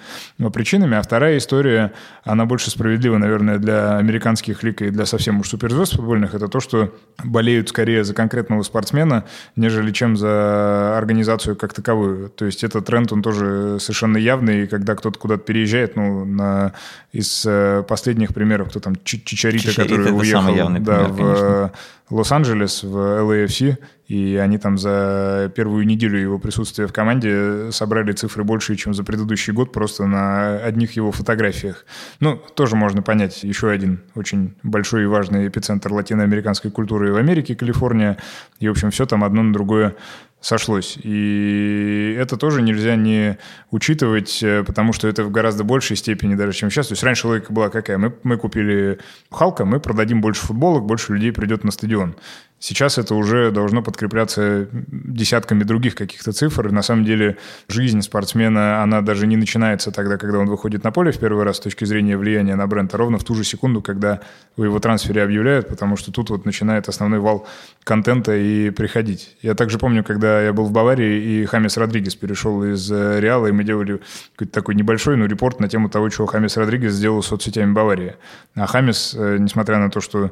причинами. 0.52 0.96
А 0.96 1.02
вторая 1.02 1.36
история, 1.36 1.92
она 2.24 2.46
больше 2.46 2.70
справедлива, 2.70 3.18
наверное, 3.18 3.58
для 3.58 3.98
американских 3.98 4.62
лиг 4.62 4.80
и 4.80 4.88
для 4.88 5.04
совсем 5.04 5.40
уж 5.40 5.48
суперзвезд 5.50 5.96
футбольных, 5.96 6.34
это 6.34 6.48
то, 6.48 6.60
что 6.60 6.94
болеют 7.22 7.68
скорее 7.68 8.02
за 8.02 8.14
конкретного 8.14 8.62
спортсмена, 8.62 9.24
нежели 9.56 9.73
нежели 9.74 9.92
чем 9.92 10.16
за 10.16 10.96
организацию 10.96 11.56
как 11.56 11.72
таковую. 11.72 12.28
То 12.30 12.44
есть 12.44 12.64
этот 12.64 12.86
тренд, 12.86 13.12
он 13.12 13.22
тоже 13.22 13.78
совершенно 13.80 14.16
явный, 14.16 14.66
когда 14.66 14.94
кто-то 14.94 15.18
куда-то 15.18 15.42
переезжает, 15.42 15.96
ну, 15.96 16.24
на, 16.24 16.72
из 17.12 17.44
э, 17.46 17.82
последних 17.86 18.34
примеров, 18.34 18.68
кто 18.70 18.80
там, 18.80 18.94
Чичарита, 19.04 19.68
Чичарита 19.68 19.96
который 19.96 20.16
уехал 20.16 20.54
да, 20.80 21.04
пример, 21.08 21.72
в 22.08 22.14
Лос-Анджелес, 22.14 22.82
в 22.84 22.96
LAFC, 22.96 23.76
и 24.06 24.36
они 24.36 24.58
там 24.58 24.76
за 24.76 25.50
первую 25.54 25.86
неделю 25.86 26.18
его 26.18 26.38
присутствия 26.38 26.86
в 26.86 26.92
команде 26.92 27.70
собрали 27.72 28.12
цифры 28.12 28.44
больше, 28.44 28.76
чем 28.76 28.92
за 28.92 29.02
предыдущий 29.02 29.52
год 29.52 29.72
просто 29.72 30.06
на 30.06 30.56
одних 30.56 30.92
его 30.92 31.10
фотографиях. 31.10 31.86
Ну, 32.20 32.36
тоже 32.36 32.76
можно 32.76 33.00
понять. 33.00 33.42
Еще 33.44 33.70
один 33.70 34.00
очень 34.14 34.54
большой 34.62 35.04
и 35.04 35.06
важный 35.06 35.48
эпицентр 35.48 35.92
латиноамериканской 35.92 36.70
культуры 36.70 37.12
в 37.12 37.16
Америке, 37.16 37.54
Калифорния. 37.54 38.18
И, 38.58 38.68
в 38.68 38.72
общем, 38.72 38.90
все 38.90 39.06
там 39.06 39.24
одно 39.24 39.42
на 39.42 39.52
другое 39.54 39.96
сошлось. 40.44 40.98
И 41.02 42.14
это 42.18 42.36
тоже 42.36 42.60
нельзя 42.60 42.96
не 42.96 43.38
учитывать, 43.70 44.42
э, 44.42 44.62
потому 44.62 44.92
что 44.92 45.08
это 45.08 45.24
в 45.24 45.30
гораздо 45.30 45.64
большей 45.64 45.96
степени 45.96 46.34
даже, 46.34 46.52
чем 46.52 46.70
сейчас. 46.70 46.88
То 46.88 46.92
есть 46.92 47.02
раньше 47.02 47.26
логика 47.26 47.50
была 47.52 47.70
какая? 47.70 47.96
Мы, 47.96 48.14
мы 48.22 48.36
купили 48.36 48.98
Халка, 49.30 49.64
мы 49.64 49.80
продадим 49.80 50.20
больше 50.20 50.42
футболок, 50.42 50.84
больше 50.84 51.14
людей 51.14 51.32
придет 51.32 51.64
на 51.64 51.70
стадион. 51.70 52.16
Сейчас 52.66 52.96
это 52.96 53.14
уже 53.14 53.50
должно 53.50 53.82
подкрепляться 53.82 54.68
десятками 54.72 55.64
других 55.64 55.94
каких-то 55.94 56.32
цифр. 56.32 56.72
На 56.72 56.80
самом 56.80 57.04
деле 57.04 57.36
жизнь 57.68 58.00
спортсмена, 58.00 58.82
она 58.82 59.02
даже 59.02 59.26
не 59.26 59.36
начинается 59.36 59.90
тогда, 59.90 60.16
когда 60.16 60.38
он 60.38 60.46
выходит 60.46 60.82
на 60.82 60.90
поле 60.90 61.12
в 61.12 61.18
первый 61.18 61.44
раз 61.44 61.58
с 61.58 61.60
точки 61.60 61.84
зрения 61.84 62.16
влияния 62.16 62.54
на 62.54 62.66
бренд, 62.66 62.94
а 62.94 62.96
ровно 62.96 63.18
в 63.18 63.24
ту 63.24 63.34
же 63.34 63.44
секунду, 63.44 63.82
когда 63.82 64.20
вы 64.56 64.64
его 64.64 64.78
трансфере 64.78 65.22
объявляют, 65.22 65.68
потому 65.68 65.98
что 65.98 66.10
тут 66.10 66.30
вот 66.30 66.46
начинает 66.46 66.88
основной 66.88 67.18
вал 67.18 67.46
контента 67.84 68.34
и 68.34 68.70
приходить. 68.70 69.36
Я 69.42 69.54
также 69.54 69.78
помню, 69.78 70.02
когда 70.02 70.40
я 70.40 70.54
был 70.54 70.64
в 70.64 70.72
Баварии, 70.72 71.22
и 71.22 71.44
Хамис 71.44 71.76
Родригес 71.76 72.14
перешел 72.14 72.64
из 72.64 72.90
э, 72.90 73.20
Реала, 73.20 73.48
и 73.48 73.52
мы 73.52 73.64
делали 73.64 74.00
какой-то 74.36 74.52
такой 74.54 74.74
небольшой, 74.74 75.18
но 75.18 75.26
репорт 75.26 75.60
на 75.60 75.68
тему 75.68 75.90
того, 75.90 76.08
чего 76.08 76.24
Хамис 76.24 76.56
Родригес 76.56 76.94
сделал 76.94 77.22
с 77.22 77.26
соцсетями 77.26 77.74
Баварии. 77.74 78.14
А 78.54 78.66
Хамис, 78.66 79.14
э, 79.14 79.36
несмотря 79.38 79.76
на 79.76 79.90
то, 79.90 80.00
что 80.00 80.30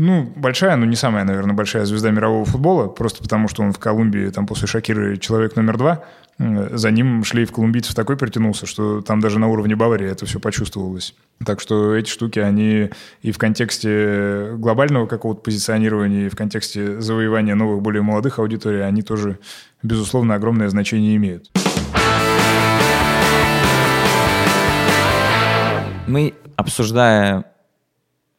ну, 0.00 0.32
большая, 0.34 0.76
но 0.76 0.86
не 0.86 0.96
самая, 0.96 1.24
наверное, 1.24 1.54
большая 1.54 1.84
звезда 1.84 2.10
мирового 2.10 2.46
футбола, 2.46 2.88
просто 2.88 3.22
потому 3.22 3.48
что 3.48 3.62
он 3.62 3.70
в 3.70 3.78
Колумбии, 3.78 4.30
там 4.30 4.46
после 4.46 4.66
Шакиры 4.66 5.18
человек 5.18 5.56
номер 5.56 5.76
два. 5.76 6.04
За 6.38 6.90
ним 6.90 7.22
шлейф 7.22 7.52
колумбийцев 7.52 7.94
такой 7.94 8.16
притянулся, 8.16 8.64
что 8.64 9.02
там 9.02 9.20
даже 9.20 9.38
на 9.38 9.48
уровне 9.48 9.76
Баварии 9.76 10.10
это 10.10 10.24
все 10.24 10.40
почувствовалось. 10.40 11.14
Так 11.44 11.60
что 11.60 11.94
эти 11.94 12.08
штуки, 12.08 12.38
они 12.38 12.88
и 13.20 13.30
в 13.30 13.36
контексте 13.36 14.52
глобального 14.54 15.06
какого-то 15.06 15.42
позиционирования, 15.42 16.26
и 16.26 16.28
в 16.30 16.34
контексте 16.34 16.98
завоевания 16.98 17.54
новых, 17.54 17.82
более 17.82 18.00
молодых 18.00 18.38
аудиторий, 18.38 18.82
они 18.82 19.02
тоже, 19.02 19.38
безусловно, 19.82 20.34
огромное 20.34 20.70
значение 20.70 21.14
имеют. 21.16 21.50
Мы, 26.06 26.32
обсуждая 26.56 27.44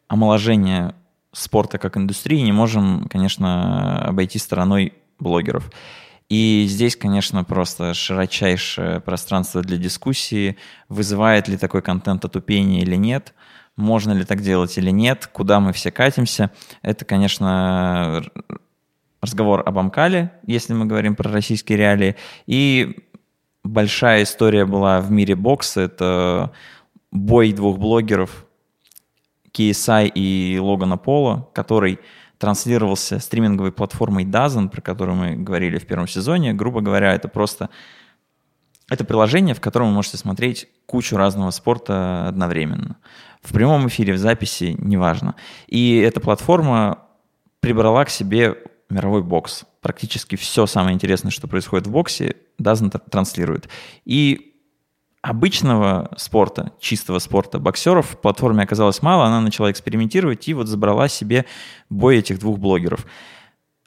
омоложение 0.07 0.95
спорта 1.33 1.77
как 1.77 1.97
индустрии 1.97 2.39
не 2.41 2.51
можем, 2.51 3.07
конечно, 3.09 4.05
обойти 4.05 4.39
стороной 4.39 4.93
блогеров. 5.19 5.69
И 6.29 6.65
здесь, 6.67 6.95
конечно, 6.95 7.43
просто 7.43 7.93
широчайшее 7.93 9.01
пространство 9.01 9.61
для 9.61 9.77
дискуссии, 9.77 10.57
вызывает 10.87 11.47
ли 11.47 11.57
такой 11.57 11.81
контент 11.81 12.23
отупение 12.23 12.81
или 12.81 12.95
нет, 12.95 13.33
можно 13.75 14.11
ли 14.11 14.23
так 14.23 14.41
делать 14.41 14.77
или 14.77 14.91
нет, 14.91 15.27
куда 15.27 15.59
мы 15.59 15.73
все 15.73 15.91
катимся. 15.91 16.51
Это, 16.81 17.03
конечно, 17.03 18.23
разговор 19.21 19.63
об 19.65 19.77
Амкале, 19.77 20.31
если 20.47 20.73
мы 20.73 20.85
говорим 20.85 21.15
про 21.15 21.31
российские 21.31 21.77
реалии. 21.77 22.15
И 22.47 22.97
большая 23.63 24.23
история 24.23 24.65
была 24.65 25.01
в 25.01 25.11
мире 25.11 25.35
бокса. 25.35 25.81
Это 25.81 26.51
бой 27.11 27.51
двух 27.51 27.77
блогеров, 27.77 28.45
KSI 29.53 30.11
и 30.13 30.59
Логана 30.59 30.97
Пола, 30.97 31.49
который 31.53 31.99
транслировался 32.37 33.19
стриминговой 33.19 33.71
платформой 33.71 34.25
DAZN, 34.25 34.69
про 34.69 34.81
которую 34.81 35.15
мы 35.15 35.35
говорили 35.35 35.77
в 35.77 35.85
первом 35.85 36.07
сезоне. 36.07 36.53
Грубо 36.53 36.81
говоря, 36.81 37.13
это 37.13 37.27
просто 37.27 37.69
это 38.89 39.05
приложение, 39.05 39.55
в 39.55 39.61
котором 39.61 39.87
вы 39.87 39.93
можете 39.93 40.17
смотреть 40.17 40.67
кучу 40.85 41.15
разного 41.15 41.51
спорта 41.51 42.27
одновременно. 42.27 42.97
В 43.41 43.53
прямом 43.53 43.87
эфире, 43.87 44.13
в 44.13 44.17
записи, 44.17 44.75
неважно. 44.77 45.35
И 45.67 45.97
эта 45.97 46.19
платформа 46.19 46.99
прибрала 47.61 48.03
к 48.03 48.09
себе 48.09 48.57
мировой 48.89 49.23
бокс. 49.23 49.63
Практически 49.79 50.35
все 50.35 50.65
самое 50.65 50.93
интересное, 50.93 51.31
что 51.31 51.47
происходит 51.47 51.87
в 51.87 51.91
боксе, 51.91 52.35
DAZN 52.59 53.01
транслирует. 53.09 53.69
И 54.03 54.50
обычного 55.21 56.11
спорта, 56.17 56.71
чистого 56.79 57.19
спорта 57.19 57.59
боксеров 57.59 58.11
в 58.11 58.17
платформе 58.17 58.63
оказалось 58.63 59.01
мало, 59.01 59.25
она 59.25 59.39
начала 59.41 59.71
экспериментировать 59.71 60.47
и 60.47 60.53
вот 60.53 60.67
забрала 60.67 61.07
себе 61.07 61.45
бой 61.89 62.17
этих 62.17 62.39
двух 62.39 62.57
блогеров. 62.57 63.05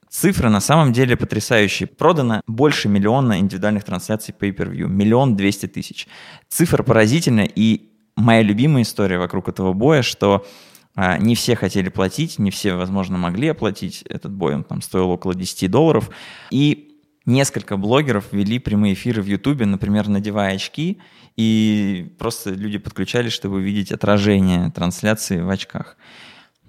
Цифры 0.08 0.48
на 0.48 0.60
самом 0.60 0.92
деле 0.92 1.16
потрясающие. 1.16 1.88
Продано 1.88 2.40
больше 2.46 2.88
миллиона 2.88 3.40
индивидуальных 3.40 3.82
трансляций 3.82 4.32
pay-per-view. 4.38 4.86
Миллион 4.86 5.34
двести 5.34 5.66
тысяч. 5.66 6.06
Цифра 6.48 6.84
поразительная. 6.84 7.50
И 7.52 7.90
моя 8.14 8.42
любимая 8.42 8.84
история 8.84 9.18
вокруг 9.18 9.48
этого 9.48 9.72
боя, 9.72 10.02
что 10.02 10.46
а, 10.94 11.18
не 11.18 11.34
все 11.34 11.56
хотели 11.56 11.88
платить, 11.88 12.38
не 12.38 12.52
все, 12.52 12.74
возможно, 12.74 13.18
могли 13.18 13.48
оплатить 13.48 14.02
этот 14.02 14.32
бой. 14.32 14.54
Он 14.54 14.62
там 14.62 14.82
стоил 14.82 15.10
около 15.10 15.34
10 15.34 15.68
долларов. 15.68 16.08
И 16.52 16.93
несколько 17.26 17.76
блогеров 17.76 18.32
вели 18.32 18.58
прямые 18.58 18.94
эфиры 18.94 19.22
в 19.22 19.26
Ютубе, 19.26 19.66
например, 19.66 20.08
надевая 20.08 20.54
очки, 20.54 21.00
и 21.36 22.12
просто 22.18 22.50
люди 22.50 22.78
подключались, 22.78 23.32
чтобы 23.32 23.56
увидеть 23.56 23.92
отражение 23.92 24.70
трансляции 24.70 25.40
в 25.40 25.50
очках. 25.50 25.96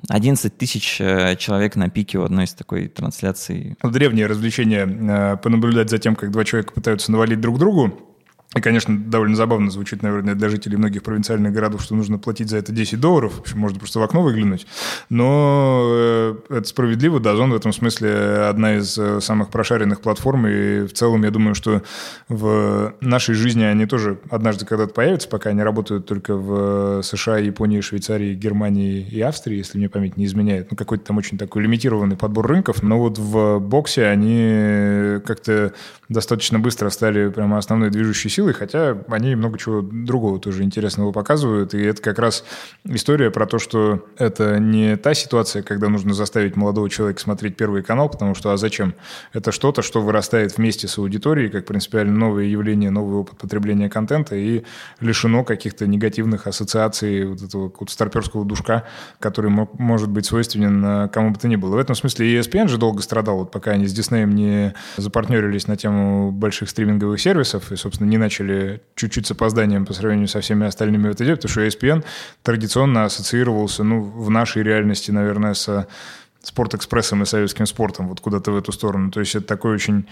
11 0.09 0.57
тысяч 0.57 0.97
э, 0.99 1.35
человек 1.37 1.75
на 1.75 1.89
пике 1.89 2.19
у 2.19 2.23
одной 2.23 2.45
из 2.45 2.53
такой 2.53 2.87
трансляций. 2.87 3.75
Древнее 3.83 4.27
развлечение 4.27 4.85
э, 4.85 5.37
понаблюдать 5.37 5.89
за 5.89 5.97
тем, 5.97 6.15
как 6.15 6.31
два 6.31 6.45
человека 6.45 6.73
пытаются 6.73 7.11
навалить 7.11 7.41
друг 7.41 7.57
другу. 7.57 8.14
И, 8.55 8.61
конечно, 8.61 8.97
довольно 8.97 9.35
забавно 9.35 9.69
звучит, 9.69 10.01
наверное, 10.01 10.33
для 10.33 10.47
жителей 10.47 10.77
многих 10.77 11.03
провинциальных 11.03 11.51
городов, 11.51 11.81
что 11.81 11.93
нужно 11.93 12.17
платить 12.17 12.49
за 12.49 12.57
это 12.57 12.71
10 12.71 12.99
долларов. 13.01 13.33
В 13.33 13.39
общем, 13.41 13.59
можно 13.59 13.77
просто 13.79 13.99
в 13.99 14.03
окно 14.03 14.21
выглянуть. 14.21 14.65
Но 15.09 15.89
э, 15.91 16.35
это 16.49 16.63
справедливо. 16.63 17.19
Дазон 17.19 17.51
в 17.51 17.55
этом 17.55 17.73
смысле 17.73 18.45
одна 18.49 18.77
из 18.77 18.97
э, 18.97 19.19
самых 19.19 19.49
прошаренных 19.49 19.99
платформ. 19.99 20.47
И 20.47 20.85
в 20.85 20.93
целом, 20.93 21.23
я 21.23 21.31
думаю, 21.31 21.53
что 21.53 21.81
в 22.29 22.93
нашей 23.01 23.35
жизни 23.35 23.63
они 23.63 23.85
тоже 23.87 24.19
однажды 24.29 24.65
когда-то 24.65 24.93
появятся, 24.93 25.27
пока 25.27 25.49
они 25.49 25.61
работают 25.61 26.05
только 26.05 26.35
в 26.35 27.01
США, 27.03 27.39
Японии, 27.39 27.81
Швейцарии, 27.81 28.35
Германии 28.35 29.01
и 29.01 29.19
Австрии, 29.19 29.57
если 29.57 29.77
мне 29.77 29.89
память 29.89 30.15
не 30.15 30.23
изменяет. 30.23 30.71
Ну, 30.71 30.77
какой-то 30.77 31.03
там 31.03 31.17
очень 31.17 31.37
такой 31.37 31.61
лимитированный 31.63 32.15
подбор 32.15 32.47
рынков. 32.47 32.83
Но 32.83 32.99
вот 32.99 33.17
в 33.17 33.59
боксе 33.59 34.05
они 34.05 35.19
как-то 35.25 35.73
достаточно 36.07 36.59
быстро 36.59 36.89
стали 36.89 37.29
прямо 37.29 37.57
основной 37.57 37.89
движущей 37.89 38.29
силой, 38.29 38.44
хотя 38.53 38.97
они 39.09 39.35
много 39.35 39.57
чего 39.57 39.81
другого 39.81 40.39
тоже 40.39 40.63
интересного 40.63 41.11
показывают. 41.11 41.73
И 41.73 41.81
это 41.81 42.01
как 42.01 42.19
раз 42.19 42.43
история 42.83 43.31
про 43.31 43.45
то, 43.45 43.59
что 43.59 44.05
это 44.17 44.59
не 44.59 44.95
та 44.97 45.13
ситуация, 45.13 45.63
когда 45.63 45.89
нужно 45.89 46.13
заставить 46.13 46.55
молодого 46.55 46.89
человека 46.89 47.19
смотреть 47.19 47.55
Первый 47.55 47.83
канал, 47.83 48.09
потому 48.09 48.35
что 48.35 48.51
а 48.51 48.57
зачем? 48.57 48.93
Это 49.33 49.51
что-то, 49.51 49.81
что 49.81 50.01
вырастает 50.01 50.57
вместе 50.57 50.87
с 50.87 50.97
аудиторией, 50.97 51.49
как 51.49 51.65
принципиально 51.65 52.13
новое 52.13 52.45
явление, 52.45 52.89
новый 52.89 53.17
опыт 53.17 53.37
потребления 53.37 53.89
контента 53.89 54.35
и 54.35 54.63
лишено 54.99 55.43
каких-то 55.43 55.87
негативных 55.87 56.47
ассоциаций 56.47 57.25
вот 57.25 57.41
этого 57.41 57.71
вот 57.79 57.89
старперского 57.89 58.45
душка, 58.45 58.83
который 59.19 59.49
мог, 59.49 59.79
может 59.79 60.09
быть 60.09 60.25
свойственен 60.25 61.09
кому 61.09 61.31
бы 61.31 61.39
то 61.39 61.47
ни 61.47 61.55
было. 61.55 61.75
В 61.75 61.79
этом 61.79 61.95
смысле 61.95 62.39
ESPN 62.39 62.67
же 62.67 62.77
долго 62.77 63.01
страдал, 63.01 63.37
вот 63.37 63.51
пока 63.51 63.71
они 63.71 63.87
с 63.87 63.97
Disney 63.97 64.25
не 64.25 64.73
запартнерились 64.97 65.67
на 65.67 65.77
тему 65.77 66.31
больших 66.31 66.69
стриминговых 66.69 67.19
сервисов 67.21 67.71
и, 67.71 67.75
собственно, 67.75 68.09
не 68.09 68.17
начали 68.17 68.34
чуть-чуть 68.95 69.27
с 69.27 69.31
опозданием 69.31 69.85
по 69.85 69.93
сравнению 69.93 70.27
со 70.27 70.41
всеми 70.41 70.65
остальными 70.65 71.11
делать, 71.23 71.41
потому 71.41 71.51
что 71.51 71.65
ESPN 71.65 72.03
традиционно 72.43 73.05
ассоциировался, 73.05 73.83
ну, 73.83 74.01
в 74.01 74.29
нашей 74.29 74.63
реальности, 74.63 75.11
наверное, 75.11 75.53
с 75.53 75.87
спортэкспрессом 76.45 77.23
и 77.23 77.25
советским 77.25 77.65
спортом, 77.65 78.07
вот 78.07 78.19
куда-то 78.19 78.51
в 78.51 78.57
эту 78.57 78.71
сторону. 78.71 79.11
То 79.11 79.19
есть 79.19 79.35
это 79.35 79.47
такое 79.47 79.73
очень 79.73 80.07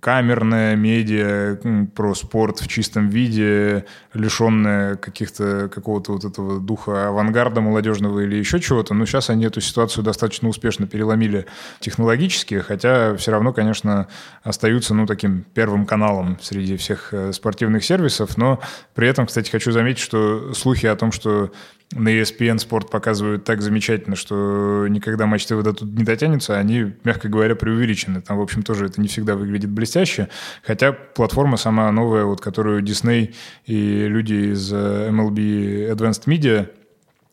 камерное 0.00 0.76
медиа 0.76 1.58
про 1.94 2.14
спорт 2.14 2.60
в 2.60 2.68
чистом 2.68 3.08
виде, 3.08 3.84
лишенное 4.14 4.96
каких-то, 4.96 5.68
какого-то 5.68 6.12
вот 6.12 6.24
этого 6.24 6.60
духа 6.60 7.08
авангарда 7.08 7.60
молодежного 7.60 8.20
или 8.20 8.36
еще 8.36 8.60
чего-то. 8.60 8.94
Но 8.94 9.06
сейчас 9.06 9.28
они 9.30 9.44
эту 9.44 9.60
ситуацию 9.60 10.04
достаточно 10.04 10.48
успешно 10.48 10.86
переломили 10.86 11.46
технологически, 11.80 12.60
хотя 12.60 13.16
все 13.16 13.32
равно, 13.32 13.52
конечно, 13.52 14.06
остаются, 14.44 14.94
ну, 14.94 15.06
таким 15.06 15.44
первым 15.54 15.84
каналом 15.84 16.38
среди 16.40 16.76
всех 16.76 17.12
э, 17.12 17.32
спортивных 17.32 17.84
сервисов. 17.84 18.36
Но 18.36 18.60
при 18.94 19.08
этом, 19.08 19.26
кстати, 19.26 19.50
хочу 19.50 19.72
заметить, 19.72 20.00
что 20.00 20.54
слухи 20.54 20.86
о 20.86 20.94
том, 20.94 21.10
что 21.10 21.50
на 21.92 22.08
ESPN 22.08 22.58
спорт 22.58 22.90
показывают 22.90 23.44
так 23.44 23.62
замечательно, 23.62 24.16
что 24.16 24.86
никогда 24.88 25.26
Матч 25.26 25.46
ТВ 25.46 25.62
до 25.62 25.72
тут 25.72 25.92
не 25.92 26.04
дотянется, 26.04 26.58
они, 26.58 26.92
мягко 27.04 27.28
говоря, 27.28 27.54
преувеличены. 27.54 28.20
Там, 28.20 28.38
в 28.38 28.42
общем, 28.42 28.62
тоже 28.62 28.86
это 28.86 29.00
не 29.00 29.08
всегда 29.08 29.36
выглядит 29.36 29.70
блестяще. 29.70 30.28
Хотя 30.62 30.92
платформа 30.92 31.56
сама 31.56 31.90
новая, 31.92 32.24
вот, 32.24 32.40
которую 32.40 32.82
Disney 32.82 33.34
и 33.66 34.06
люди 34.06 34.52
из 34.52 34.72
э, 34.72 35.08
MLB 35.10 35.90
Advanced 35.94 36.24
Media 36.26 36.68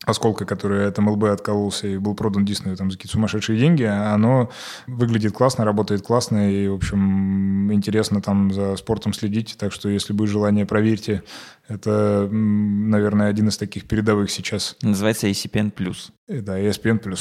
осколка, 0.06 0.46
который 0.46 0.88
от 0.88 0.96
МЛБ 0.98 1.24
откололся 1.24 1.86
и 1.86 1.98
был 1.98 2.14
продан 2.14 2.44
Диснею 2.44 2.76
там 2.76 2.90
за 2.90 2.96
какие-то 2.96 3.12
сумасшедшие 3.12 3.58
деньги, 3.58 3.82
оно 3.82 4.50
выглядит 4.86 5.32
классно, 5.32 5.64
работает 5.64 6.02
классно 6.02 6.50
и, 6.50 6.68
в 6.68 6.74
общем, 6.74 7.72
интересно 7.72 8.22
там 8.22 8.52
за 8.52 8.76
спортом 8.76 9.12
следить. 9.12 9.56
Так 9.58 9.72
что, 9.72 9.88
если 9.88 10.12
будет 10.12 10.30
желание, 10.30 10.64
проверьте. 10.64 11.22
Это, 11.68 12.28
наверное, 12.30 13.28
один 13.28 13.48
из 13.48 13.56
таких 13.56 13.84
передовых 13.84 14.30
сейчас. 14.30 14.76
Называется 14.82 15.28
ESPN+. 15.28 15.70
Да, 16.28 16.58
ESPN+. 16.58 17.16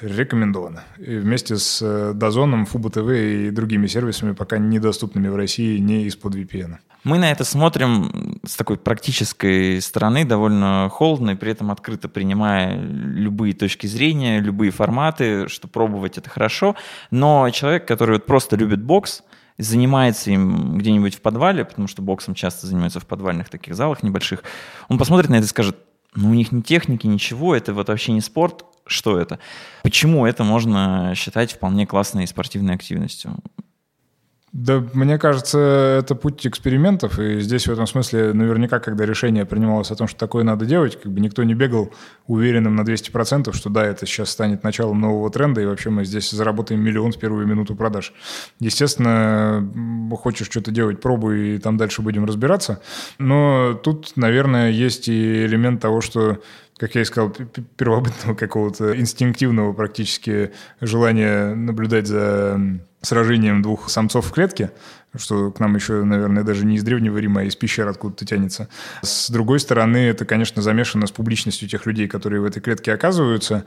Рекомендовано. 0.00 0.84
И 0.98 1.16
вместе 1.16 1.56
с 1.56 1.80
э, 1.82 2.12
Дозоном, 2.14 2.64
Фуба 2.66 2.90
ТВ 2.90 3.08
и 3.10 3.50
другими 3.50 3.86
сервисами, 3.88 4.32
пока 4.32 4.58
недоступными 4.58 5.28
в 5.28 5.36
России, 5.36 5.78
не 5.78 6.04
из-под 6.04 6.36
VPN. 6.36 6.78
Мы 7.04 7.18
на 7.18 7.32
это 7.32 7.44
смотрим 7.44 8.40
с 8.46 8.54
такой 8.54 8.76
практической 8.76 9.80
стороны, 9.82 10.24
довольно 10.24 10.88
холодно, 10.88 11.30
и 11.30 11.34
при 11.34 11.50
этом 11.50 11.72
открыто 11.72 12.08
принимая 12.08 12.78
любые 12.78 13.54
точки 13.54 13.88
зрения, 13.88 14.38
любые 14.38 14.70
форматы, 14.70 15.48
что 15.48 15.66
пробовать 15.66 16.16
это 16.18 16.30
хорошо. 16.30 16.76
Но 17.10 17.50
человек, 17.50 17.88
который 17.88 18.12
вот 18.12 18.26
просто 18.26 18.54
любит 18.54 18.82
бокс, 18.82 19.22
занимается 19.58 20.30
им 20.30 20.78
где-нибудь 20.78 21.16
в 21.16 21.20
подвале, 21.20 21.64
потому 21.64 21.88
что 21.88 22.02
боксом 22.02 22.34
часто 22.34 22.68
занимаются 22.68 23.00
в 23.00 23.06
подвальных 23.06 23.48
таких 23.48 23.74
залах 23.74 24.02
небольших, 24.02 24.44
он 24.88 24.96
посмотрит 24.96 25.28
на 25.28 25.36
это 25.36 25.44
и 25.46 25.48
скажет, 25.48 25.76
ну 26.14 26.30
у 26.30 26.34
них 26.34 26.52
ни 26.52 26.60
техники, 26.60 27.06
ничего, 27.06 27.54
это 27.54 27.74
вот 27.74 27.88
вообще 27.88 28.12
не 28.12 28.20
спорт, 28.20 28.64
что 28.86 29.18
это? 29.18 29.38
Почему 29.82 30.26
это 30.26 30.44
можно 30.44 31.14
считать 31.16 31.52
вполне 31.52 31.86
классной 31.86 32.26
спортивной 32.26 32.74
активностью? 32.74 33.36
Да, 34.52 34.84
мне 34.92 35.16
кажется, 35.18 35.96
это 36.00 36.14
путь 36.14 36.46
экспериментов, 36.46 37.18
и 37.18 37.40
здесь 37.40 37.66
в 37.66 37.72
этом 37.72 37.86
смысле 37.86 38.34
наверняка, 38.34 38.80
когда 38.80 39.06
решение 39.06 39.46
принималось 39.46 39.90
о 39.90 39.96
том, 39.96 40.06
что 40.06 40.18
такое 40.18 40.44
надо 40.44 40.66
делать, 40.66 41.00
как 41.00 41.10
бы 41.10 41.20
никто 41.20 41.42
не 41.42 41.54
бегал 41.54 41.90
уверенным 42.26 42.76
на 42.76 42.82
200%, 42.82 43.50
что 43.54 43.70
да, 43.70 43.86
это 43.86 44.04
сейчас 44.04 44.28
станет 44.28 44.62
началом 44.62 45.00
нового 45.00 45.30
тренда, 45.30 45.62
и 45.62 45.64
вообще 45.64 45.88
мы 45.88 46.04
здесь 46.04 46.30
заработаем 46.30 46.82
миллион 46.82 47.12
в 47.12 47.18
первую 47.18 47.46
минуту 47.46 47.74
продаж. 47.74 48.12
Естественно, 48.60 49.66
хочешь 50.20 50.48
что-то 50.48 50.70
делать, 50.70 51.00
пробуй, 51.00 51.54
и 51.54 51.58
там 51.58 51.78
дальше 51.78 52.02
будем 52.02 52.26
разбираться. 52.26 52.82
Но 53.18 53.72
тут, 53.72 54.12
наверное, 54.16 54.70
есть 54.70 55.08
и 55.08 55.46
элемент 55.46 55.80
того, 55.80 56.02
что 56.02 56.42
как 56.78 56.94
я 56.94 57.02
и 57.02 57.04
сказал, 57.04 57.30
первобытного 57.76 58.34
какого-то 58.34 58.98
инстинктивного 58.98 59.72
практически 59.72 60.52
желания 60.80 61.54
наблюдать 61.54 62.06
за 62.06 62.60
сражением 63.02 63.62
двух 63.62 63.90
самцов 63.90 64.26
в 64.26 64.32
клетке, 64.32 64.72
что 65.16 65.50
к 65.50 65.60
нам 65.60 65.74
еще, 65.74 66.04
наверное, 66.04 66.42
даже 66.42 66.64
не 66.64 66.76
из 66.76 66.82
Древнего 66.82 67.18
Рима, 67.18 67.42
а 67.42 67.44
из 67.44 67.56
пещер 67.56 67.88
откуда-то 67.88 68.24
тянется. 68.24 68.68
С 69.02 69.30
другой 69.30 69.60
стороны, 69.60 69.98
это, 69.98 70.24
конечно, 70.24 70.62
замешано 70.62 71.06
с 71.06 71.10
публичностью 71.10 71.68
тех 71.68 71.86
людей, 71.86 72.08
которые 72.08 72.40
в 72.40 72.44
этой 72.44 72.60
клетке 72.60 72.92
оказываются. 72.92 73.64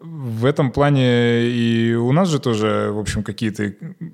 В 0.00 0.44
этом 0.44 0.70
плане 0.70 1.46
и 1.48 1.94
у 1.94 2.12
нас 2.12 2.28
же 2.28 2.38
тоже, 2.38 2.90
в 2.92 2.98
общем, 2.98 3.22
какие-то 3.22 3.72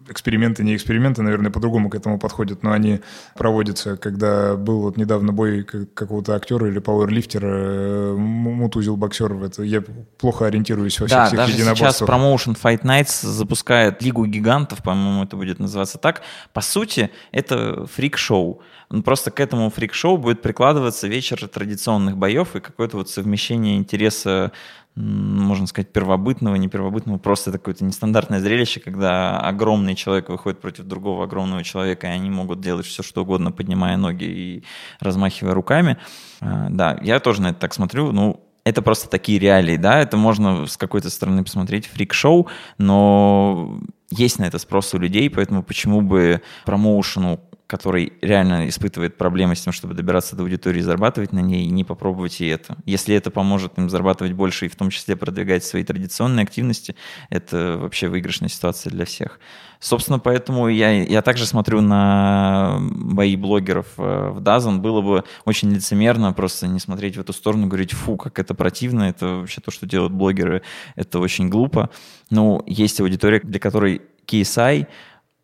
эксперименты, 0.09 0.63
не 0.65 0.77
эксперименты, 0.77 1.23
наверное, 1.23 1.51
по-другому 1.51 1.91
к 1.91 1.95
этому 1.95 2.19
подходят, 2.19 2.63
но 2.63 2.73
они 2.73 3.01
проводятся, 3.37 3.97
когда 3.97 4.57
был 4.57 4.81
вот 4.83 4.97
недавно 4.97 5.33
бой 5.33 5.65
какого-то 5.65 6.35
актера 6.35 6.69
или 6.69 6.79
пауэрлифтера, 6.79 7.49
э, 7.49 8.15
мутузил 8.17 8.97
боксер 8.97 9.33
это. 9.43 9.63
Я 9.63 9.83
плохо 10.19 10.47
ориентируюсь 10.47 10.99
во 11.01 11.07
всех, 11.07 11.19
да, 11.19 11.27
всех 11.27 11.39
даже 11.39 11.53
сейчас 11.53 12.03
Promotion 12.03 12.57
Fight 12.61 12.83
Nights 12.83 13.27
запускает 13.27 14.03
Лигу 14.03 14.27
гигантов, 14.27 14.83
по-моему, 14.83 15.25
это 15.25 15.37
будет 15.37 15.59
называться 15.59 15.99
так. 15.99 16.23
По 16.53 16.61
сути, 16.69 17.11
это 17.33 17.87
фрик-шоу. 17.87 18.61
Просто 19.05 19.31
к 19.31 19.41
этому 19.41 19.71
фрик-шоу 19.71 20.17
будет 20.17 20.41
прикладываться 20.43 21.09
вечер 21.09 21.49
традиционных 21.49 22.17
боев 22.17 22.57
и 22.57 22.61
какое-то 22.61 22.99
вот 22.99 23.11
совмещение 23.11 23.77
интереса 23.77 24.53
можно 24.99 25.67
сказать, 25.67 25.93
первобытного, 25.93 26.57
не 26.57 26.69
первобытного, 26.69 27.19
просто 27.19 27.51
это 27.51 27.59
какое-то 27.59 27.85
нестандартное 27.85 28.41
зрелище, 28.41 28.81
когда 28.81 29.39
огромный 29.39 29.95
человек 29.95 30.29
выходит 30.29 30.61
против 30.61 30.85
другого 30.85 31.25
огромного 31.25 31.63
человека, 31.63 32.09
и 32.09 32.11
они 32.11 32.31
могут 32.31 32.61
делать 32.61 32.87
все, 32.87 33.03
что 33.03 33.23
угодно, 33.23 33.53
поднимая 33.53 33.97
ноги 33.97 34.25
и 34.25 34.65
размахивая 34.99 35.55
руками. 35.55 35.99
А, 36.41 36.69
да, 36.71 36.99
я 37.03 37.21
тоже 37.21 37.43
на 37.43 37.51
это 37.51 37.61
так 37.61 37.75
смотрю. 37.75 38.11
Ну, 38.11 38.45
это 38.65 38.83
просто 38.83 39.09
такие 39.09 39.39
реалии, 39.39 39.77
да, 39.77 40.01
это 40.01 40.17
можно 40.17 40.67
с 40.67 40.77
какой-то 40.77 41.11
стороны 41.11 41.45
посмотреть 41.45 41.87
фрик-шоу, 41.87 42.49
но 42.77 43.81
есть 44.11 44.39
на 44.39 44.45
это 44.45 44.59
спрос 44.59 44.95
у 44.95 44.99
людей, 44.99 45.29
поэтому 45.29 45.63
почему 45.63 46.01
бы 46.01 46.43
промоушену 46.65 47.41
который 47.69 48.15
реально 48.23 48.67
испытывает 48.71 49.19
проблемы 49.19 49.55
с 49.55 49.61
тем, 49.61 49.75
чтобы 49.75 49.93
добираться 49.93 50.35
до 50.35 50.43
аудитории 50.43 50.79
и 50.79 50.83
зарабатывать 50.83 51.35
на 51.35 51.41
ней, 51.41 51.67
не 51.67 51.85
попробовать 51.85 52.41
и 52.41 52.47
это. 52.47 52.79
Если 52.87 53.15
это 53.15 53.31
поможет 53.31 53.77
им 53.77 53.91
зарабатывать 53.91 54.33
больше 54.33 54.67
и 54.67 54.69
в 54.71 54.75
том 54.75 54.89
числе 54.89 55.17
продвигать 55.17 55.65
свои 55.65 55.85
традиционные 55.85 56.45
активности, 56.45 56.97
это 57.29 57.77
вообще 57.79 58.09
выигрышная 58.09 58.49
ситуация 58.49 58.91
для 58.91 59.05
всех. 59.05 59.39
Собственно, 59.81 60.19
поэтому 60.19 60.69
я, 60.69 61.03
я 61.03 61.21
также 61.21 61.45
смотрю 61.45 61.83
на 61.83 62.79
бои 62.81 63.37
блогеров 63.37 63.87
э, 63.99 64.31
в 64.31 64.41
Дазан. 64.41 64.81
Было 64.81 65.03
бы 65.03 65.25
очень 65.45 65.71
лицемерно 65.71 66.33
просто 66.33 66.67
не 66.69 66.81
смотреть 66.81 67.19
в 67.19 67.21
эту 67.21 67.35
сторону, 67.35 67.67
говорить, 67.67 67.93
фу, 67.93 68.17
как 68.17 68.39
это 68.39 68.55
противно, 68.55 69.03
это 69.03 69.27
вообще 69.27 69.61
то, 69.61 69.71
что 69.71 69.85
делают 69.85 70.15
блогеры, 70.15 70.63
это 70.97 71.19
очень 71.19 71.51
глупо. 71.51 71.91
Ну, 72.31 72.65
есть 72.67 72.99
аудитория, 72.99 73.41
для 73.41 73.61
которой 73.61 74.01
KSI 74.27 74.87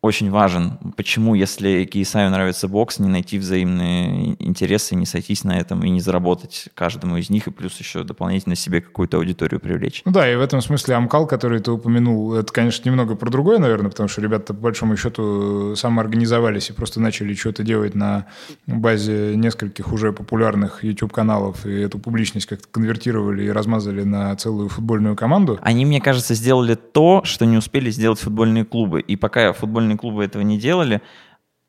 очень 0.05 0.29
важен. 0.29 0.77
Почему, 0.95 1.35
если 1.35 1.89
KSI 1.91 2.29
нравится 2.29 2.67
бокс, 2.67 2.99
не 2.99 3.09
найти 3.09 3.37
взаимные 3.37 4.35
интересы, 4.39 4.95
не 4.95 5.05
сойтись 5.05 5.43
на 5.43 5.57
этом 5.57 5.83
и 5.83 5.89
не 5.89 5.99
заработать 5.99 6.69
каждому 6.75 7.17
из 7.17 7.29
них, 7.29 7.47
и 7.47 7.51
плюс 7.51 7.77
еще 7.79 8.03
дополнительно 8.03 8.55
себе 8.55 8.81
какую-то 8.81 9.17
аудиторию 9.17 9.59
привлечь. 9.59 10.03
Ну 10.05 10.11
да, 10.11 10.31
и 10.31 10.35
в 10.35 10.41
этом 10.41 10.61
смысле 10.61 10.95
Амкал, 10.95 11.27
который 11.27 11.59
ты 11.59 11.71
упомянул, 11.71 12.35
это, 12.35 12.53
конечно, 12.53 12.87
немного 12.87 13.15
про 13.15 13.29
другое, 13.29 13.57
наверное, 13.57 13.89
потому 13.89 14.07
что 14.07 14.21
ребята, 14.21 14.53
по 14.53 14.61
большому 14.61 14.95
счету, 14.95 15.75
самоорганизовались 15.75 16.69
и 16.69 16.73
просто 16.73 17.01
начали 17.01 17.33
что-то 17.33 17.63
делать 17.63 17.95
на 17.95 18.27
базе 18.67 19.35
нескольких 19.35 19.91
уже 19.91 20.13
популярных 20.13 20.83
YouTube-каналов, 20.83 21.65
и 21.65 21.71
эту 21.71 21.99
публичность 21.99 22.45
как-то 22.45 22.67
конвертировали 22.69 23.45
и 23.45 23.49
размазали 23.49 24.03
на 24.03 24.35
целую 24.35 24.69
футбольную 24.69 25.15
команду. 25.15 25.59
Они, 25.61 25.85
мне 25.85 25.99
кажется, 25.99 26.35
сделали 26.35 26.75
то, 26.75 27.21
что 27.23 27.45
не 27.45 27.57
успели 27.57 27.89
сделать 27.89 28.19
футбольные 28.19 28.65
клубы. 28.65 29.01
И 29.01 29.15
пока 29.15 29.53
футбольные 29.53 29.94
футбольные 29.95 29.97
клубы 29.97 30.23
этого 30.23 30.43
не 30.43 30.57
делали, 30.57 31.01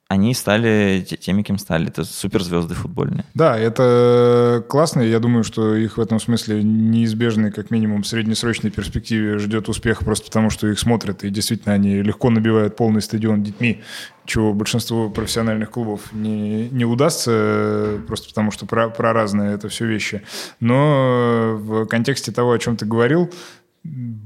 они 0.08 0.34
стали 0.34 1.04
теми, 1.20 1.42
кем 1.42 1.58
стали. 1.58 1.88
Это 1.88 2.04
суперзвезды 2.04 2.74
футбольные. 2.74 3.24
Да, 3.34 3.58
это 3.58 4.62
классно. 4.68 5.02
Я 5.02 5.18
думаю, 5.18 5.42
что 5.42 5.74
их 5.74 5.96
в 5.96 6.00
этом 6.00 6.20
смысле 6.20 6.62
неизбежный, 6.62 7.50
как 7.50 7.72
минимум, 7.72 8.02
в 8.02 8.06
среднесрочной 8.06 8.70
перспективе 8.70 9.38
ждет 9.38 9.68
успех 9.68 10.04
просто 10.04 10.26
потому, 10.26 10.50
что 10.50 10.68
их 10.68 10.78
смотрят. 10.78 11.24
И 11.24 11.30
действительно, 11.30 11.74
они 11.74 12.02
легко 12.02 12.30
набивают 12.30 12.76
полный 12.76 13.02
стадион 13.02 13.42
детьми, 13.42 13.82
чего 14.26 14.52
большинству 14.52 15.10
профессиональных 15.10 15.70
клубов 15.70 16.12
не, 16.12 16.68
не 16.70 16.84
удастся, 16.84 17.98
просто 18.06 18.28
потому 18.28 18.52
что 18.52 18.64
про, 18.64 18.88
про 18.88 19.12
разные 19.12 19.54
это 19.54 19.68
все 19.68 19.86
вещи. 19.86 20.22
Но 20.60 21.56
в 21.58 21.86
контексте 21.86 22.30
того, 22.30 22.52
о 22.52 22.58
чем 22.58 22.76
ты 22.76 22.86
говорил, 22.86 23.28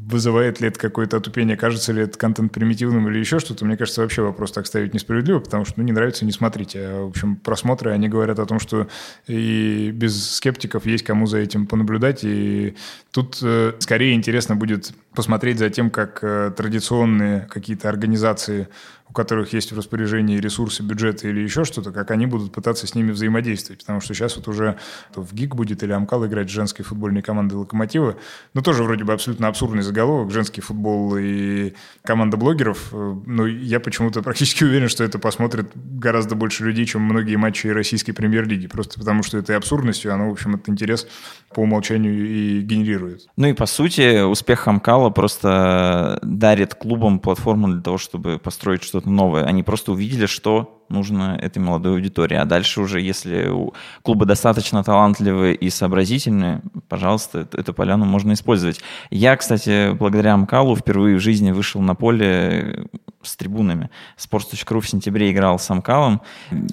вызывает 0.06 0.60
ли 0.60 0.68
это 0.68 0.78
какое-то 0.78 1.16
отупение, 1.16 1.56
кажется 1.56 1.92
ли 1.92 2.02
это 2.02 2.18
контент 2.18 2.52
примитивным 2.52 3.08
или 3.08 3.18
еще 3.18 3.38
что-то, 3.38 3.64
мне 3.64 3.76
кажется, 3.76 4.02
вообще 4.02 4.22
вопрос 4.22 4.52
так 4.52 4.66
ставить 4.66 4.94
несправедливо, 4.94 5.40
потому 5.40 5.64
что, 5.64 5.74
ну, 5.76 5.84
не 5.84 5.92
нравится, 5.92 6.24
не 6.24 6.32
смотрите. 6.32 6.80
А, 6.80 7.04
в 7.04 7.08
общем, 7.10 7.36
просмотры, 7.36 7.92
они 7.92 8.08
говорят 8.08 8.38
о 8.38 8.46
том, 8.46 8.58
что 8.58 8.88
и 9.26 9.90
без 9.94 10.34
скептиков 10.34 10.86
есть 10.86 11.04
кому 11.04 11.26
за 11.26 11.38
этим 11.38 11.66
понаблюдать, 11.66 12.24
и 12.24 12.74
тут 13.12 13.38
э, 13.42 13.74
скорее 13.78 14.14
интересно 14.14 14.56
будет 14.56 14.92
посмотреть 15.14 15.58
за 15.58 15.70
тем, 15.70 15.90
как 15.90 16.20
э, 16.22 16.52
традиционные 16.56 17.48
какие-то 17.50 17.88
организации 17.88 18.68
у 19.10 19.12
которых 19.12 19.52
есть 19.52 19.72
в 19.72 19.76
распоряжении 19.76 20.38
ресурсы, 20.38 20.84
бюджеты 20.84 21.28
или 21.28 21.40
еще 21.40 21.64
что-то, 21.64 21.90
как 21.90 22.12
они 22.12 22.26
будут 22.26 22.52
пытаться 22.52 22.86
с 22.86 22.94
ними 22.94 23.10
взаимодействовать. 23.10 23.80
Потому 23.80 24.00
что 24.00 24.14
сейчас 24.14 24.36
вот 24.36 24.46
уже 24.46 24.78
в 25.14 25.34
ГИК 25.34 25.56
будет 25.56 25.82
или 25.82 25.90
Амкал 25.90 26.24
играть 26.26 26.48
с 26.48 26.52
женской 26.52 26.84
футбольной 26.84 27.20
командой 27.20 27.54
«Локомотива». 27.54 28.16
Ну, 28.54 28.62
тоже 28.62 28.84
вроде 28.84 29.02
бы 29.02 29.12
абсолютно 29.12 29.48
абсурдный 29.48 29.82
заголовок. 29.82 30.30
Женский 30.30 30.60
футбол 30.60 31.16
и 31.16 31.74
команда 32.04 32.36
блогеров. 32.36 32.92
Но 32.92 33.46
я 33.46 33.80
почему-то 33.80 34.22
практически 34.22 34.62
уверен, 34.62 34.88
что 34.88 35.02
это 35.02 35.18
посмотрит 35.18 35.72
гораздо 35.74 36.36
больше 36.36 36.64
людей, 36.64 36.86
чем 36.86 37.02
многие 37.02 37.34
матчи 37.34 37.66
российской 37.66 38.12
премьер-лиги. 38.12 38.68
Просто 38.68 39.00
потому 39.00 39.24
что 39.24 39.38
этой 39.38 39.56
абсурдностью 39.56 40.14
оно, 40.14 40.28
в 40.28 40.32
общем, 40.32 40.54
этот 40.54 40.68
интерес 40.68 41.08
по 41.52 41.60
умолчанию 41.60 42.28
и 42.28 42.60
генерирует. 42.60 43.26
Ну 43.36 43.48
и 43.48 43.54
по 43.54 43.66
сути 43.66 44.22
успех 44.22 44.68
Амкала 44.68 45.10
просто 45.10 46.20
дарит 46.22 46.74
клубам 46.74 47.18
платформу 47.18 47.68
для 47.68 47.82
того, 47.82 47.98
чтобы 47.98 48.38
построить 48.38 48.84
что-то 48.84 48.99
что-то 49.00 49.10
новое. 49.10 49.44
Они 49.44 49.62
просто 49.62 49.92
увидели, 49.92 50.26
что 50.26 50.79
нужно 50.90 51.38
этой 51.40 51.58
молодой 51.58 51.94
аудитории. 51.94 52.36
А 52.36 52.44
дальше 52.44 52.80
уже, 52.80 53.00
если 53.00 53.48
у 53.48 53.72
клуба 54.02 54.26
достаточно 54.26 54.82
талантливые 54.82 55.54
и 55.54 55.70
сообразительные, 55.70 56.62
пожалуйста, 56.88 57.48
эту 57.52 57.72
поляну 57.74 58.04
можно 58.04 58.32
использовать. 58.32 58.80
Я, 59.10 59.36
кстати, 59.36 59.92
благодаря 59.92 60.34
Амкалу 60.34 60.76
впервые 60.76 61.16
в 61.16 61.20
жизни 61.20 61.50
вышел 61.50 61.80
на 61.80 61.94
поле 61.94 62.86
с 63.22 63.36
трибунами. 63.36 63.90
Sports.ru 64.18 64.80
в 64.80 64.88
сентябре 64.88 65.30
играл 65.30 65.58
с 65.58 65.70
Амкалом. 65.70 66.22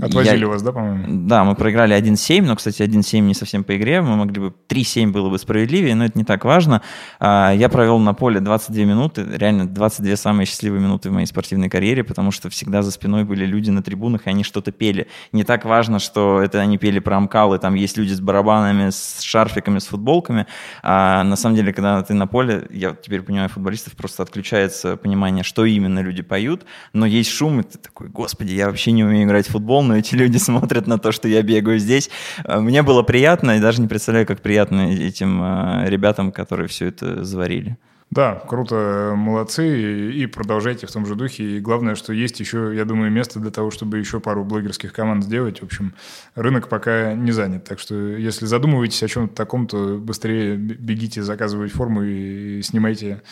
Отвозили 0.02 0.46
я... 0.46 0.48
вас, 0.48 0.62
да, 0.62 0.72
по-моему? 0.72 1.28
Да, 1.28 1.44
мы 1.44 1.56
проиграли 1.56 1.96
1-7, 1.96 2.42
но, 2.44 2.56
кстати, 2.56 2.82
1-7 2.82 3.20
не 3.20 3.34
совсем 3.34 3.64
по 3.64 3.76
игре. 3.76 4.02
Мы 4.02 4.16
могли 4.16 4.40
бы 4.42 4.54
3-7 4.70 5.12
было 5.12 5.30
бы 5.30 5.38
справедливее, 5.40 5.96
но 5.96 6.06
это 6.06 6.18
не 6.18 6.24
так 6.24 6.46
важно. 6.46 6.82
А, 7.20 7.52
я 7.54 7.68
провел 7.68 8.00
на 8.00 8.14
поле 8.14 8.40
22 8.40 8.86
минуты, 8.86 9.26
реально 9.30 9.68
22 9.68 10.16
самые 10.16 10.46
счастливые 10.46 10.82
минуты 10.82 11.10
в 11.10 11.14
моей 11.14 11.26
спортивной 11.28 11.70
карьере, 11.70 12.04
потому 12.04 12.32
что 12.32 12.50
всегда 12.50 12.82
за 12.82 12.92
спиной 12.92 13.26
были 13.26 13.46
люди 13.46 13.70
на 13.70 13.84
трибунах, 13.84 14.07
и 14.16 14.30
они 14.30 14.44
что-то 14.44 14.72
пели. 14.72 15.08
Не 15.32 15.44
так 15.44 15.66
важно, 15.66 16.00
что 16.00 16.42
это 16.42 16.60
они 16.60 16.78
пели 16.78 17.00
про 17.00 17.18
Амкалы, 17.18 17.60
там 17.60 17.76
есть 17.76 17.98
люди 17.98 18.14
с 18.14 18.22
барабанами, 18.22 18.90
с 18.90 19.22
шарфиками, 19.22 19.80
с 19.80 19.88
футболками. 19.88 20.48
А 20.84 21.24
на 21.24 21.36
самом 21.36 21.56
деле, 21.56 21.74
когда 21.74 22.02
ты 22.04 22.14
на 22.14 22.28
поле, 22.28 22.68
я 22.70 22.96
теперь 22.96 23.22
понимаю 23.22 23.50
футболистов, 23.50 23.96
просто 23.96 24.24
отключается 24.24 24.96
понимание, 24.98 25.44
что 25.44 25.66
именно 25.66 26.00
люди 26.00 26.22
поют, 26.24 26.66
но 26.94 27.06
есть 27.06 27.32
шум, 27.32 27.60
и 27.60 27.64
ты 27.64 27.78
такой, 27.78 28.08
господи, 28.08 28.54
я 28.54 28.68
вообще 28.68 28.92
не 28.92 29.04
умею 29.04 29.26
играть 29.26 29.48
в 29.48 29.52
футбол, 29.52 29.84
но 29.84 29.98
эти 29.98 30.16
люди 30.16 30.38
смотрят 30.38 30.88
на 30.88 30.98
то, 30.98 31.12
что 31.12 31.28
я 31.28 31.42
бегаю 31.42 31.80
здесь. 31.80 32.10
Э, 32.44 32.60
мне 32.60 32.84
было 32.84 33.04
приятно, 33.04 33.58
и 33.58 33.60
даже 33.60 33.82
не 33.82 33.88
представляю, 33.88 34.26
как 34.26 34.42
приятно 34.42 34.92
этим 34.92 35.42
э, 35.44 35.90
ребятам, 35.90 36.32
которые 36.32 36.68
все 36.68 36.88
это 36.88 37.24
заварили. 37.24 37.78
Да, 38.10 38.36
круто, 38.36 39.14
молодцы, 39.18 40.12
и 40.12 40.26
продолжайте 40.28 40.88
в 40.88 40.92
том 40.92 41.06
же 41.06 41.16
духе. 41.16 41.44
И 41.44 41.60
главное, 41.60 41.96
что 41.96 42.14
есть 42.14 42.40
еще, 42.40 42.72
я 42.74 42.86
думаю, 42.86 43.12
место 43.12 43.40
для 43.40 43.52
того, 43.52 43.70
чтобы 43.70 43.98
еще 43.98 44.22
пару 44.22 44.46
блогерских 44.46 44.94
команд 44.94 45.26
сделать. 45.26 45.60
В 45.60 45.66
общем, 45.66 45.94
рынок 46.34 46.70
пока 46.70 47.14
не 47.14 47.32
занят. 47.32 47.66
Так 47.66 47.80
что, 47.80 47.96
если 47.96 48.46
задумываетесь 48.46 49.04
о 49.04 49.08
чем-то 49.10 49.36
таком, 49.36 49.68
то 49.68 49.98
быстрее 49.98 50.56
бегите 50.56 51.22
заказывать 51.22 51.74
форму 51.74 52.04
и 52.04 52.62
снимайте 52.62 53.24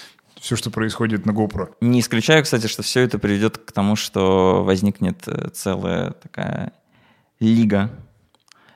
все, 0.41 0.57
что 0.57 0.69
происходит 0.69 1.25
на 1.25 1.31
GoPro. 1.31 1.69
Не 1.79 2.01
исключаю, 2.01 2.43
кстати, 2.43 2.67
что 2.67 2.83
все 2.83 3.01
это 3.01 3.17
приведет 3.17 3.57
к 3.57 3.71
тому, 3.71 3.95
что 3.95 4.63
возникнет 4.63 5.23
э, 5.27 5.49
целая 5.53 6.11
такая 6.11 6.73
лига 7.39 7.91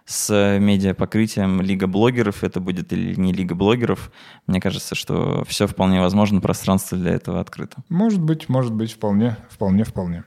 с 0.10 0.58
медиапокрытием 0.60 1.62
лига 1.62 1.86
блогеров, 1.86 2.44
это 2.44 2.60
будет 2.60 2.92
или 2.92 3.14
не 3.14 3.32
лига 3.32 3.54
блогеров. 3.54 4.12
Мне 4.48 4.60
кажется, 4.60 4.96
что 4.96 5.44
все 5.48 5.68
вполне 5.68 6.02
возможно, 6.02 6.42
пространство 6.42 6.98
для 6.98 7.12
этого 7.12 7.40
открыто. 7.40 7.84
Может 7.90 8.20
быть, 8.20 8.50
может 8.50 8.74
быть, 8.74 8.92
вполне, 8.92 9.38
вполне, 9.52 9.84
вполне. 9.84 10.24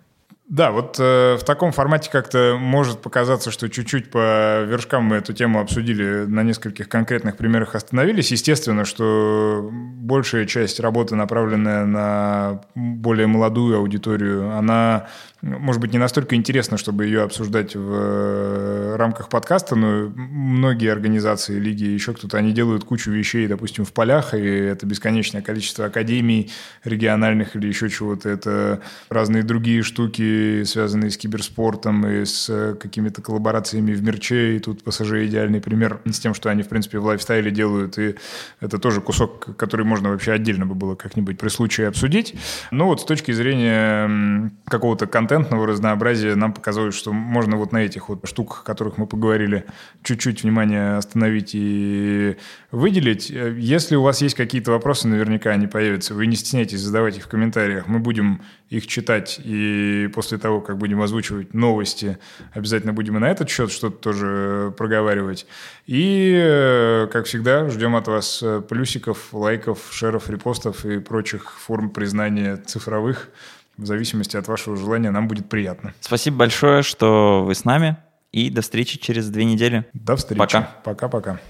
Да, 0.53 0.71
вот 0.71 0.97
э, 0.99 1.39
в 1.41 1.45
таком 1.45 1.73
формате 1.73 2.11
как-то 2.13 2.59
может 2.61 3.01
показаться, 3.01 3.51
что 3.51 3.71
чуть-чуть 3.71 4.11
по 4.11 4.65
вершкам 4.65 5.05
мы 5.05 5.17
эту 5.17 5.33
тему 5.33 5.61
обсудили, 5.61 6.27
на 6.27 6.43
нескольких 6.43 6.91
конкретных 6.91 7.39
примерах 7.39 7.75
остановились. 7.75 8.33
Естественно, 8.33 8.85
что 8.85 9.71
большая 9.73 10.45
часть 10.45 10.79
работы, 10.79 11.17
направленная 11.17 11.87
на 11.87 12.61
более 12.75 13.27
молодую 13.29 13.79
аудиторию, 13.79 14.55
она 14.55 15.09
может 15.43 15.81
быть, 15.81 15.93
не 15.93 15.99
настолько 15.99 16.37
интересно, 16.37 16.77
чтобы 16.77 17.05
ее 17.05 17.23
обсуждать 17.23 17.75
в 17.75 17.93
э, 17.93 18.97
рамках 18.97 19.29
подкаста, 19.29 19.75
но 19.75 20.09
многие 20.15 20.93
организации, 20.93 21.59
лиги, 21.59 21.83
еще 21.83 22.15
кто-то, 22.15 22.39
они 22.39 22.53
делают 22.53 22.85
кучу 22.85 23.11
вещей, 23.11 23.49
допустим, 23.49 23.85
в 23.85 23.93
полях, 23.93 24.35
и 24.35 24.39
это 24.39 24.87
бесконечное 24.87 25.43
количество 25.43 25.87
академий 25.87 26.53
региональных 26.85 27.57
или 27.57 27.67
еще 27.67 27.91
чего-то. 27.91 28.29
Это 28.29 28.83
разные 29.09 29.43
другие 29.43 29.83
штуки, 29.83 30.23
связанные 30.65 31.11
с 31.11 31.17
киберспортом 31.17 32.07
и 32.07 32.25
с 32.25 32.49
э, 32.49 32.75
какими-то 32.75 33.23
коллаборациями 33.23 33.93
в 33.93 34.03
мерче, 34.03 34.57
и 34.57 34.59
тут 34.59 34.83
пассажир 34.85 35.25
идеальный 35.25 35.61
пример 35.61 36.01
с 36.05 36.19
тем, 36.19 36.35
что 36.35 36.51
они, 36.51 36.63
в 36.63 36.69
принципе, 36.69 36.99
в 36.99 37.05
лайфстайле 37.05 37.51
делают, 37.51 37.99
и 37.99 38.17
это 38.61 38.79
тоже 38.79 39.01
кусок, 39.01 39.57
который 39.57 39.85
можно 39.85 40.11
вообще 40.11 40.33
отдельно 40.33 40.67
бы 40.67 40.75
было 40.75 40.95
как-нибудь 40.95 41.39
при 41.39 41.49
случае 41.49 41.89
обсудить. 41.89 42.35
Но 42.71 42.87
вот 42.87 43.01
с 43.01 43.05
точки 43.05 43.33
зрения 43.33 44.51
какого-то 44.67 45.07
контентного 45.07 45.67
разнообразия 45.67 46.35
нам 46.35 46.53
показалось, 46.53 46.95
что 46.95 47.13
можно 47.13 47.57
вот 47.57 47.73
на 47.73 47.79
этих 47.79 48.09
вот 48.09 48.27
штуках, 48.27 48.63
о 48.63 48.65
которых 48.65 48.99
мы 48.99 49.07
поговорили, 49.07 49.65
чуть-чуть 50.03 50.43
внимание 50.43 50.97
остановить 50.97 51.51
и 51.55 52.37
выделить. 52.71 53.31
Если 53.31 53.97
у 53.97 54.03
вас 54.03 54.23
есть 54.23 54.35
какие-то 54.35 54.71
вопросы, 54.71 55.09
наверняка 55.09 55.51
они 55.51 55.67
появятся. 55.67 56.15
Вы 56.15 56.27
не 56.27 56.37
стесняйтесь 56.37 56.81
задавать 56.81 57.19
их 57.19 57.25
в 57.25 57.29
комментариях. 57.29 57.87
Мы 57.87 57.99
будем 57.99 58.43
их 58.73 58.87
читать, 58.87 59.39
и 59.45 60.11
после 60.15 60.39
того, 60.39 60.61
как 60.61 60.79
будем 60.79 61.03
озвучивать 61.03 61.53
новости, 61.53 62.19
обязательно 62.53 62.93
будем 62.93 63.17
и 63.17 63.21
на 63.21 63.31
этот 63.31 63.51
счет 63.51 63.71
что-то 63.71 63.99
тоже 63.99 64.73
проговаривать. 64.79 65.47
И, 65.87 67.07
как 67.13 67.27
всегда, 67.27 67.69
ждем 67.69 67.95
от 67.97 68.09
вас 68.09 68.43
плюсиков, 68.69 69.29
лайков, 69.33 69.79
шеров, 69.91 70.31
репостов 70.31 70.85
и 70.87 71.01
прочих 71.01 71.53
форм 71.53 71.91
признания 71.91 72.57
цифровых 72.57 73.29
в 73.77 73.85
зависимости 73.85 74.37
от 74.37 74.49
вашего 74.49 74.77
желания, 74.77 75.11
нам 75.11 75.29
будет 75.29 75.49
приятно. 75.49 75.93
Спасибо 76.01 76.39
большое, 76.39 76.83
что 76.83 77.45
вы 77.45 77.55
с 77.55 77.65
нами, 77.65 77.97
и 78.33 78.49
до 78.49 78.63
встречи 78.63 78.99
через 78.99 79.29
две 79.29 79.45
недели. 79.45 79.85
До 79.93 80.17
встречи. 80.17 80.39
Пока. 80.39 80.71
Пока-пока. 80.85 81.41